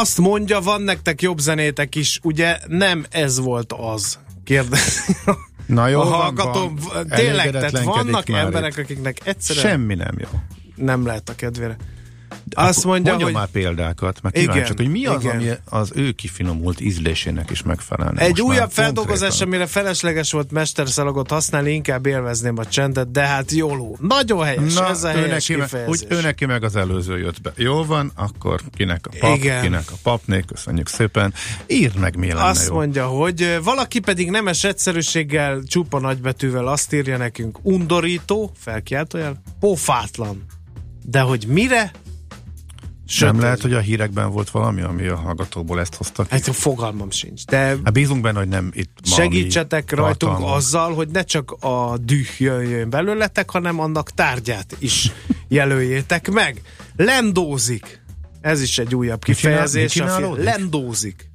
Azt 0.01 0.17
mondja, 0.17 0.59
van 0.59 0.81
nektek 0.81 1.21
jobb 1.21 1.39
zenétek 1.39 1.95
is, 1.95 2.19
ugye 2.23 2.59
nem 2.67 3.05
ez 3.09 3.39
volt 3.39 3.73
az. 3.73 4.19
Kérdez. 4.43 5.05
Na 5.65 5.87
jó, 5.87 6.01
a 6.01 6.03
van, 6.03 6.13
hallgató, 6.13 6.73
van. 6.93 7.07
tényleg, 7.07 7.51
tehát 7.51 7.83
vannak 7.83 8.29
emberek, 8.29 8.71
itt. 8.71 8.83
akiknek 8.83 9.17
egyszerűen 9.23 9.65
Semmi 9.65 9.95
nem 9.95 10.15
jó. 10.17 10.27
nem 10.75 11.05
lehet 11.05 11.29
a 11.29 11.35
kedvére. 11.35 11.77
Azt 12.55 12.83
mondja, 12.83 13.19
hogy 13.19 13.33
már 13.33 13.47
példákat, 13.47 14.21
meg 14.21 14.35
Igen, 14.35 14.47
kíváncsiak, 14.49 14.77
hogy 14.77 14.89
mi 14.89 15.05
az, 15.05 15.23
igen. 15.23 15.35
ami 15.35 15.49
az 15.65 15.91
ő 15.95 16.11
kifinomult 16.11 16.81
ízlésének 16.81 17.49
is 17.49 17.63
megfelelne. 17.63 18.21
Egy 18.21 18.41
újabb 18.41 18.71
feldolgozás, 18.71 19.41
amire 19.41 19.65
felesleges 19.65 20.31
volt 20.31 20.51
mesterszalagot 20.51 21.29
használni, 21.29 21.71
inkább 21.71 22.05
élvezném 22.05 22.57
a 22.57 22.65
csendet, 22.65 23.11
de 23.11 23.21
hát 23.21 23.51
jóló. 23.51 23.97
Nagyon 24.01 24.43
helyes, 24.43 24.73
Na, 24.73 24.89
ez 24.89 25.03
a 25.03 25.15
ő 25.15 25.19
helyes 25.19 25.47
neki, 25.47 25.85
úgy 25.87 26.05
ő 26.09 26.21
neki 26.21 26.45
meg 26.45 26.63
az 26.63 26.75
előző 26.75 27.17
jött 27.19 27.41
be. 27.41 27.53
Jó 27.55 27.83
van, 27.83 28.11
akkor 28.15 28.61
kinek 28.75 29.07
a 29.07 29.11
pap, 29.19 29.35
Igen. 29.35 29.61
kinek 29.61 29.91
a 29.91 29.95
papné, 30.03 30.43
köszönjük 30.47 30.87
szépen. 30.87 31.33
Írd 31.67 31.97
meg, 31.97 32.15
mi 32.17 32.27
lenne 32.27 32.43
Azt 32.43 32.67
jó. 32.67 32.73
mondja, 32.73 33.07
hogy 33.07 33.59
valaki 33.63 33.99
pedig 33.99 34.29
nemes 34.29 34.63
egyszerűséggel, 34.63 35.61
csupa 35.67 35.99
nagybetűvel 35.99 36.67
azt 36.67 36.93
írja 36.93 37.17
nekünk, 37.17 37.57
undorító, 37.61 38.51
felkiáltójel, 38.57 39.41
pofátlan. 39.59 40.45
De 41.05 41.19
hogy 41.19 41.45
mire? 41.47 41.91
Nem 43.19 43.27
Sötét. 43.29 43.41
lehet, 43.41 43.61
hogy 43.61 43.73
a 43.73 43.79
hírekben 43.79 44.31
volt 44.31 44.49
valami, 44.49 44.81
ami 44.81 45.07
a 45.07 45.15
hallgatóból 45.15 45.79
ezt 45.79 45.95
hozta 45.95 46.23
ki. 46.23 46.29
Hát 46.31 46.41
fogalmam 46.55 47.11
sincs. 47.11 47.45
De 47.45 47.57
Hát 47.57 47.93
bízunk 47.93 48.21
benne, 48.21 48.39
hogy 48.39 48.47
nem 48.47 48.71
itt 48.73 48.97
segítsetek 49.03 49.91
rajtunk 49.91 50.17
tartalmaz. 50.17 50.63
azzal, 50.65 50.93
hogy 50.93 51.07
ne 51.07 51.23
csak 51.23 51.51
a 51.51 51.97
düh 52.01 52.39
jöjjön 52.39 52.89
belőletek, 52.89 53.49
hanem 53.49 53.79
annak 53.79 54.09
tárgyát 54.11 54.75
is 54.79 55.11
jelöljétek 55.47 56.31
meg. 56.31 56.61
Lendózik. 56.95 58.01
Ez 58.41 58.61
is 58.61 58.77
egy 58.77 58.95
újabb 58.95 59.23
csinál- 59.23 59.39
kifejezés. 59.39 59.93
mit 59.95 60.03
a 60.03 60.07
fi- 60.07 60.15
csinálódik? 60.15 60.43
Lendózik. 60.43 61.29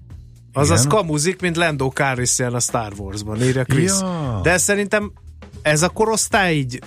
Azaz 0.53 0.85
Igen? 0.85 0.97
kamuzik, 0.97 1.41
mint 1.41 1.57
Lando 1.57 1.89
Calrissian 1.89 2.55
a 2.55 2.61
Star 2.61 2.93
Wars-ban, 2.97 3.43
írja 3.43 3.65
Chris. 3.65 3.91
Ja. 4.01 4.41
De 4.43 4.59
szerintem 4.59 5.13
ez 5.63 5.83
a 5.83 5.89
korosztály 5.89 6.57
így 6.57 6.83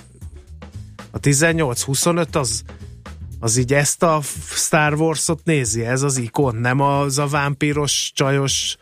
a 1.11 1.19
18-25 1.19 2.35
az 2.35 2.61
az 3.39 3.57
így 3.57 3.73
ezt 3.73 4.03
a 4.03 4.19
Star 4.55 4.93
Wars-ot 4.93 5.41
nézi, 5.43 5.85
ez 5.85 6.01
az 6.01 6.17
ikon, 6.17 6.55
nem 6.55 6.79
az 6.79 7.17
a 7.17 7.27
vámpíros, 7.27 8.11
csajos 8.15 8.77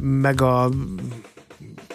meg 0.00 0.40
a 0.40 0.70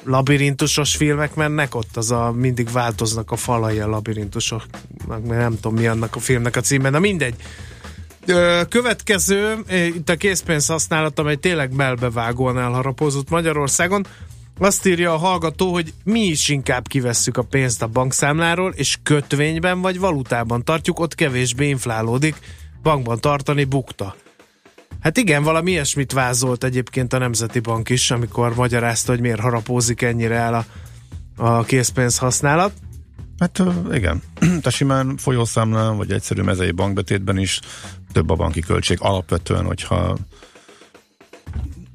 labirintusos 0.04 0.96
filmek 0.96 1.36
mennek 1.36 1.76
ott, 1.76 1.98
az 1.98 2.12
a 2.12 2.32
mindig 2.32 2.72
változnak 2.72 3.32
a 3.32 3.36
falai 3.36 3.80
a 3.80 3.88
labirintusok, 3.88 4.64
meg 5.08 5.26
nem 5.26 5.60
tudom 5.60 5.78
mi 5.78 5.88
annak 5.88 6.16
a 6.16 6.20
filmnek 6.20 6.56
a 6.56 6.62
címe, 6.62 6.90
na 6.90 7.00
mindegy. 7.00 7.36
Következő, 8.70 9.58
itt 9.96 10.10
a 10.10 10.16
készpénz 10.16 10.68
használat, 10.68 11.20
amely 11.20 11.36
tényleg 11.36 11.76
melbevágóan 11.76 12.60
elharapozott 12.60 13.30
Magyarországon. 13.30 14.06
Azt 14.62 14.86
írja 14.86 15.14
a 15.14 15.18
hallgató, 15.18 15.74
hogy 15.74 15.94
mi 16.04 16.20
is 16.20 16.50
inkább 16.50 16.88
kivesszük 16.88 17.38
a 17.38 17.44
pénzt 17.44 17.82
a 17.82 17.88
bankszámláról, 17.88 18.74
és 18.76 18.98
kötvényben 19.04 19.82
vagy 19.82 20.00
valutában 20.00 20.64
tartjuk, 20.64 21.00
ott 21.00 21.16
kevésbé 21.16 21.68
inflálódik, 21.68 22.36
bankban 22.82 23.20
tartani 23.20 23.64
bukta. 23.64 24.16
Hát 25.00 25.18
igen, 25.18 25.44
valami 25.44 25.72
ilyesmit 25.72 26.12
vázolt 26.12 26.64
egyébként 26.64 27.14
a 27.14 27.18
Nemzeti 27.18 27.60
Bank 27.60 27.90
is, 27.90 28.12
amikor 28.12 28.56
magyarázta, 28.56 29.12
hogy 29.12 29.22
miért 29.22 29.40
harapózik 29.40 30.02
ennyire 30.02 30.36
el 30.36 30.54
a, 30.54 30.66
a 31.44 31.64
készpénz 31.64 32.18
használat. 32.18 32.74
Hát 33.40 33.64
igen. 33.92 34.22
Te 34.62 34.70
simán 34.70 35.18
folyószámlán, 35.18 35.98
vagy 35.98 36.12
egyszerű 36.12 36.42
mezei 36.42 36.72
bankbetétben 36.72 37.38
is 37.38 37.60
több 38.12 38.30
a 38.30 38.36
banki 38.36 38.60
költség. 38.60 38.98
Alapvetően, 39.02 39.66
hogyha 39.66 40.18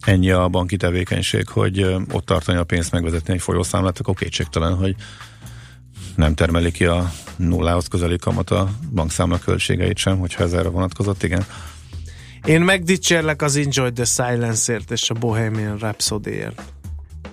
ennyi 0.06 0.30
a 0.30 0.48
banki 0.48 0.76
tevékenység, 0.76 1.48
hogy 1.48 1.82
ott 2.12 2.24
tartani 2.24 2.58
a 2.58 2.64
pénzt, 2.64 2.92
megvezetni 2.92 3.34
egy 3.34 3.40
folyószámlát, 3.40 3.98
akkor 3.98 4.14
kétségtelen, 4.14 4.74
hogy 4.74 4.94
nem 6.16 6.34
termeli 6.34 6.70
ki 6.70 6.84
a 6.84 7.12
nullához 7.36 7.88
közeli 7.88 8.18
kamat 8.18 8.50
a 8.50 8.68
bankszámla 8.94 9.38
költségeit 9.38 9.96
sem, 9.96 10.18
hogyha 10.18 10.42
ez 10.42 10.52
erre 10.52 10.68
vonatkozott, 10.68 11.22
igen. 11.22 11.46
Én 12.44 12.60
megdicsérlek 12.60 13.42
az 13.42 13.56
Enjoy 13.56 13.92
the 13.92 14.04
Silence-ért 14.04 14.90
és 14.90 15.10
a 15.10 15.14
Bohemian 15.14 15.76
Rhapsody-ért. 15.76 16.62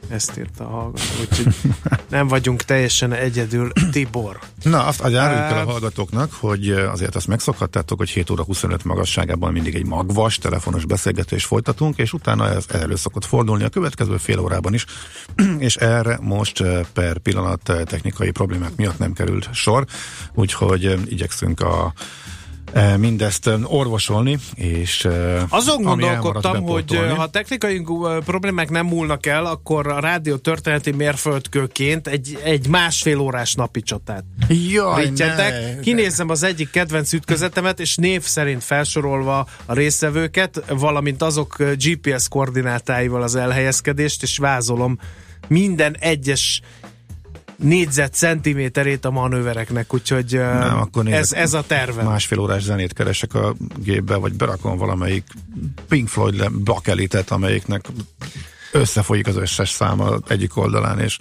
Ezt 0.08 0.38
írta 0.38 0.64
a 0.64 0.70
hallgató, 0.70 1.06
úgyhogy 1.20 1.56
nem 2.10 2.28
vagyunk 2.28 2.62
teljesen 2.64 3.14
egyedül. 3.14 3.72
Tibor. 3.92 4.40
Na, 4.64 4.86
azt 4.86 5.02
áruljuk 5.04 5.52
el 5.52 5.68
a 5.68 5.72
hallgatóknak, 5.72 6.34
hogy 6.34 6.70
azért 6.70 7.16
azt 7.16 7.28
megszokhattátok, 7.28 7.98
hogy 7.98 8.10
7 8.10 8.30
óra 8.30 8.44
25 8.44 8.84
magasságában 8.84 9.52
mindig 9.52 9.76
egy 9.76 9.86
magvas, 9.86 10.38
telefonos 10.38 10.86
beszélgetést 10.86 11.46
folytatunk, 11.46 11.98
és 11.98 12.14
utána 12.14 12.50
ez 12.50 12.66
elő 12.68 12.96
szokott 12.96 13.26
fordulni 13.26 13.64
a 13.64 13.70
következő 13.70 14.18
fél 14.18 14.40
órában 14.40 14.74
is, 14.74 14.86
és 15.58 15.76
erre 15.76 16.18
most 16.22 16.64
per 16.94 17.18
pillanat 17.18 17.62
technikai 17.64 18.32
problémák 18.32 18.76
miatt 18.76 18.98
nem 18.98 19.14
került 19.14 19.50
sor, 19.54 19.86
úgyhogy 20.34 21.12
igyekszünk 21.12 21.62
a 21.62 21.94
mindezt 22.98 23.50
orvosolni, 23.64 24.38
és 24.56 25.08
Azon 25.50 25.82
gondolkodtam, 25.82 26.64
hogy 26.64 27.00
ha 27.16 27.28
technikai 27.28 27.86
problémák 28.26 28.70
nem 28.70 28.86
múlnak 28.86 29.26
el, 29.26 29.46
akkor 29.46 29.88
a 29.88 30.00
rádió 30.00 30.36
történeti 30.36 30.92
mérföldkőként 30.92 32.08
egy, 32.08 32.40
egy 32.44 32.68
másfél 32.68 33.20
órás 33.20 33.54
napi 33.54 33.82
csatát 33.82 34.24
Jaj, 34.48 35.12
ne. 35.16 35.80
Kinézem 35.80 36.30
az 36.30 36.44
egyik 36.44 36.70
kedvenc 36.70 37.14
ütközetemet, 37.14 37.80
és 37.80 37.96
név 37.96 38.22
szerint 38.22 38.64
felsorolva 38.64 39.48
a 39.66 39.74
résztvevőket, 39.74 40.64
valamint 40.68 41.22
azok 41.22 41.58
GPS 41.60 42.28
koordinátáival 42.28 43.22
az 43.22 43.36
elhelyezkedést, 43.36 44.24
és 44.24 44.38
vázolom 44.38 44.98
minden 45.48 45.96
egyes 46.00 46.62
négyzet 47.56 48.14
centiméterét 48.14 49.06
a 49.06 49.12
manővereknek, 49.12 49.94
úgyhogy 49.94 50.32
Nem, 50.32 50.78
akkor 50.78 51.08
ez, 51.08 51.32
ez 51.34 51.54
a 51.54 51.64
tervem. 51.68 52.06
Másfél 52.06 52.40
órás 52.40 52.62
zenét 52.62 52.94
keresek 52.94 53.34
a 53.34 53.56
gépbe, 53.78 54.16
vagy 54.16 54.34
berakom 54.34 54.78
valamelyik 54.78 55.24
Pink 55.88 56.08
Floyd 56.08 56.52
bakelitet, 56.52 57.32
amelyiknek 57.32 57.86
összefolyik 58.72 59.28
az 59.28 59.36
összes 59.36 59.70
száma 59.70 60.18
egyik 60.28 60.58
oldalán, 60.58 61.00
és 61.00 61.18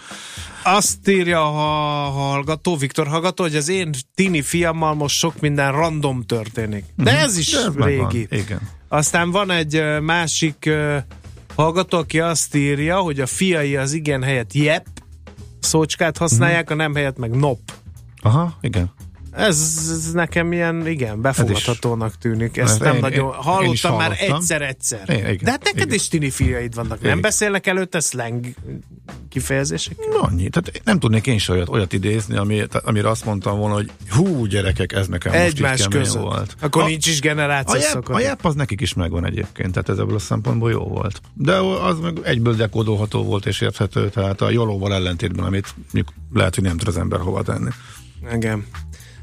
Azt 0.64 1.09
írja 1.09 1.47
a 1.47 2.11
hallgató, 2.11 2.76
Viktor 2.76 3.07
hallgató, 3.07 3.43
hogy 3.43 3.57
az 3.57 3.68
én 3.68 3.91
tini 4.14 4.43
fiammal 4.43 4.95
most 4.95 5.16
sok 5.16 5.41
minden 5.41 5.72
random 5.72 6.22
történik. 6.26 6.85
De 6.97 7.11
Mhm. 7.12 7.20
ez 7.20 7.37
is 7.37 7.53
ez 7.53 7.74
régi. 7.76 8.26
igen. 8.30 8.61
Aztán 8.89 9.30
van 9.30 9.51
egy 9.51 9.83
másik 10.01 10.70
hallgató, 11.55 11.99
aki 11.99 12.20
azt 12.20 12.55
írja, 12.55 12.99
hogy 12.99 13.20
a 13.20 13.26
fiai 13.26 13.76
az 13.76 13.93
igen 13.93 14.22
helyett 14.22 14.53
jep 14.53 14.87
szócskát 15.64 16.18
használják, 16.18 16.64
Mhm. 16.64 16.72
a 16.72 16.76
nem 16.76 16.94
helyett 16.94 17.16
meg 17.18 17.30
nop. 17.36 17.58
aha, 18.22 18.54
igen. 18.60 18.92
Ez, 19.33 19.89
ez 19.91 20.12
nekem 20.12 20.53
ilyen, 20.53 20.87
igen, 20.87 21.20
befogadhatónak 21.20 22.18
tűnik. 22.18 22.57
Ezt 22.57 22.72
Ez 22.72 22.78
nem 22.78 22.95
én- 22.95 23.01
nagyon 23.01 23.26
én- 23.26 23.35
én 23.37 23.43
hallottam 23.43 23.72
is 23.72 23.83
már 23.83 24.16
egyszer-egyszer. 24.20 25.11
Én- 25.11 25.18
igen, 25.18 25.39
De 25.43 25.51
hát 25.51 25.64
neked 25.64 25.83
igen. 25.83 25.95
is 25.95 26.09
tini 26.09 26.30
fiaid 26.30 26.74
vannak. 26.74 27.01
Nem 27.01 27.11
Igen. 27.11 27.20
beszélnek 27.20 27.66
előtte 27.66 28.01
slang 28.01 28.47
kifejezések? 29.28 29.97
Annyi. 30.20 30.49
Tehát 30.49 30.80
nem 30.85 30.99
tudnék 30.99 31.26
én 31.26 31.39
se 31.39 31.53
olyat, 31.53 31.68
olyat 31.68 31.93
idézni, 31.93 32.37
ami, 32.37 32.62
amire 32.85 33.09
azt 33.09 33.24
mondtam 33.24 33.59
volna, 33.59 33.74
hogy 33.74 33.91
hú, 34.09 34.47
gyerekek, 34.47 34.93
ez 34.93 35.07
nekem 35.07 35.33
most 35.33 35.45
Egymás 35.45 35.80
így 35.80 35.87
kemény 35.89 36.05
között. 36.05 36.22
volt. 36.22 36.57
Akkor 36.61 36.83
a, 36.83 36.87
nincs 36.87 37.07
is 37.07 37.20
generációs 37.20 37.95
a 38.05 38.18
jep 38.20 38.45
az 38.45 38.55
nekik 38.55 38.80
is 38.80 38.95
megvan 38.95 39.26
egyébként, 39.26 39.72
tehát 39.72 39.89
ez 39.89 39.99
ebből 39.99 40.14
a 40.14 40.18
szempontból 40.18 40.70
jó 40.70 40.85
volt. 40.85 41.20
De 41.35 41.55
az 41.57 41.99
meg 41.99 42.18
egyből 42.22 42.55
dekódolható 42.55 43.22
volt 43.24 43.47
és 43.47 43.61
érthető, 43.61 44.09
tehát 44.11 44.41
a 44.41 44.51
jolóval 44.51 44.95
ellentétben, 44.95 45.45
amit 45.45 45.74
lehet, 46.33 46.55
hogy 46.55 46.64
nem 46.64 46.76
tud 46.76 46.89
az 46.89 46.97
ember 46.97 47.20
hova 47.20 47.43
tenni. 47.43 47.70
Igen. 48.35 48.66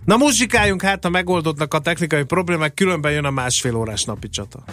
Na 0.10 0.18
muzsikáljunk 0.18 0.82
hát, 0.82 1.04
ha 1.04 1.10
megoldottnak 1.10 1.74
a 1.74 1.80
technikai 1.80 2.24
problémák, 2.24 2.74
különben 2.74 3.12
jön 3.12 3.26
a 3.26 3.30
másfél 3.30 3.76
órás 3.76 4.04
napi 4.04 4.30
csata. 4.30 4.64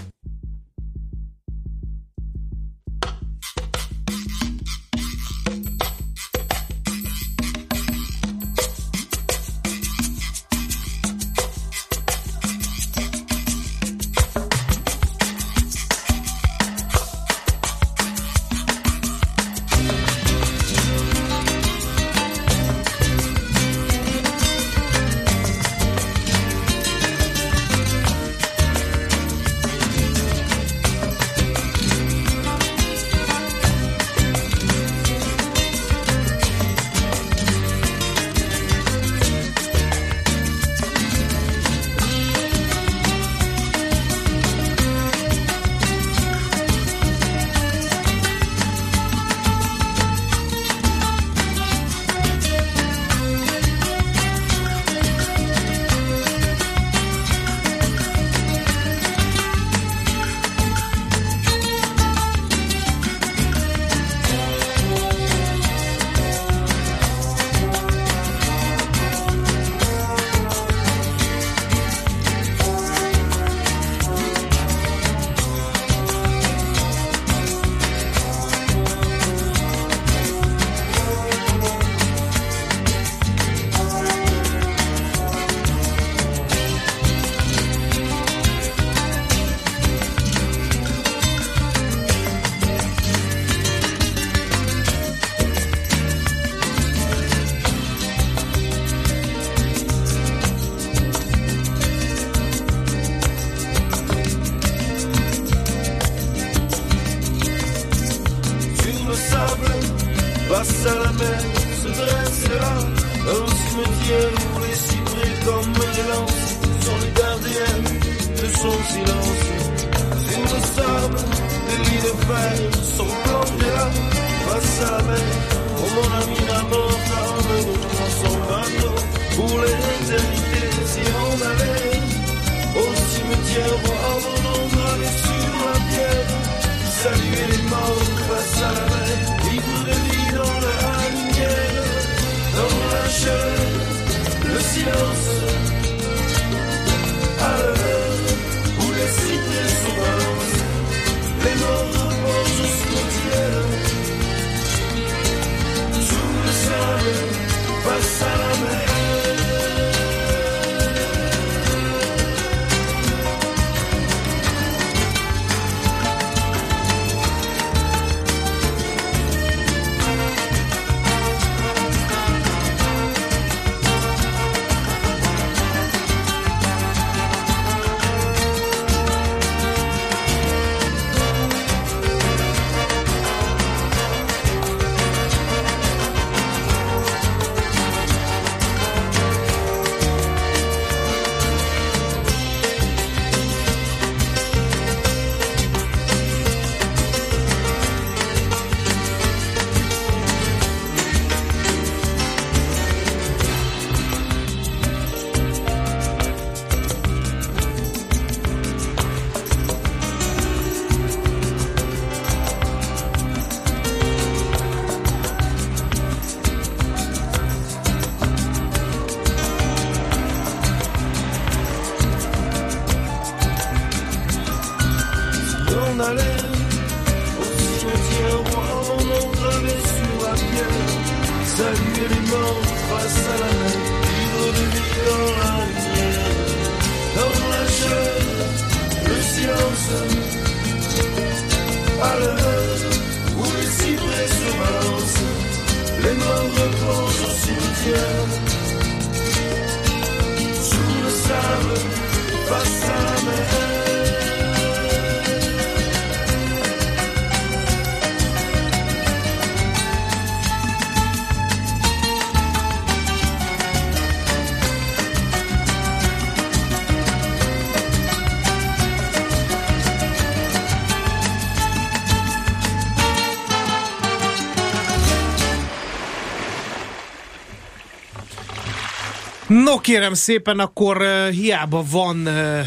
Kérem 279.87 280.15
szépen, 280.15 280.59
akkor 280.59 280.97
uh, 280.97 281.29
hiába 281.29 281.83
van 281.91 282.17
uh, 282.17 282.61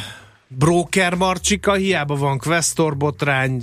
broker 0.48 1.14
marcsika, 1.14 1.74
hiába 1.74 2.16
van 2.16 2.38
questor 2.38 2.98
botrány, 2.98 3.62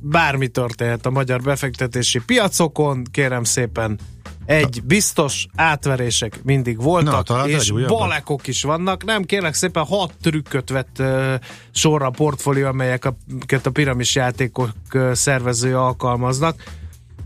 bármi 0.00 0.48
történhet 0.48 1.06
a 1.06 1.10
magyar 1.10 1.40
befektetési 1.40 2.20
piacokon, 2.26 3.04
kérem 3.10 3.44
szépen, 3.44 3.98
egy 4.46 4.82
biztos, 4.84 5.46
átverések 5.54 6.40
mindig 6.42 6.82
voltak, 6.82 7.28
Na, 7.28 7.48
és 7.48 7.72
balekok 7.86 8.46
is 8.46 8.62
vannak. 8.62 9.04
Nem, 9.04 9.24
kérlek 9.24 9.54
szépen 9.54 9.84
hat 9.84 10.12
trükköt 10.22 10.70
vett 10.70 10.96
uh, 10.98 11.34
sorra 11.70 12.06
a 12.06 12.10
portfólió, 12.10 12.66
amelyeket 12.66 13.66
a 13.66 13.70
piramis 13.70 14.14
játékok 14.14 14.72
uh, 14.94 15.12
szervezői 15.12 15.72
alkalmaznak, 15.72 16.62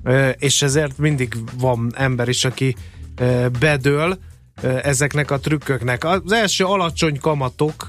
uh, 0.05 0.29
és 0.39 0.63
ezért 0.63 0.99
mindig 0.99 1.35
van 1.59 1.93
ember 1.97 2.29
is, 2.29 2.45
aki 2.45 2.77
uh, 3.21 3.47
bedől 3.49 4.19
ezeknek 4.83 5.31
a 5.31 5.39
trükköknek. 5.39 6.05
Az 6.05 6.33
első 6.33 6.65
alacsony 6.65 7.21
kamatok, 7.21 7.89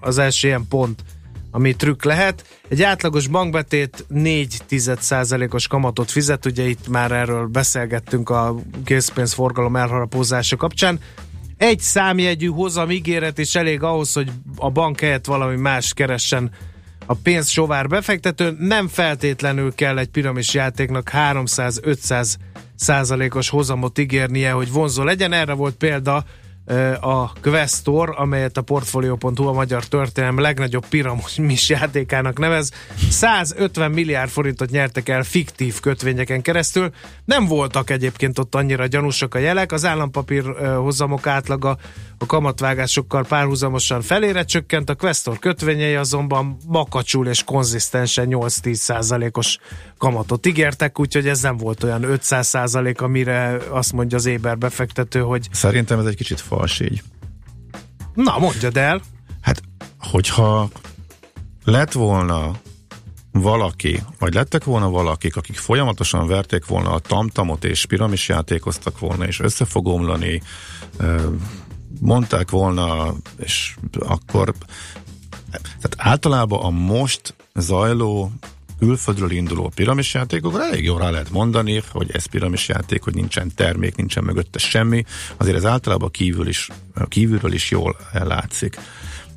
az 0.00 0.18
első 0.18 0.48
ilyen 0.48 0.66
pont, 0.68 1.02
ami 1.50 1.74
trükk 1.74 2.04
lehet. 2.04 2.44
Egy 2.68 2.82
átlagos 2.82 3.26
bankbetét 3.26 4.06
4% 4.14 5.54
os 5.54 5.66
kamatot 5.66 6.10
fizet, 6.10 6.46
ugye 6.46 6.68
itt 6.68 6.88
már 6.88 7.12
erről 7.12 7.46
beszélgettünk 7.46 8.30
a 8.30 8.54
készpénzforgalom 8.84 9.76
elharapózása 9.76 10.56
kapcsán. 10.56 11.00
Egy 11.56 11.80
számjegyű 11.80 12.46
hozam 12.46 12.90
ígéret 12.90 13.38
is 13.38 13.54
elég 13.54 13.82
ahhoz, 13.82 14.12
hogy 14.12 14.30
a 14.56 14.70
bank 14.70 15.00
helyett 15.00 15.26
valami 15.26 15.56
más 15.56 15.92
keressen 15.92 16.50
a 17.06 17.14
pénz 17.14 17.48
sovár 17.48 17.86
befektető. 17.86 18.56
Nem 18.58 18.88
feltétlenül 18.88 19.74
kell 19.74 19.98
egy 19.98 20.08
piramis 20.08 20.54
játéknak 20.54 21.10
300-500 21.12 22.34
százalékos 22.80 23.48
hozamot 23.48 23.98
ígérnie, 23.98 24.50
hogy 24.50 24.72
vonzó 24.72 25.02
legyen. 25.02 25.32
Erre 25.32 25.52
volt 25.52 25.74
példa 25.74 26.24
a 27.00 27.32
Questor, 27.42 28.14
amelyet 28.16 28.56
a 28.56 28.62
Portfolio.hu 28.62 29.46
a 29.46 29.52
magyar 29.52 29.84
történelem 29.84 30.38
legnagyobb 30.38 30.86
piramis 30.86 31.68
játékának 31.78 32.38
nevez. 32.38 32.70
150 33.10 33.90
milliárd 33.90 34.30
forintot 34.30 34.70
nyertek 34.70 35.08
el 35.08 35.22
fiktív 35.22 35.80
kötvényeken 35.80 36.42
keresztül. 36.42 36.90
Nem 37.24 37.46
voltak 37.46 37.90
egyébként 37.90 38.38
ott 38.38 38.54
annyira 38.54 38.86
gyanúsak 38.86 39.34
a 39.34 39.38
jelek. 39.38 39.72
Az 39.72 39.84
állampapír 39.84 40.44
hozamok 40.76 41.26
átlaga 41.26 41.78
a 42.18 42.26
kamatvágásokkal 42.26 43.24
párhuzamosan 43.24 44.02
felére 44.02 44.44
csökkent, 44.44 44.90
a 44.90 44.94
Questor 44.94 45.38
kötvényei 45.38 45.94
azonban 45.94 46.56
makacsul 46.66 47.26
és 47.26 47.44
konzisztensen 47.44 48.26
8-10 48.30 48.74
százalékos 48.74 49.58
kamatot 49.98 50.46
ígértek, 50.46 50.98
úgyhogy 50.98 51.28
ez 51.28 51.40
nem 51.42 51.56
volt 51.56 51.82
olyan 51.82 52.02
500 52.02 52.46
százalék, 52.46 53.00
amire 53.00 53.56
azt 53.68 53.92
mondja 53.92 54.16
az 54.16 54.26
éber 54.26 54.58
befektető, 54.58 55.20
hogy 55.20 55.48
Szerintem 55.52 55.98
ez 55.98 56.04
egy 56.06 56.16
kicsit 56.16 56.40
így. 56.80 57.02
Na, 58.14 58.38
mondjad 58.38 58.76
el. 58.76 59.00
Hát, 59.40 59.62
hogyha 59.98 60.70
lett 61.64 61.92
volna 61.92 62.50
valaki, 63.32 64.02
vagy 64.18 64.34
lettek 64.34 64.64
volna 64.64 64.90
valakik, 64.90 65.36
akik 65.36 65.56
folyamatosan 65.56 66.26
verték 66.26 66.66
volna 66.66 66.90
a 66.90 66.98
tamtamot 66.98 67.64
és 67.64 67.86
piramis 67.86 68.28
játékoztak 68.28 68.98
volna, 68.98 69.26
és 69.26 69.40
össze 69.40 69.64
fog 69.64 69.86
omlani, 69.86 70.42
mondták 72.00 72.50
volna, 72.50 73.14
és 73.38 73.76
akkor 73.98 74.54
tehát 75.52 75.94
általában 75.96 76.60
a 76.62 76.70
most 76.70 77.34
zajló 77.54 78.32
külföldről 78.80 79.30
induló 79.30 79.72
piramisjátékokra 79.74 80.64
elég 80.64 80.84
jól 80.84 80.98
rá 80.98 81.10
lehet 81.10 81.30
mondani, 81.30 81.82
hogy 81.90 82.10
ez 82.12 82.26
piramisjáték, 82.26 83.02
hogy 83.02 83.14
nincsen 83.14 83.54
termék, 83.54 83.96
nincsen 83.96 84.24
mögötte 84.24 84.58
semmi, 84.58 85.04
azért 85.36 85.56
ez 85.56 85.64
általában 85.64 86.10
kívül 86.10 86.48
is, 86.48 86.68
kívülről 87.08 87.52
is 87.52 87.70
jól 87.70 87.96
látszik. 88.12 88.78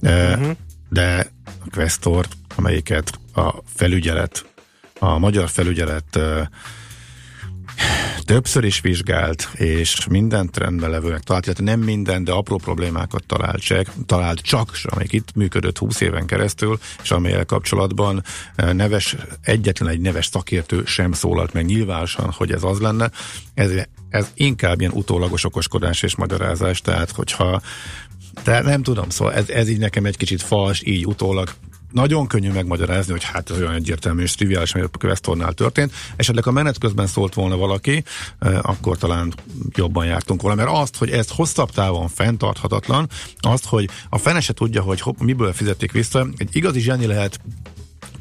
Uh-huh. 0.02 0.52
De 0.90 1.32
a 1.46 1.70
Questor, 1.72 2.26
amelyiket 2.56 3.20
a 3.34 3.54
felügyelet, 3.76 4.46
a 5.00 5.18
magyar 5.18 5.50
felügyelet 5.50 6.20
többször 8.26 8.64
is 8.64 8.82
vizsgált, 8.82 9.50
és 9.54 10.08
minden 10.10 10.50
trendben 10.52 10.90
levőnek 10.90 11.22
talált, 11.22 11.46
illetve 11.46 11.64
nem 11.64 11.80
minden, 11.80 12.24
de 12.24 12.32
apró 12.32 12.58
problémákat 12.58 13.24
talált 13.26 13.62
csak, 13.62 13.88
talált 14.06 14.42
csak, 14.42 14.72
amelyik 14.84 15.12
itt 15.12 15.36
működött 15.36 15.78
20 15.78 16.02
éven 16.02 16.26
keresztül, 16.26 16.80
és 17.04 17.12
amelyel 17.12 17.46
kapcsolatban 17.46 18.24
eh, 18.56 18.74
neves, 18.74 19.16
egyetlen 19.42 19.90
egy 19.90 20.00
neves 20.00 20.26
szakértő 20.26 20.84
sem 20.86 21.12
szólalt 21.12 21.54
meg 21.54 21.66
nyilvánosan, 21.66 22.32
hogy 22.32 22.52
ez 22.52 22.64
az 22.64 22.80
lenne. 22.80 23.12
Ez, 23.54 23.72
ez 24.10 24.32
inkább 24.34 24.80
ilyen 24.80 24.92
utólagos 24.92 25.44
okoskodás 25.46 26.02
és 26.02 26.16
magyarázás, 26.16 26.82
tehát 26.82 27.12
hogyha 27.12 27.62
de 28.44 28.62
nem 28.62 28.84
tudom, 28.84 29.10
szóval 29.10 29.34
ez, 29.34 29.50
ez 29.50 29.70
így 29.70 29.80
nekem 29.80 30.06
egy 30.06 30.18
kicsit 30.18 30.42
fals, 30.42 30.82
így 30.84 31.06
utólag 31.06 31.50
nagyon 31.94 32.28
könnyű 32.28 32.52
megmagyarázni, 32.52 33.12
hogy 33.12 33.24
hát 33.24 33.50
ez 33.50 33.58
olyan 33.58 33.74
egyértelmű 33.74 34.22
és 34.22 34.36
triviális, 34.36 34.74
ami 34.74 34.84
a 34.84 34.98
Questornál 34.98 35.54
történt. 35.54 35.94
Esetleg 36.16 36.48
a 36.48 36.52
menet 36.52 36.78
közben 36.78 37.08
szólt 37.08 37.34
volna 37.34 37.58
valaki, 37.58 38.04
eh, 38.40 38.70
akkor 38.70 38.98
talán 38.98 39.34
jobban 39.76 40.06
jártunk 40.06 40.42
volna, 40.42 40.64
mert 40.64 40.78
azt, 40.78 40.98
hogy 40.98 41.10
ez 41.10 41.30
hosszabb 41.30 41.72
távon 41.72 42.08
fenntarthatatlan, 42.08 43.10
azt, 43.40 43.66
hogy 43.66 43.90
a 44.10 44.18
fene 44.18 44.40
se 44.40 44.54
tudja, 44.54 44.82
hogy 44.82 45.02
hopp, 45.02 45.20
miből 45.20 45.54
fizetik 45.54 45.92
vissza, 45.92 46.28
egy 46.38 46.56
igazi 46.56 46.80
zseni 46.80 47.06
lehet 47.06 47.40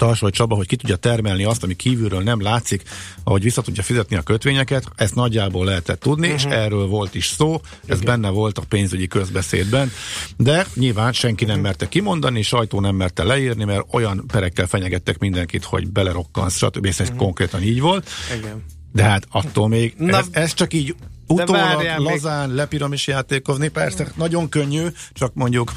Tarsoly 0.03 0.31
Csaba, 0.31 0.55
hogy 0.55 0.67
ki 0.67 0.77
tudja 0.77 0.97
termelni 0.97 1.45
azt, 1.45 1.63
ami 1.63 1.75
kívülről 1.75 2.23
nem 2.23 2.41
látszik, 2.41 2.83
ahogy 3.25 3.43
vissza 3.43 3.63
tudja 3.63 3.83
fizetni 3.83 4.17
a 4.17 4.23
kötvényeket, 4.23 4.85
ezt 4.97 5.15
nagyjából 5.15 5.65
lehetett 5.65 6.01
tudni, 6.01 6.31
uh-huh. 6.33 6.51
és 6.51 6.57
erről 6.57 6.87
volt 6.87 7.15
is 7.15 7.27
szó, 7.27 7.61
ez 7.87 8.01
Igen. 8.01 8.05
benne 8.05 8.29
volt 8.29 8.59
a 8.59 8.63
pénzügyi 8.69 9.07
közbeszédben, 9.07 9.91
de 10.37 10.67
nyilván 10.75 11.13
senki 11.13 11.45
nem 11.45 11.61
merte 11.61 11.89
kimondani, 11.89 12.43
sajtó 12.43 12.81
nem 12.81 12.95
merte 12.95 13.25
leírni, 13.25 13.65
mert 13.65 13.87
olyan 13.91 14.25
perekkel 14.27 14.67
fenyegettek 14.67 15.19
mindenkit, 15.19 15.65
hogy 15.65 15.89
belerokkansz, 15.89 16.57
stb. 16.57 16.87
Ez 16.87 17.01
uh-huh. 17.01 17.17
konkrétan 17.17 17.63
így 17.63 17.81
volt. 17.81 18.11
Igen. 18.39 18.65
De 18.93 19.03
hát 19.03 19.27
attól 19.31 19.69
még, 19.69 19.95
Na, 19.99 20.19
ez, 20.19 20.27
ez 20.31 20.55
csak 20.55 20.73
így 20.73 20.95
utólag 21.27 21.85
lazán 21.97 22.49
még... 22.49 22.57
lepiramis 22.57 23.07
játékozni, 23.07 23.69
persze 23.69 24.13
nagyon 24.17 24.49
könnyű, 24.49 24.87
csak 25.13 25.35
mondjuk 25.35 25.73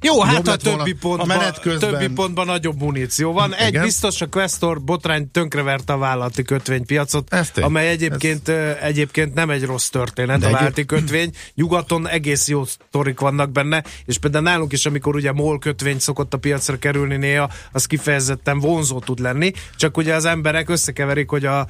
jó, 0.00 0.20
hát 0.20 0.48
a 0.48 0.56
többi 0.56 0.92
pontban, 0.92 1.38
a 1.38 1.52
közben... 1.60 1.90
többi 1.90 2.08
pontban 2.08 2.46
nagyobb 2.46 2.80
muníció 2.80 3.32
van. 3.32 3.54
Egy 3.54 3.68
Igen. 3.68 3.82
biztos, 3.82 4.20
a 4.20 4.26
Questor 4.28 4.80
botrány 4.80 5.30
tönkreverte 5.30 5.92
a 5.92 5.98
vállalati 5.98 6.42
kötvénypiacot, 6.42 7.34
amely 7.54 7.88
egyébként, 7.88 8.48
ez... 8.48 8.76
egyébként 8.80 9.34
nem 9.34 9.50
egy 9.50 9.64
rossz 9.64 9.88
történet, 9.88 10.40
De 10.40 10.46
a 10.46 10.50
vállalati 10.50 10.80
egyéb... 10.80 10.98
kötvény. 10.98 11.32
Nyugaton 11.54 12.08
egész 12.08 12.48
jó 12.48 12.64
sztorik 12.64 13.20
vannak 13.20 13.50
benne, 13.50 13.84
és 14.04 14.18
például 14.18 14.44
nálunk 14.44 14.72
is, 14.72 14.86
amikor 14.86 15.14
ugye 15.14 15.32
MOL 15.32 15.58
kötvény 15.58 15.98
szokott 15.98 16.34
a 16.34 16.38
piacra 16.38 16.78
kerülni 16.78 17.16
néha, 17.16 17.50
az 17.72 17.86
kifejezetten 17.86 18.58
vonzó 18.58 18.98
tud 18.98 19.18
lenni, 19.18 19.52
csak 19.76 19.96
ugye 19.96 20.14
az 20.14 20.24
emberek 20.24 20.68
összekeverik, 20.68 21.28
hogy 21.28 21.44
a 21.44 21.66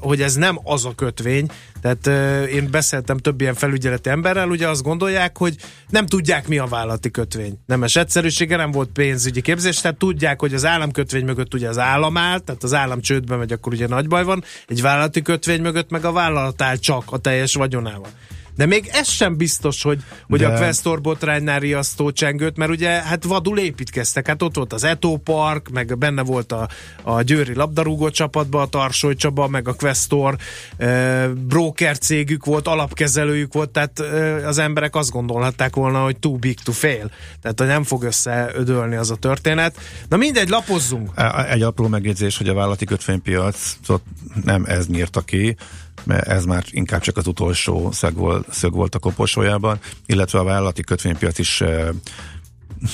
hogy 0.00 0.22
ez 0.22 0.34
nem 0.34 0.58
az 0.62 0.84
a 0.84 0.94
kötvény, 0.94 1.50
tehát 1.80 2.06
én 2.46 2.70
beszéltem 2.70 3.18
több 3.18 3.40
ilyen 3.40 3.54
felügyeleti 3.54 4.08
emberrel, 4.08 4.48
ugye 4.48 4.68
azt 4.68 4.82
gondolják, 4.82 5.38
hogy 5.38 5.56
nem 5.88 6.06
tudják 6.06 6.48
mi 6.48 6.58
a 6.58 6.66
vállalati 6.66 7.10
kötvény. 7.10 7.58
Nemes 7.66 7.96
egyszerűsége, 7.96 8.56
nem 8.56 8.70
volt 8.70 8.88
pénzügyi 8.88 9.40
képzés, 9.40 9.80
tehát 9.80 9.96
tudják, 9.96 10.40
hogy 10.40 10.54
az 10.54 10.64
államkötvény 10.64 11.24
mögött 11.24 11.54
ugye 11.54 11.68
az 11.68 11.78
állam 11.78 12.16
áll, 12.16 12.38
tehát 12.38 12.62
az 12.62 12.74
állam 12.74 13.00
csődbe 13.00 13.36
megy, 13.36 13.52
akkor 13.52 13.72
ugye 13.72 13.86
nagy 13.86 14.08
baj 14.08 14.24
van, 14.24 14.44
egy 14.66 14.82
vállalati 14.82 15.22
kötvény 15.22 15.60
mögött 15.60 15.90
meg 15.90 16.04
a 16.04 16.12
vállalat 16.12 16.62
áll 16.62 16.76
csak 16.76 17.04
a 17.06 17.18
teljes 17.18 17.54
vagyonával. 17.54 18.10
De 18.56 18.66
még 18.66 18.88
ez 18.92 19.08
sem 19.08 19.36
biztos, 19.36 19.82
hogy, 19.82 20.02
hogy 20.28 20.38
De... 20.40 20.46
a 20.46 20.56
Questor 20.56 21.00
botránynál 21.00 21.60
riasztó 21.60 22.10
csengőt, 22.10 22.56
mert 22.56 22.70
ugye 22.70 22.88
hát 22.88 23.24
vadul 23.24 23.58
építkeztek. 23.58 24.26
Hát 24.26 24.42
ott 24.42 24.56
volt 24.56 24.72
az 24.72 24.84
Eto 24.84 25.16
Park, 25.16 25.68
meg 25.68 25.98
benne 25.98 26.22
volt 26.22 26.52
a, 26.52 26.68
a 27.02 27.22
Győri 27.22 27.54
labdarúgó 27.54 28.10
csapatban 28.10 28.62
a 28.62 28.66
Tarsoly 28.66 29.14
Csaba, 29.14 29.48
meg 29.48 29.68
a 29.68 29.72
Questor 29.74 30.36
e, 30.76 31.28
broker 31.28 31.98
cégük 31.98 32.44
volt, 32.44 32.68
alapkezelőjük 32.68 33.52
volt, 33.52 33.70
tehát 33.70 34.00
e, 34.00 34.46
az 34.48 34.58
emberek 34.58 34.94
azt 34.96 35.10
gondolhatták 35.10 35.74
volna, 35.74 36.02
hogy 36.02 36.16
too 36.16 36.36
big 36.36 36.58
to 36.60 36.72
fail. 36.72 37.10
Tehát, 37.42 37.58
hogy 37.58 37.68
nem 37.68 37.84
fog 37.84 38.02
összeödölni 38.02 38.96
az 38.96 39.10
a 39.10 39.16
történet. 39.16 39.76
Na 40.08 40.16
mindegy, 40.16 40.48
lapozzunk. 40.48 41.10
Egy 41.50 41.62
apró 41.62 41.88
megjegyzés, 41.88 42.36
hogy 42.38 42.48
a 42.48 42.54
vállalati 42.54 42.84
kötvénypiacot 42.84 44.02
nem 44.44 44.64
ez 44.64 44.86
nyírta 44.86 45.20
ki, 45.20 45.56
mert 46.04 46.28
ez 46.28 46.44
már 46.44 46.64
inkább 46.70 47.00
csak 47.00 47.16
az 47.16 47.26
utolsó 47.26 47.92
szög 47.92 48.14
volt, 48.14 48.46
szög 48.52 48.72
volt 48.72 48.94
a 48.94 48.98
koposójában, 48.98 49.78
illetve 50.06 50.38
a 50.38 50.44
vállalati 50.44 50.82
kötvénypiac 50.82 51.38
is 51.38 51.62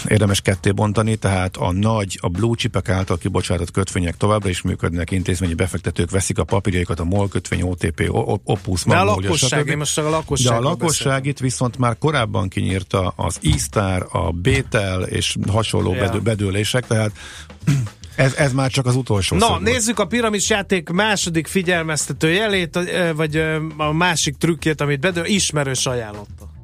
érdemes 0.08 0.40
ketté 0.40 0.70
bontani, 0.70 1.16
tehát 1.16 1.56
a 1.56 1.72
nagy, 1.72 2.18
a 2.20 2.28
blue 2.28 2.56
chipek 2.56 2.88
által 2.88 3.18
kibocsátott 3.18 3.70
kötvények 3.70 4.16
továbbra 4.16 4.48
is 4.48 4.62
működnek, 4.62 5.10
intézményi 5.10 5.54
befektetők 5.54 6.10
veszik 6.10 6.38
a 6.38 6.44
papírjaikat, 6.44 7.00
a 7.00 7.04
MOL 7.04 7.28
kötvény, 7.28 7.62
OTP, 7.62 8.08
Opus, 8.44 8.84
De 8.84 8.96
a 8.96 9.04
lakosság, 9.04 9.66
én 9.66 9.76
most 9.76 9.98
a 9.98 10.10
lakosság. 10.10 10.52
De 10.52 10.58
a 10.58 10.60
lakosság 10.60 11.26
itt 11.26 11.38
viszont 11.38 11.78
már 11.78 11.98
korábban 11.98 12.48
kinyírta 12.48 13.12
az 13.16 13.38
ISTAR, 13.40 14.06
a 14.10 14.30
Bétel 14.30 15.02
és 15.02 15.36
hasonló 15.48 15.94
ja. 15.94 16.00
bedő, 16.00 16.20
bedőlések, 16.20 16.86
tehát 16.86 17.12
ez, 18.16 18.34
ez 18.34 18.52
már 18.52 18.70
csak 18.70 18.86
az 18.86 18.96
utolsó 18.96 19.36
Na, 19.36 19.58
nézzük 19.58 19.98
a 19.98 20.06
piramis 20.06 20.50
játék 20.50 20.88
második 20.88 21.46
figyelmeztető 21.46 22.30
jelét, 22.30 22.78
vagy 23.14 23.36
a 23.76 23.92
másik 23.92 24.36
trükkjét, 24.36 24.80
amit 24.80 25.00
bedő, 25.00 25.24
ismerős 25.24 25.86
ajánlotta. 25.86 26.54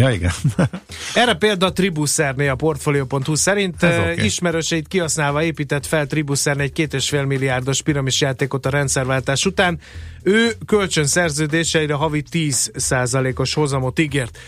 Ja, 0.00 0.10
igen. 0.10 0.30
Erre 1.14 1.34
példa 1.34 1.66
a 1.66 1.72
Tribuszerné 1.72 2.48
a 2.48 2.54
Portfolio.hu 2.54 3.34
szerint 3.34 3.82
okay. 3.82 4.24
ismerőseit 4.24 4.88
kihasználva 4.88 5.42
épített 5.42 5.86
fel 5.86 6.06
Tribuszerné 6.06 6.62
egy 6.62 6.72
két 6.72 6.94
és 6.94 7.08
fél 7.08 7.24
milliárdos 7.24 7.82
piramis 7.82 8.20
játékot 8.20 8.66
a 8.66 8.70
rendszerváltás 8.70 9.46
után. 9.46 9.78
Ő 10.22 10.52
kölcsönszerződéseire 10.66 11.94
havi 11.94 12.24
10%-os 12.32 13.54
hozamot 13.54 13.98
ígért. 13.98 14.38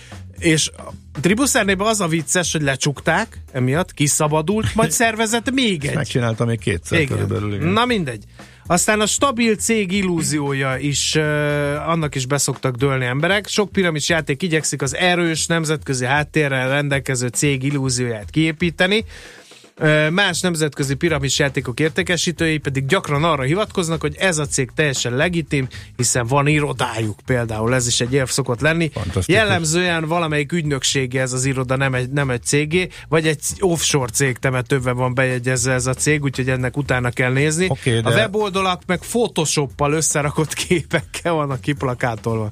És 0.43 0.71
Tribuszernében 1.21 1.87
az 1.87 2.01
a 2.01 2.07
vicces, 2.07 2.53
hogy 2.53 2.63
lecsukták, 2.63 3.39
emiatt 3.53 3.93
kiszabadult, 3.93 4.75
majd 4.75 4.91
szervezett 5.03 5.51
még 5.51 5.85
egy. 5.85 5.95
Megcsinálta 5.95 6.45
még 6.45 6.59
kétszer 6.59 7.01
igen. 7.01 7.17
körülbelül. 7.17 7.55
Igen. 7.55 7.69
Na 7.69 7.85
mindegy. 7.87 8.25
Aztán 8.67 9.01
a 9.01 9.07
stabil 9.07 9.55
cég 9.55 9.93
illúziója 9.93 10.77
is, 10.77 11.15
uh, 11.15 11.23
annak 11.89 12.15
is 12.15 12.27
beszoktak 12.27 12.77
dőlni 12.77 13.05
emberek. 13.05 13.47
Sok 13.47 13.73
piramis 13.73 14.09
játék 14.09 14.43
igyekszik 14.43 14.83
az 14.83 14.97
erős 14.97 15.47
nemzetközi 15.47 16.05
háttérrel 16.05 16.69
rendelkező 16.69 17.27
cég 17.27 17.63
illúzióját 17.63 18.31
kiépíteni. 18.31 19.05
Más 20.11 20.41
nemzetközi 20.41 20.95
piramis 20.95 21.39
játékok 21.39 21.81
értékesítői 21.81 22.59
pedig 22.59 22.87
gyakran 22.87 23.25
arra 23.25 23.43
hivatkoznak, 23.43 24.01
hogy 24.01 24.17
ez 24.19 24.39
a 24.39 24.47
cég 24.47 24.71
teljesen 24.75 25.17
legitim, 25.17 25.69
hiszen 25.97 26.27
van 26.27 26.47
irodájuk 26.47 27.19
például, 27.27 27.75
ez 27.75 27.87
is 27.87 28.01
egy 28.01 28.13
érv 28.13 28.29
szokott 28.29 28.61
lenni. 28.61 28.91
Jellemzően 29.27 30.05
valamelyik 30.05 30.53
ügynöksége 30.53 31.21
ez 31.21 31.33
az 31.33 31.45
iroda, 31.45 31.77
nem 31.77 31.95
egy, 31.95 32.11
nem 32.11 32.31
egy 32.31 32.43
cégé, 32.43 32.89
vagy 33.09 33.27
egy 33.27 33.41
offshore 33.61 34.11
cég 34.13 34.39
temetőben 34.39 34.97
van 34.97 35.15
bejegyezve 35.15 35.73
ez 35.73 35.87
a 35.87 35.95
cég, 35.95 36.23
úgyhogy 36.23 36.49
ennek 36.49 36.77
utána 36.77 37.11
kell 37.11 37.33
nézni. 37.33 37.67
Okay, 37.69 38.01
de... 38.01 38.09
A 38.09 38.13
weboldalak 38.13 38.83
meg 38.87 38.99
Photoshoppal 38.99 39.93
összerakott 39.93 40.53
képekkel 40.53 41.33
vannak 41.33 41.61
kiplakátolva. 41.61 42.51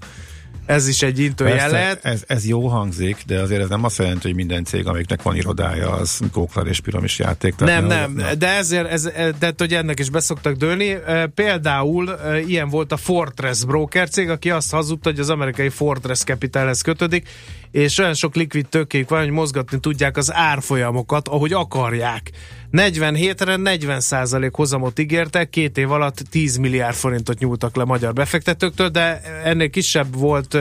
Ez 0.66 0.89
is 0.89 1.03
egy 1.03 1.19
intőjel 1.19 1.70
lehet. 1.70 2.05
Ez, 2.05 2.23
ez 2.27 2.47
jó 2.47 2.66
hangzik, 2.66 3.23
de 3.27 3.41
azért 3.41 3.62
ez 3.62 3.69
nem 3.69 3.85
azt 3.85 3.99
jelenti, 3.99 4.27
hogy 4.27 4.35
minden 4.35 4.65
cég, 4.65 4.87
amiknek 4.87 5.23
van 5.23 5.37
irodája, 5.37 5.91
az 5.91 6.20
kóklar 6.32 6.69
és 6.69 6.81
piramis 6.81 7.19
játék. 7.19 7.57
Nem, 7.57 7.87
nem, 7.87 8.12
nem, 8.12 8.39
de 8.39 8.49
ezért, 8.49 8.91
ez, 8.91 9.03
de 9.39 9.53
hogy 9.57 9.74
ennek 9.74 9.99
is 9.99 10.11
beszoktak 10.11 10.57
dőlni. 10.57 10.97
Például 11.35 12.19
ilyen 12.47 12.69
volt 12.69 12.93
a 12.93 12.97
Fortress 12.97 13.65
broker 13.65 14.09
cég, 14.09 14.28
aki 14.31 14.51
azt 14.51 14.70
hazudta, 14.70 15.11
hogy 15.11 15.19
az 15.19 15.31
amerikai 15.31 15.69
Fortress 15.69 16.20
Capitalhez 16.23 16.81
kötődik, 16.81 17.28
és 17.71 17.99
olyan 17.99 18.15
sok 18.15 18.35
likvid 18.35 18.69
tőkéjük 18.69 19.09
van, 19.09 19.21
hogy 19.21 19.31
mozgatni 19.31 19.81
tudják 19.81 20.17
az 20.17 20.33
árfolyamokat, 20.35 21.29
ahogy 21.29 21.53
akarják. 21.53 22.31
47-re 22.73 23.57
40 23.57 24.01
százalék 24.01 24.55
hozamot 24.55 24.99
ígértek, 24.99 25.51
két 25.51 25.79
év 25.79 25.91
alatt 25.91 26.17
10 26.31 26.57
milliárd 26.57 26.95
forintot 26.95 27.39
nyúltak 27.39 27.77
le 27.77 27.85
magyar 27.85 28.13
befektetőktől, 28.13 28.89
de 28.89 29.21
ennél 29.45 29.71
kisebb 29.71 30.17
volt, 30.17 30.59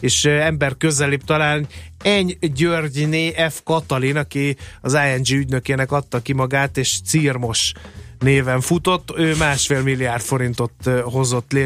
és 0.00 0.24
ember 0.24 0.76
közelibb 0.76 1.24
talán 1.24 1.66
Eny 2.02 2.38
Györgyné 2.40 3.34
F. 3.48 3.60
Katalin, 3.64 4.16
aki 4.16 4.56
az 4.80 4.98
ING 5.14 5.38
ügynökének 5.40 5.92
adta 5.92 6.20
ki 6.20 6.32
magát, 6.32 6.76
és 6.76 7.00
Cirmos 7.04 7.72
néven 8.18 8.60
futott, 8.60 9.12
ő 9.16 9.36
másfél 9.36 9.82
milliárd 9.82 10.22
forintot 10.22 10.72
hozott, 11.02 11.56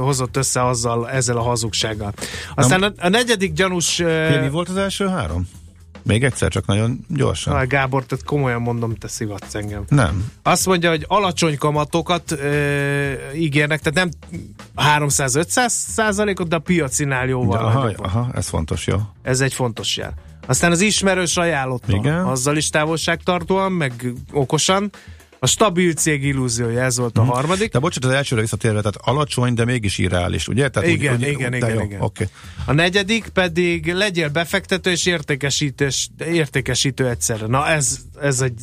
hozott 0.00 0.36
össze 0.36 0.66
azzal, 0.66 1.10
ezzel 1.10 1.36
a 1.36 1.42
hazugsággal. 1.42 2.12
Aztán 2.54 2.82
a, 2.82 2.92
a 2.98 3.08
negyedik 3.08 3.52
gyanús... 3.52 3.98
Mi 4.40 4.48
volt 4.50 4.68
az 4.68 4.76
első 4.76 5.06
három? 5.06 5.48
Még 6.04 6.24
egyszer, 6.24 6.50
csak 6.50 6.66
nagyon 6.66 7.04
gyorsan. 7.08 7.54
Na, 7.54 7.66
Gábor, 7.66 8.04
tehát 8.04 8.24
komolyan 8.24 8.62
mondom, 8.62 8.94
te 8.94 9.08
szivatsz 9.08 9.54
engem. 9.54 9.84
Nem. 9.88 10.30
Azt 10.42 10.66
mondja, 10.66 10.90
hogy 10.90 11.04
alacsony 11.08 11.58
kamatokat 11.58 12.32
e, 12.32 12.46
ígérnek, 13.34 13.80
tehát 13.80 13.94
nem 13.94 14.10
300-500 14.98 15.68
százalékot, 15.68 16.48
de 16.48 16.56
a 16.56 16.58
piacinál 16.58 17.26
jóval. 17.26 17.60
Ja, 17.60 17.66
aha, 17.66 17.92
aha, 17.96 18.30
ez 18.34 18.48
fontos, 18.48 18.86
jó. 18.86 18.96
Ez 19.22 19.40
egy 19.40 19.54
fontos 19.54 19.96
jel. 19.96 20.14
Aztán 20.46 20.70
az 20.70 20.80
ismerős 20.80 21.36
ajánlotta. 21.36 21.96
Igen. 21.96 22.26
Azzal 22.26 22.56
is 22.56 22.70
távolságtartóan, 22.70 23.72
meg 23.72 24.12
okosan. 24.32 24.90
A 25.44 25.46
stabil 25.46 25.92
cég 25.92 26.22
illúziója, 26.24 26.82
ez 26.82 26.98
volt 26.98 27.18
a 27.18 27.22
Mhm. 27.22 27.30
harmadik. 27.30 27.72
De 27.72 27.78
bocsánat, 27.78 28.10
az 28.10 28.16
elsőre 28.16 28.40
visszatérve, 28.40 28.78
tehát 28.78 28.96
alacsony, 29.00 29.54
de 29.54 29.64
mégis 29.64 29.98
irreális, 29.98 30.48
ugye? 30.48 30.68
Tehát 30.68 30.88
Igen, 30.88 31.14
úgy, 31.14 31.22
úgy, 31.22 31.28
igen, 31.28 31.50
de 31.50 31.56
igen, 31.56 31.74
jó, 31.74 31.80
igen. 31.80 32.00
Oké. 32.00 32.28
A 32.64 32.72
negyedik 32.72 33.28
pedig 33.28 33.92
legyél 33.92 34.28
befektető 34.28 34.90
és 34.90 35.06
értékesítős, 35.06 36.08
értékesítő 36.32 37.08
egyszerre. 37.08 37.46
Na 37.46 37.68
ez, 37.68 37.98
ez 38.20 38.40
egy 38.40 38.60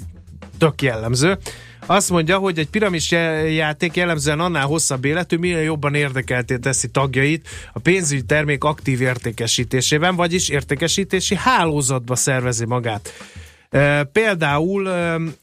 tök 0.57 0.81
jellemző. 0.81 1.37
Azt 1.85 2.09
mondja, 2.09 2.37
hogy 2.37 2.59
egy 2.59 2.69
piramis 2.69 3.11
já- 3.11 3.49
játék 3.53 3.95
jellemzően 3.95 4.39
annál 4.39 4.65
hosszabb 4.65 5.05
életű, 5.05 5.37
minél 5.37 5.61
jobban 5.61 5.95
érdekelté 5.95 6.57
teszi 6.57 6.87
tagjait 6.87 7.47
a 7.73 7.79
pénzügyi 7.79 8.21
termék 8.23 8.63
aktív 8.63 9.01
értékesítésében, 9.01 10.15
vagyis 10.15 10.49
értékesítési 10.49 11.35
hálózatba 11.35 12.15
szervezi 12.15 12.65
magát. 12.65 13.13
Például 14.11 14.87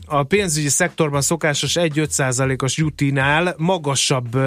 a 0.07 0.23
pénzügyi 0.23 0.69
szektorban 0.69 1.21
szokásos 1.21 1.73
1-5%-os 1.75 2.77
jutinál 2.77 3.55
magasabb 3.57 4.39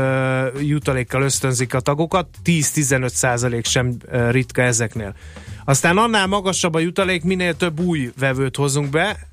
jutalékkal 0.59 1.21
ösztönzik 1.21 1.73
a 1.73 1.79
tagokat, 1.79 2.27
10-15% 2.45 3.65
sem 3.65 3.97
ritka 4.29 4.61
ezeknél. 4.61 5.15
Aztán 5.65 5.97
annál 5.97 6.27
magasabb 6.27 6.73
a 6.73 6.79
jutalék, 6.79 7.23
minél 7.23 7.55
több 7.55 7.79
új 7.79 8.11
vevőt 8.19 8.55
hozunk 8.55 8.89
be 8.89 9.27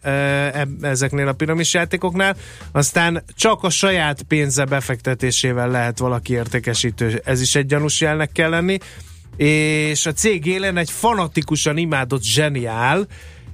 ezeknél 0.81 1.29
a 1.29 1.33
piramis 1.33 1.75
játékoknál, 1.75 2.37
aztán 2.73 3.25
csak 3.37 3.63
a 3.63 3.71
saját 3.71 4.23
pénze 4.23 4.65
befektetésével 4.65 5.71
lehet 5.71 5.99
valaki 5.99 6.33
értékesítő. 6.33 7.23
Ez 7.25 7.41
is 7.41 7.55
egy 7.55 7.67
gyanús 7.67 8.01
jelnek 8.01 8.33
kell 8.33 8.51
lenni. 8.51 8.79
És 9.37 10.07
a 10.07 10.13
cég 10.13 10.47
élen 10.47 10.77
egy 10.77 10.91
fanatikusan 10.91 11.77
imádott 11.77 12.23
zseniál, 12.23 13.07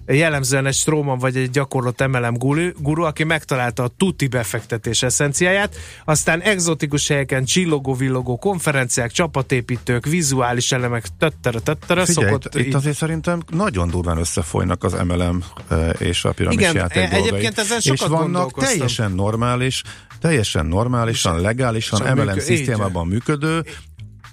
jellemzően 0.06 0.66
egy 0.66 0.74
stróman 0.74 1.18
vagy 1.18 1.36
egy 1.36 1.50
gyakorlott 1.50 2.06
MLM 2.06 2.34
guru, 2.78 3.02
aki 3.02 3.24
megtalálta 3.24 3.82
a 3.82 3.90
tuti 3.96 4.26
befektetés 4.26 5.02
eszenciáját, 5.02 5.76
aztán 6.04 6.40
egzotikus 6.40 7.08
helyeken 7.08 7.44
csillogó-villogó 7.44 8.36
konferenciák, 8.36 9.10
csapatépítők, 9.10 10.06
vizuális 10.06 10.72
elemek, 10.72 11.06
töttere, 11.18 11.58
töttere, 11.58 12.04
Figyelj, 12.04 12.26
szokott 12.26 12.54
itt, 12.54 12.66
itt 12.66 12.74
azért 12.74 12.96
szerintem 12.96 13.42
nagyon 13.50 13.90
durván 13.90 14.18
összefolynak 14.18 14.84
az 14.84 14.92
MLM 14.92 15.42
eh, 15.68 15.90
és 15.98 16.24
a 16.24 16.32
piramis 16.32 16.58
Igen, 16.58 16.74
játék 16.74 17.02
e- 17.02 17.16
egyébként 17.16 17.58
ezen 17.58 17.78
És 17.78 17.84
sokat 17.84 18.08
vannak 18.08 18.22
gondolkoztam. 18.22 18.72
teljesen 18.72 19.12
normális, 19.12 19.82
teljesen 20.20 20.66
normálisan, 20.66 21.40
legálisan 21.40 22.00
és 22.02 22.12
MLM 22.12 22.24
műkö- 22.24 22.42
szisztémában 22.42 23.06
működő 23.06 23.64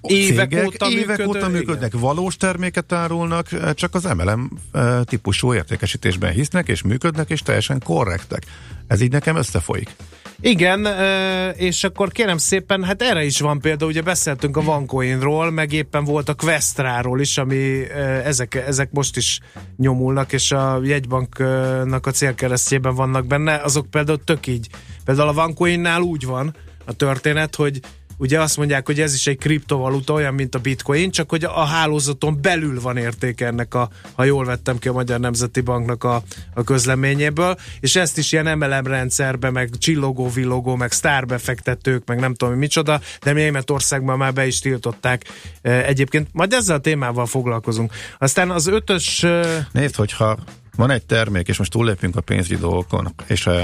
Évek 0.02 0.50
cégek, 0.50 0.66
óta 0.66 0.90
évek 0.90 1.18
működő, 1.18 1.28
óta 1.28 1.50
működnek, 1.50 1.92
valós 1.94 2.38
terméket 2.38 2.92
árulnak, 2.92 3.52
eh, 3.52 3.74
csak 3.74 3.96
az 3.96 4.04
MLM 4.04 4.50
eh, 4.72 5.02
típusú 5.04 5.54
értékesítésben 5.54 6.32
hisznek, 6.32 6.68
és 6.68 6.82
működnek, 6.82 7.30
és 7.30 7.42
teljesen 7.42 7.82
korrektek. 7.84 8.44
Ez 8.88 9.02
így 9.02 9.12
nekem 9.12 9.36
összefolyik. 9.36 9.96
Igen, 10.44 10.86
ö, 10.86 11.50
és 11.50 11.84
akkor 11.84 12.12
kérem 12.12 12.38
szépen, 12.38 12.84
hát 12.84 13.02
erre 13.02 13.24
is 13.24 13.40
van 13.40 13.60
példa, 13.60 13.86
ugye 13.86 14.02
beszéltünk 14.02 14.58
a 14.58 14.62
OneCoinról, 14.66 15.52
meg 15.52 15.74
éppen 15.74 16.04
volt 16.04 16.30
a 16.30 16.34
Questráról 16.34 17.20
is, 17.20 17.38
ami 17.38 17.90
ezek, 18.24 18.56
ezek 18.56 18.92
most 18.92 19.18
is 19.18 19.40
nyomulnak, 19.78 20.34
és 20.34 20.52
a 20.52 20.80
jegybanknak 20.84 22.06
a 22.06 22.12
célkeresztjében 22.12 22.96
vannak 22.96 23.26
benne, 23.26 23.56
azok 23.56 23.90
például 23.90 24.24
tök 24.24 24.48
így. 24.48 24.68
Például 25.06 25.38
a 25.38 25.44
OneCoinnál 25.44 26.02
úgy 26.02 26.26
van 26.26 26.56
a 26.86 26.94
történet, 26.94 27.56
hogy 27.56 27.80
ugye 28.22 28.40
azt 28.42 28.58
mondják, 28.58 28.86
hogy 28.86 29.00
ez 29.00 29.14
is 29.14 29.28
egy 29.28 29.38
kriptovaluta, 29.38 30.14
olyan, 30.14 30.34
mint 30.34 30.56
a 30.56 30.60
bitcoin, 30.60 31.12
csak 31.12 31.30
hogy 31.30 31.44
a 31.44 31.66
hálózaton 31.66 32.42
belül 32.42 32.82
van 32.82 32.98
értéke 32.98 33.46
ennek 33.46 33.74
a, 33.74 33.90
ha 34.16 34.24
jól 34.24 34.46
vettem 34.46 34.78
ki 34.80 34.88
a 34.88 34.94
Magyar 34.94 35.20
Nemzeti 35.20 35.62
Banknak 35.62 36.04
a, 36.04 36.24
a 36.54 36.64
közleményéből, 36.64 37.58
és 37.80 37.96
ezt 37.96 38.18
is 38.18 38.32
ilyen 38.32 38.58
MLM 38.58 38.84
rendszerbe, 38.86 39.50
meg 39.50 39.70
csillogó-villogó, 39.78 40.76
meg 40.76 40.92
sztárbefektetők, 40.92 42.08
meg 42.08 42.20
nem 42.20 42.34
tudom 42.34 42.56
micsoda, 42.56 43.02
de 43.22 43.32
Németországban 43.32 44.18
már 44.18 44.34
be 44.34 44.48
is 44.48 44.60
tiltották. 44.60 45.24
Eh, 45.62 45.88
Egyébként 45.88 46.28
majd 46.32 46.54
ezzel 46.54 46.76
a 46.76 46.80
témával 46.80 47.26
foglalkozunk. 47.26 47.94
Aztán 48.18 48.52
az 48.52 48.68
ötös... 48.68 49.24
eh, 49.24 49.66
Nézd, 49.72 49.96
hogyha 49.96 50.38
van 50.76 50.90
egy 50.90 51.06
termék, 51.06 51.48
és 51.48 51.58
most 51.58 51.72
túllépünk 51.72 52.16
a 52.16 52.22
pénzügyi 52.22 52.60
dolgokon, 52.60 53.14
és 53.28 53.48
eh, 53.48 53.64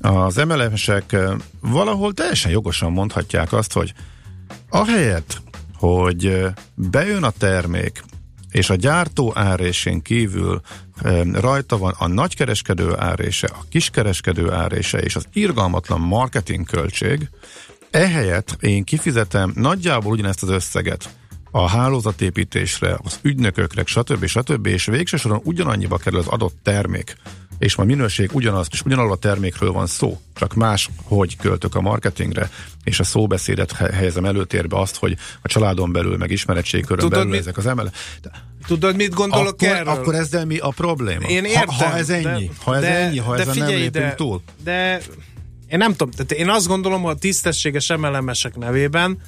az 0.00 0.38
eh, 0.38 1.32
valahol 1.60 2.12
teljesen 2.12 2.50
jogosan 2.50 2.92
mondhatják 2.92 3.52
azt, 3.52 3.72
hogy 3.72 3.92
ahelyett, 4.68 5.40
hogy 5.74 6.44
bejön 6.74 7.22
a 7.22 7.30
termék, 7.30 8.02
és 8.50 8.70
a 8.70 8.74
gyártó 8.74 9.32
árésén 9.34 10.02
kívül 10.02 10.60
rajta 11.32 11.78
van 11.78 11.94
a 11.98 12.06
nagykereskedő 12.06 12.96
árése, 12.96 13.46
a 13.46 13.64
kiskereskedő 13.68 14.52
árése 14.52 14.98
és 14.98 15.16
az 15.16 15.26
irgalmatlan 15.32 16.00
marketing 16.00 16.66
költség, 16.66 17.28
ehelyett 17.90 18.56
én 18.60 18.84
kifizetem 18.84 19.52
nagyjából 19.54 20.12
ugyanezt 20.12 20.42
az 20.42 20.48
összeget 20.48 21.08
a 21.50 21.68
hálózatépítésre, 21.68 22.98
az 23.02 23.18
ügynökökre, 23.22 23.82
stb. 23.84 24.26
stb. 24.26 24.66
és 24.66 24.84
végső 24.84 25.16
soron 25.16 25.40
ugyanannyiba 25.44 25.96
kerül 25.96 26.18
az 26.18 26.26
adott 26.26 26.56
termék, 26.62 27.16
és 27.58 27.74
ma 27.74 27.84
minőség 27.84 28.30
ugyanaz, 28.32 28.68
és 28.72 28.82
ugyanarról 28.82 29.12
a 29.12 29.16
termékről 29.16 29.72
van 29.72 29.86
szó, 29.86 30.20
csak 30.34 30.54
más, 30.54 30.90
hogy 31.02 31.36
költök 31.36 31.74
a 31.74 31.80
marketingre, 31.80 32.50
és 32.84 33.00
a 33.00 33.04
szóbeszédet 33.04 33.72
he- 33.72 33.90
helyezem 33.90 34.24
előtérbe 34.24 34.78
azt, 34.78 34.96
hogy 34.96 35.16
a 35.42 35.48
családon 35.48 35.92
belül, 35.92 36.16
meg 36.16 36.30
ismeretségkörön 36.30 36.98
Tudod, 36.98 37.18
belül 37.18 37.30
mi- 37.30 37.36
ezek 37.38 37.56
az 37.56 37.66
emele. 37.66 37.90
Tudod, 38.66 38.96
mit 38.96 39.14
gondolok 39.14 39.52
Akkor, 39.62 39.68
erről? 39.68 39.88
akkor 39.92 40.14
ezzel 40.14 40.44
mi 40.44 40.58
a 40.58 40.68
probléma? 40.68 41.26
Én 41.28 41.44
értem. 41.44 41.66
ha, 41.66 41.84
ha 41.88 41.96
ez 41.96 42.10
ennyi, 42.10 42.22
de- 42.22 42.52
ha 42.64 42.74
ez 42.74 42.80
de- 42.80 42.88
ennyi, 42.96 43.18
ha 43.18 43.34
de 43.34 43.40
ezzel 43.40 43.54
nem 43.54 43.66
lépünk 43.68 43.84
ide, 43.86 44.14
túl. 44.14 44.42
De 44.64 45.00
én 45.68 45.78
nem 45.78 45.90
tudom, 45.90 46.10
tehát 46.10 46.32
én 46.32 46.48
azt 46.48 46.66
gondolom, 46.66 47.02
hogy 47.02 47.14
a 47.14 47.18
tisztességes 47.18 47.88
MLM-esek 47.96 48.56
nevében 48.56 49.18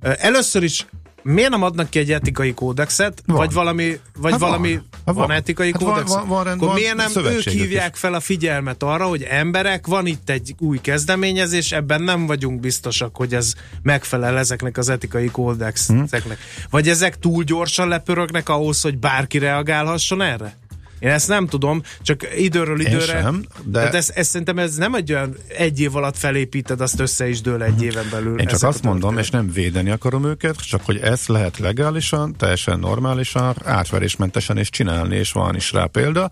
először 0.00 0.62
is 0.62 0.86
miért 1.22 1.50
nem 1.50 1.62
adnak 1.62 1.90
ki 1.90 1.98
egy 1.98 2.12
etikai 2.12 2.54
kódexet, 2.54 3.22
Van. 3.26 3.36
vagy 3.36 3.52
valami, 3.52 3.98
vagy 4.18 4.30
Hát 4.30 4.40
van. 4.40 4.48
valami 4.50 4.72
Hát 4.72 4.82
van. 5.04 5.14
van. 5.14 5.30
etikai 5.30 5.72
Hát 5.72 5.80
van- 5.82 5.92
kódex? 5.92 6.10
van- 6.10 6.28
van 6.28 6.44
rend- 6.44 6.56
Akkor 6.56 6.68
van 6.68 6.76
miért 6.76 6.94
nem 6.96 7.24
ők 7.24 7.42
hívják 7.48 7.96
fel 7.96 8.14
a 8.14 8.20
figyelmet 8.20 8.82
arra, 8.82 9.06
hogy 9.06 9.22
emberek, 9.22 9.86
van 9.86 10.06
itt 10.06 10.30
egy 10.30 10.54
új 10.58 10.78
kezdeményezés, 10.80 11.72
ebben 11.72 12.02
nem 12.02 12.26
vagyunk 12.26 12.60
biztosak, 12.60 13.16
hogy 13.16 13.34
ez 13.34 13.54
megfelel 13.82 14.38
ezeknek 14.38 14.78
az 14.78 14.88
etikai 14.88 15.26
kódexeknek. 15.30 16.22
Hm. 16.38 16.62
Vagy 16.70 16.88
ezek 16.88 17.18
túl 17.18 17.42
gyorsan 17.44 17.88
lepörögnek 17.88 18.48
ahhoz, 18.48 18.80
hogy 18.80 18.98
bárki 18.98 19.38
reagálhasson 19.38 20.22
erre? 20.22 20.58
Én 21.00 21.10
ezt 21.10 21.28
nem 21.28 21.46
tudom, 21.46 21.82
csak 22.02 22.26
időről 22.36 22.80
Én 22.80 22.86
időre. 22.86 23.04
sem, 23.04 23.44
de- 23.64 23.78
Tehát 23.78 23.94
ez, 23.94 24.10
ez 24.14 24.26
szerintem 24.26 24.58
ez 24.58 24.74
nem 24.74 24.94
egy 24.94 25.12
olyan 25.12 25.36
egy 25.48 25.80
év 25.80 25.96
alatt 25.96 26.16
felépíted, 26.16 26.80
azt 26.80 27.00
össze 27.00 27.28
is 27.28 27.40
dől 27.40 27.62
egy 27.62 27.82
éven 27.82 28.06
belül. 28.10 28.40
Én 28.40 28.46
csak 28.46 28.62
azt 28.62 28.82
mondom, 28.82 29.18
és 29.18 29.30
nem 29.30 29.52
védeni 29.52 29.90
akarom 29.90 30.24
őket, 30.26 30.66
csak 30.66 30.84
hogy 30.84 30.96
ezt 30.96 31.28
lehet 31.28 31.58
legálisan, 31.58 32.36
teljesen 32.36 32.78
normálisan, 32.78 33.54
átverésmentesen 33.64 34.58
is 34.58 34.70
csinálni, 34.70 35.16
és 35.16 35.32
van 35.32 35.56
is 35.56 35.72
rá 35.72 35.84
példa. 35.84 36.30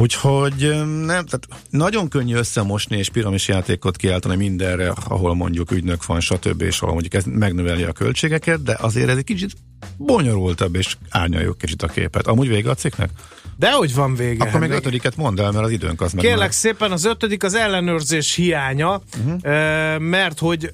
Úgyhogy 0.00 0.70
nem, 0.84 1.26
tehát 1.26 1.48
nagyon 1.70 2.08
könnyű 2.08 2.34
összemosni 2.34 2.96
és 2.96 3.08
piramis 3.08 3.48
játékot 3.48 3.96
kiáltani 3.96 4.36
mindenre, 4.36 4.92
ahol 5.08 5.34
mondjuk 5.34 5.70
ügynök 5.70 6.06
van, 6.06 6.20
stb. 6.20 6.62
és 6.62 6.80
ahol 6.80 6.92
mondjuk 6.92 7.14
ez 7.14 7.24
megnöveli 7.24 7.82
a 7.82 7.92
költségeket, 7.92 8.62
de 8.62 8.76
azért 8.80 9.08
ez 9.08 9.16
egy 9.16 9.24
kicsit 9.24 9.52
bonyolultabb, 9.96 10.74
és 10.74 10.96
árnyaljuk 11.10 11.58
kicsit 11.58 11.82
a 11.82 11.86
képet. 11.86 12.26
Amúgy 12.26 12.48
vége 12.48 12.70
a 12.70 12.74
cikknek? 12.74 13.10
De 13.58 13.72
hogy 13.72 13.94
van 13.94 14.14
vége? 14.14 14.44
Akkor 14.44 14.60
még 14.60 14.70
ötödiket 14.70 15.16
mondd 15.16 15.40
el, 15.40 15.52
mert 15.52 15.64
az 15.64 15.70
időnk 15.70 16.00
az 16.00 16.12
meg 16.12 16.24
Kérlek 16.24 16.40
már- 16.40 16.52
szépen, 16.52 16.92
az 16.92 17.04
ötödik 17.04 17.44
az 17.44 17.54
ellenőrzés 17.54 18.34
hiánya, 18.34 19.02
uh-huh. 19.18 19.98
mert 19.98 20.38
hogy 20.38 20.72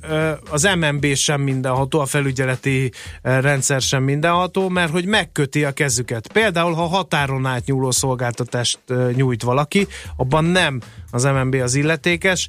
az 0.50 0.68
MNB 0.78 1.14
sem 1.14 1.40
mindenható, 1.40 2.00
a 2.00 2.06
felügyeleti 2.06 2.92
rendszer 3.22 3.80
sem 3.80 4.02
mindenható, 4.02 4.68
mert 4.68 4.90
hogy 4.90 5.06
megköti 5.06 5.64
a 5.64 5.72
kezüket. 5.72 6.32
Például, 6.32 6.72
ha 6.72 6.86
határon 6.86 7.46
átnyúló 7.46 7.90
szolgáltatást 7.90 8.78
nyújt 9.14 9.42
valaki, 9.42 9.86
abban 10.16 10.44
nem 10.44 10.80
az 11.10 11.24
MNB 11.24 11.54
az 11.54 11.74
illetékes, 11.74 12.48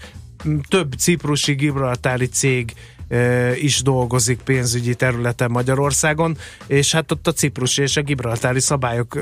több 0.68 0.94
ciprusi 0.94 1.54
gibraltári 1.54 2.26
cég 2.28 2.74
is 3.56 3.82
dolgozik 3.82 4.40
pénzügyi 4.40 4.96
területen 4.96 5.52
Magyarországon, 5.52 6.38
és 6.68 6.92
hát 6.92 7.12
ott 7.12 7.28
a 7.28 7.34
ciprusi 7.34 7.82
és 7.82 7.98
a 7.98 8.02
gibraltári 8.02 8.60
szabályok 8.60 9.20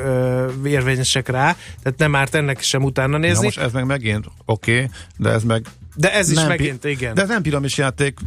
érvényesek 0.66 1.28
rá, 1.28 1.56
tehát 1.84 2.00
nem 2.00 2.16
árt 2.16 2.36
ennek 2.36 2.62
sem 2.62 2.84
utána 2.84 3.08
Na 3.08 3.18
nézni. 3.18 3.44
most 3.44 3.60
ez 3.60 3.72
meg 3.72 3.86
megint 3.86 4.26
oké, 4.46 4.74
okay, 4.74 4.90
de 5.18 5.30
ez 5.30 5.44
meg 5.44 5.66
De 5.96 6.14
ez 6.14 6.30
is 6.30 6.36
nem 6.36 6.48
megint, 6.48 6.84
igen. 6.86 7.14
De 7.14 7.22
ez 7.22 7.28
nem 7.28 7.42
piramis 7.42 7.78
játék 7.78 8.20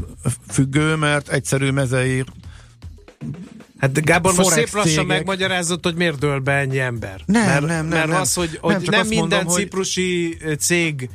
függő, 0.48 0.94
mert 0.94 1.28
egyszerű 1.28 1.70
mezei 1.70 2.24
Hát 3.80 4.04
Gábor, 4.04 4.34
most 4.34 4.50
szép 4.50 4.68
lassan 4.72 4.90
cégek- 4.90 5.06
megmagyarázott, 5.06 5.84
hogy 5.84 5.94
miért 5.94 6.18
dől 6.18 6.38
be 6.38 6.52
ennyi 6.52 6.78
ember. 6.78 7.20
Nem, 7.26 7.44
mert, 7.46 7.60
nem, 7.60 7.68
nem, 7.68 7.86
Mert 7.86 8.08
nem. 8.08 8.20
az, 8.20 8.34
hogy, 8.34 8.58
Nem, 8.62 8.74
hogy 8.78 8.88
nem 8.90 9.00
azt 9.00 9.08
minden 9.08 9.28
mondom, 9.28 9.52
hogy- 9.52 9.62
ciprusi 9.62 10.36
cég 10.58 11.08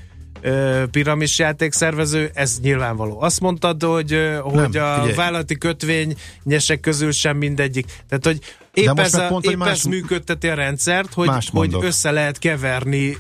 piramis 0.92 1.40
játékszervező, 1.40 2.32
ez 2.34 2.60
nyilvánvaló. 2.62 3.22
Azt 3.22 3.40
mondtad, 3.40 3.84
hogy, 3.84 4.12
hogy 4.42 4.78
a 4.78 4.94
figyelj. 5.00 5.14
vállalati 5.16 5.58
kötvényesek 5.58 6.80
közül 6.82 7.12
sem 7.12 7.38
mindegyik. 7.38 7.86
Tehát, 7.86 8.26
hogy 8.26 8.40
Épp, 8.74 9.00
ez, 9.00 9.14
a, 9.14 9.28
pont, 9.28 9.46
épp 9.46 9.58
más- 9.58 9.70
ez 9.72 9.84
működteti 9.84 10.48
a 10.48 10.54
rendszert, 10.54 11.14
hogy, 11.14 11.30
hogy 11.52 11.76
össze 11.82 12.12
lehet 12.12 12.40
keverni 12.40 13.18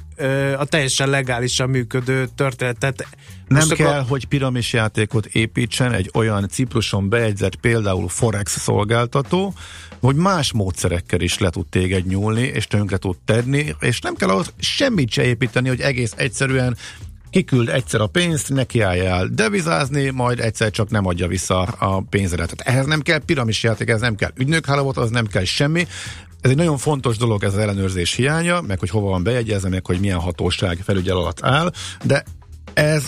a 0.58 0.66
teljesen 0.66 1.10
legálisan 1.10 1.70
működő 1.70 2.28
történetet. 2.36 3.08
Nem 3.52 3.68
Most 3.68 3.74
kell, 3.74 3.88
akkor- 3.88 4.10
hogy 4.10 4.26
piramis 4.26 4.74
játékot 4.74 5.26
építsen 5.26 5.94
egy 5.94 6.10
olyan 6.14 6.48
Cipruson 6.50 7.10
bejegyzett 7.10 7.56
például 7.56 8.10
Forex 8.10 8.60
szolgáltató, 8.60 9.54
hogy 10.00 10.16
más 10.16 10.52
módszerekkel 10.52 11.22
is 11.22 11.38
le 11.38 11.50
tud 11.50 11.68
téged 11.68 12.06
nyúlni, 12.06 12.42
és 12.42 12.68
tönkre 12.68 12.98
tud 12.98 13.18
tenni, 13.26 13.76
és 13.80 14.00
nem 14.00 14.16
kell 14.16 14.30
ahhoz 14.30 14.54
semmit 14.60 15.12
se 15.12 15.24
építeni, 15.24 15.68
hogy 15.68 15.82
egész 15.82 16.14
egyszerűen 16.18 16.78
kiküld 17.30 17.70
egyszer 17.70 18.02
a 18.02 18.08
pénzt, 18.08 18.50
nekiálljál 18.50 19.28
devizázni, 19.28 20.10
majd 20.10 20.40
egyszer 20.40 20.72
csak 20.72 20.90
nem 20.90 21.06
adja 21.06 21.28
vissza 21.28 21.62
a 21.62 22.02
pénzedet. 22.10 22.56
Tehát 22.56 22.76
ehhez 22.76 22.86
nem 22.86 23.02
kell 23.02 23.20
piramis 23.26 23.64
játék, 23.64 23.88
ehhez 23.88 24.02
nem 24.02 24.16
kell 24.16 24.32
ügynökhálózat, 24.36 24.98
az 24.98 25.10
nem 25.10 25.28
kell 25.28 25.44
semmi. 25.44 25.88
Ez 26.42 26.50
egy 26.50 26.58
nagyon 26.58 26.78
fontos 26.78 27.18
dolog, 27.18 27.44
ez 27.44 27.54
az 27.54 27.60
ellenőrzés 27.60 28.14
hiánya, 28.14 28.62
meg 28.62 28.80
hogy 28.80 28.90
hova 28.90 29.10
van 29.10 29.24
bejegyezve, 29.24 29.70
meg 29.70 29.86
hogy 29.86 30.00
milyen 30.00 30.20
hatóság 30.20 30.80
felügyel 30.84 31.18
alatt 31.18 31.44
áll, 31.44 31.72
de 32.04 32.24
ez 32.74 33.08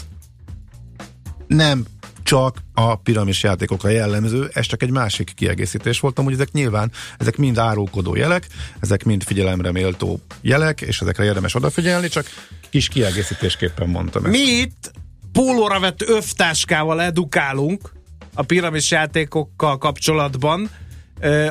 nem 1.48 1.86
csak 2.24 2.57
a 2.74 2.95
piramis 2.95 3.44
játékokra 3.44 3.90
jellemző, 3.90 4.49
ez 4.53 4.65
csak 4.65 4.84
egy 4.84 4.90
másik 4.90 5.34
kiegészítés 5.36 5.99
volt, 5.99 6.18
hogy 6.18 6.34
ezek 6.34 6.52
nyilván, 6.52 6.91
ezek 7.18 7.38
mind 7.38 7.57
árulkodó 7.57 8.15
jelek, 8.15 8.48
ezek 8.80 9.03
mind 9.03 9.24
figyelemre 9.24 9.72
méltó 9.72 10.20
jelek, 10.41 10.82
és 10.82 11.02
ezekre 11.02 11.24
érdemes 11.24 11.56
odafigyelni, 11.56 12.07
csak 12.07 12.26
kis 12.70 12.88
kiegészítésképpen 12.88 13.90
mondtam 13.90 14.26
ezt. 14.26 14.34
Mi 14.34 14.40
itt 14.40 14.91
pólóra 15.32 15.80
vett 15.80 16.02
övtáskával 16.02 17.02
edukálunk 17.02 17.94
a 18.34 18.41
piramis 18.44 18.91
játékokkal 18.91 19.78
kapcsolatban, 19.78 20.70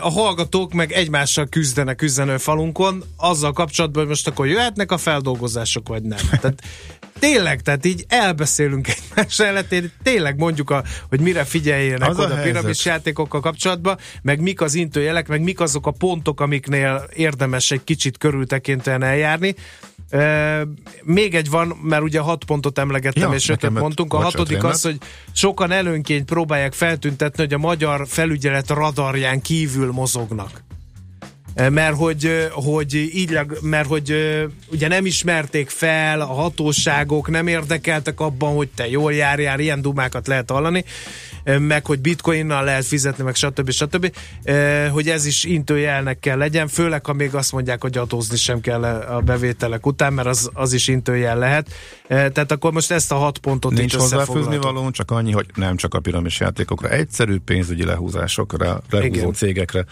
a 0.00 0.10
hallgatók 0.10 0.72
meg 0.72 0.92
egymással 0.92 1.46
küzdenek 1.46 2.02
üzenő 2.02 2.36
falunkon, 2.36 3.04
azzal 3.16 3.52
kapcsolatban, 3.52 4.00
hogy 4.00 4.10
most 4.10 4.28
akkor 4.28 4.46
jöhetnek 4.46 4.92
a 4.92 4.98
feldolgozások, 4.98 5.88
vagy 5.88 6.02
nem. 6.02 6.18
Tehát 6.40 6.62
tényleg, 7.22 7.60
tehát 7.60 7.84
így 7.84 8.04
elbeszélünk 8.08 8.88
egymás 8.88 9.38
elletén, 9.38 9.92
tényleg 10.02 10.38
mondjuk, 10.38 10.70
a, 10.70 10.82
hogy 11.08 11.20
mire 11.20 11.44
figyeljenek 11.44 12.08
Az 12.08 12.18
a 12.18 12.22
oda 12.22 12.34
a 12.34 12.42
piramis 12.42 12.84
játékokkal 12.84 13.40
kapcsolatban, 13.40 13.98
meg 14.22 14.40
mik 14.40 14.60
az 14.60 14.74
intőjelek, 14.74 15.28
meg 15.28 15.42
mik 15.42 15.60
azok 15.60 15.86
a 15.86 15.90
pontok, 15.90 16.40
amiknél 16.40 17.08
érdemes 17.14 17.70
egy 17.70 17.84
kicsit 17.84 18.18
körültekintően 18.18 19.02
eljárni. 19.02 19.54
Uh, 20.12 20.60
még 21.02 21.34
egy 21.34 21.50
van, 21.50 21.78
mert 21.82 22.02
ugye 22.02 22.20
hat 22.20 22.44
pontot 22.44 22.78
emlegettem, 22.78 23.30
Ja, 23.30 23.36
és 23.36 23.48
ötöt 23.48 23.70
mondtunk. 23.70 24.14
A 24.14 24.16
hatodik 24.16 24.64
az, 24.64 24.82
hogy 24.82 24.98
sokan 25.32 25.70
előnként 25.70 26.24
próbálják 26.24 26.72
feltüntetni, 26.72 27.42
hogy 27.42 27.52
a 27.52 27.58
magyar 27.58 28.06
felügyelet 28.08 28.70
radarján 28.70 29.40
kívül 29.40 29.92
mozognak. 29.92 30.62
Mert 31.54 31.96
hogy, 31.96 32.48
hogy 32.50 32.94
így, 32.94 33.38
mert 33.60 33.88
hogy 33.88 34.14
ugye 34.70 34.88
nem 34.88 35.06
ismerték 35.06 35.70
fel, 35.70 36.20
a 36.20 36.26
hatóságok 36.26 37.30
nem 37.30 37.46
érdekeltek 37.46 38.20
abban, 38.20 38.54
hogy 38.54 38.68
te 38.68 38.88
jól 38.88 39.12
járjál, 39.12 39.60
ilyen 39.60 39.82
dumákat 39.82 40.26
lehet 40.26 40.50
hallani, 40.50 40.84
meg 41.44 41.86
hogy 41.86 42.00
bitcoinnal 42.00 42.64
lehet 42.64 42.84
fizetni, 42.84 43.24
meg 43.24 43.34
stb. 43.34 43.70
stb. 43.70 44.12
Hogy 44.90 45.08
ez 45.08 45.26
is 45.26 45.44
intőjelnek 45.44 46.18
kell 46.18 46.38
legyen, 46.38 46.68
főleg 46.68 47.06
ha 47.06 47.12
még 47.12 47.34
azt 47.34 47.52
mondják, 47.52 47.82
hogy 47.82 47.98
adózni 47.98 48.36
sem 48.36 48.60
kell 48.60 48.84
a 48.84 49.20
bevételek 49.20 49.86
után, 49.86 50.12
mert 50.12 50.28
az, 50.28 50.50
az 50.52 50.72
is 50.72 50.88
intőjel 50.88 51.38
lehet. 51.38 51.68
Tehát 52.08 52.52
akkor 52.52 52.72
most 52.72 52.90
ezt 52.90 53.12
a 53.12 53.14
hat 53.14 53.38
pontot 53.38 53.72
Nincs 53.72 53.94
hozzáfűzni 53.94 54.56
való, 54.56 54.90
csak 54.90 55.10
annyi, 55.10 55.32
hogy 55.32 55.46
nem 55.54 55.76
csak 55.76 55.94
a 55.94 56.00
piramis 56.00 56.40
játékokra, 56.40 56.88
egyszerű 56.88 57.38
pénzügyi 57.44 57.84
lehúzásokra, 57.84 58.82
lehúzó 58.90 59.14
Igen. 59.14 59.32
cégekre. 59.32 59.84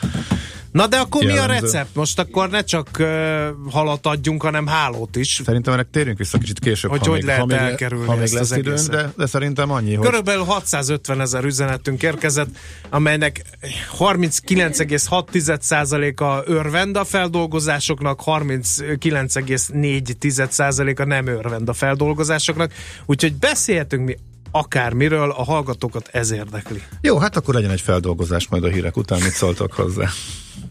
Na 0.72 0.86
de 0.86 0.96
akkor 0.96 1.24
mi 1.24 1.30
a 1.30 1.34
Jellemző. 1.34 1.60
recept? 1.60 1.94
Most 1.94 2.18
akkor 2.18 2.50
ne 2.50 2.64
csak 2.64 2.88
uh, 2.98 3.06
halat 3.70 4.06
adjunk, 4.06 4.42
hanem 4.42 4.66
hálót 4.66 5.16
is. 5.16 5.40
Szerintem 5.44 5.72
ennek 5.72 5.90
térjünk 5.90 6.18
vissza 6.18 6.38
kicsit 6.38 6.58
később, 6.58 6.90
Hogy 6.90 7.00
ha 7.00 7.08
hogy 7.08 7.18
még, 7.18 7.26
lehet 7.26 7.40
ha 7.40 7.46
még, 7.46 7.56
elkerülni 7.56 8.06
ha 8.06 8.16
még 8.16 8.32
lesz 8.32 8.50
időn, 8.50 8.86
de, 8.90 9.12
de 9.16 9.26
szerintem 9.26 9.70
annyi, 9.70 9.94
hogy 9.94 10.06
Körülbelül 10.06 10.44
650 10.44 11.20
ezer 11.20 11.44
üzenetünk 11.44 12.02
érkezett, 12.02 12.48
amelynek 12.90 13.42
39,6%-a 13.98 16.50
örvend 16.50 16.96
a 16.96 17.04
feldolgozásoknak, 17.04 18.20
39,4%-a 18.24 21.04
nem 21.04 21.26
örvend 21.26 21.68
a 21.68 21.72
feldolgozásoknak, 21.72 22.72
úgyhogy 23.06 23.34
beszélhetünk 23.34 24.06
mi 24.06 24.16
akármiről, 24.50 25.30
a 25.30 25.42
hallgatókat 25.42 26.08
ez 26.12 26.30
érdekli. 26.30 26.82
Jó, 27.00 27.18
hát 27.18 27.36
akkor 27.36 27.54
legyen 27.54 27.70
egy 27.70 27.80
feldolgozás 27.80 28.48
majd 28.48 28.64
a 28.64 28.68
hírek 28.68 28.96
után, 28.96 29.22
mit 29.22 29.32
szóltok 29.32 29.72
hozzá. 29.72 30.08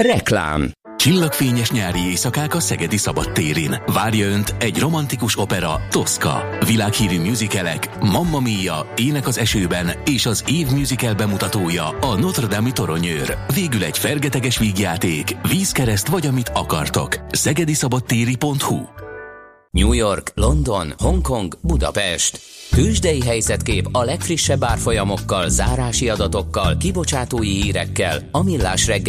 Reklám 0.00 0.70
Csillagfényes 0.96 1.70
nyári 1.70 1.98
éjszakák 1.98 2.54
a 2.54 2.60
Szegedi 2.60 2.96
Szabadtérin. 2.96 3.82
Várja 3.86 4.26
Önt 4.26 4.54
egy 4.58 4.78
romantikus 4.78 5.38
opera, 5.38 5.80
Tosca. 5.90 6.44
Világhírű 6.66 7.20
musicalek, 7.20 7.98
Mamma 8.00 8.40
Mia, 8.40 8.92
Ének 8.96 9.26
az 9.26 9.38
esőben 9.38 9.90
és 10.04 10.26
az 10.26 10.44
év 10.48 10.70
musical 10.70 11.14
bemutatója 11.14 11.88
a 11.88 12.18
Notre 12.18 12.46
Dame 12.46 12.72
toronyőr. 12.72 13.38
Végül 13.54 13.84
egy 13.84 13.98
fergeteges 13.98 14.58
vígjáték, 14.58 15.36
vízkereszt 15.48 16.08
vagy 16.08 16.26
amit 16.26 16.48
akartok. 16.48 17.16
szegediszabadtéri.hu 17.30 18.78
New 19.70 19.92
York, 19.92 20.32
London, 20.34 20.92
Hongkong, 20.98 21.58
Budapest. 21.60 22.40
Tőzsdei 22.70 23.22
helyzetkép 23.22 23.88
a 23.92 24.04
legfrissebb 24.04 24.64
árfolyamokkal, 24.64 25.48
zárási 25.48 26.08
adatokkal, 26.08 26.76
kibocsátói 26.76 27.62
hírekkel, 27.62 28.28
a 28.30 28.42
Millás 28.42 28.86
reggel 28.86 28.98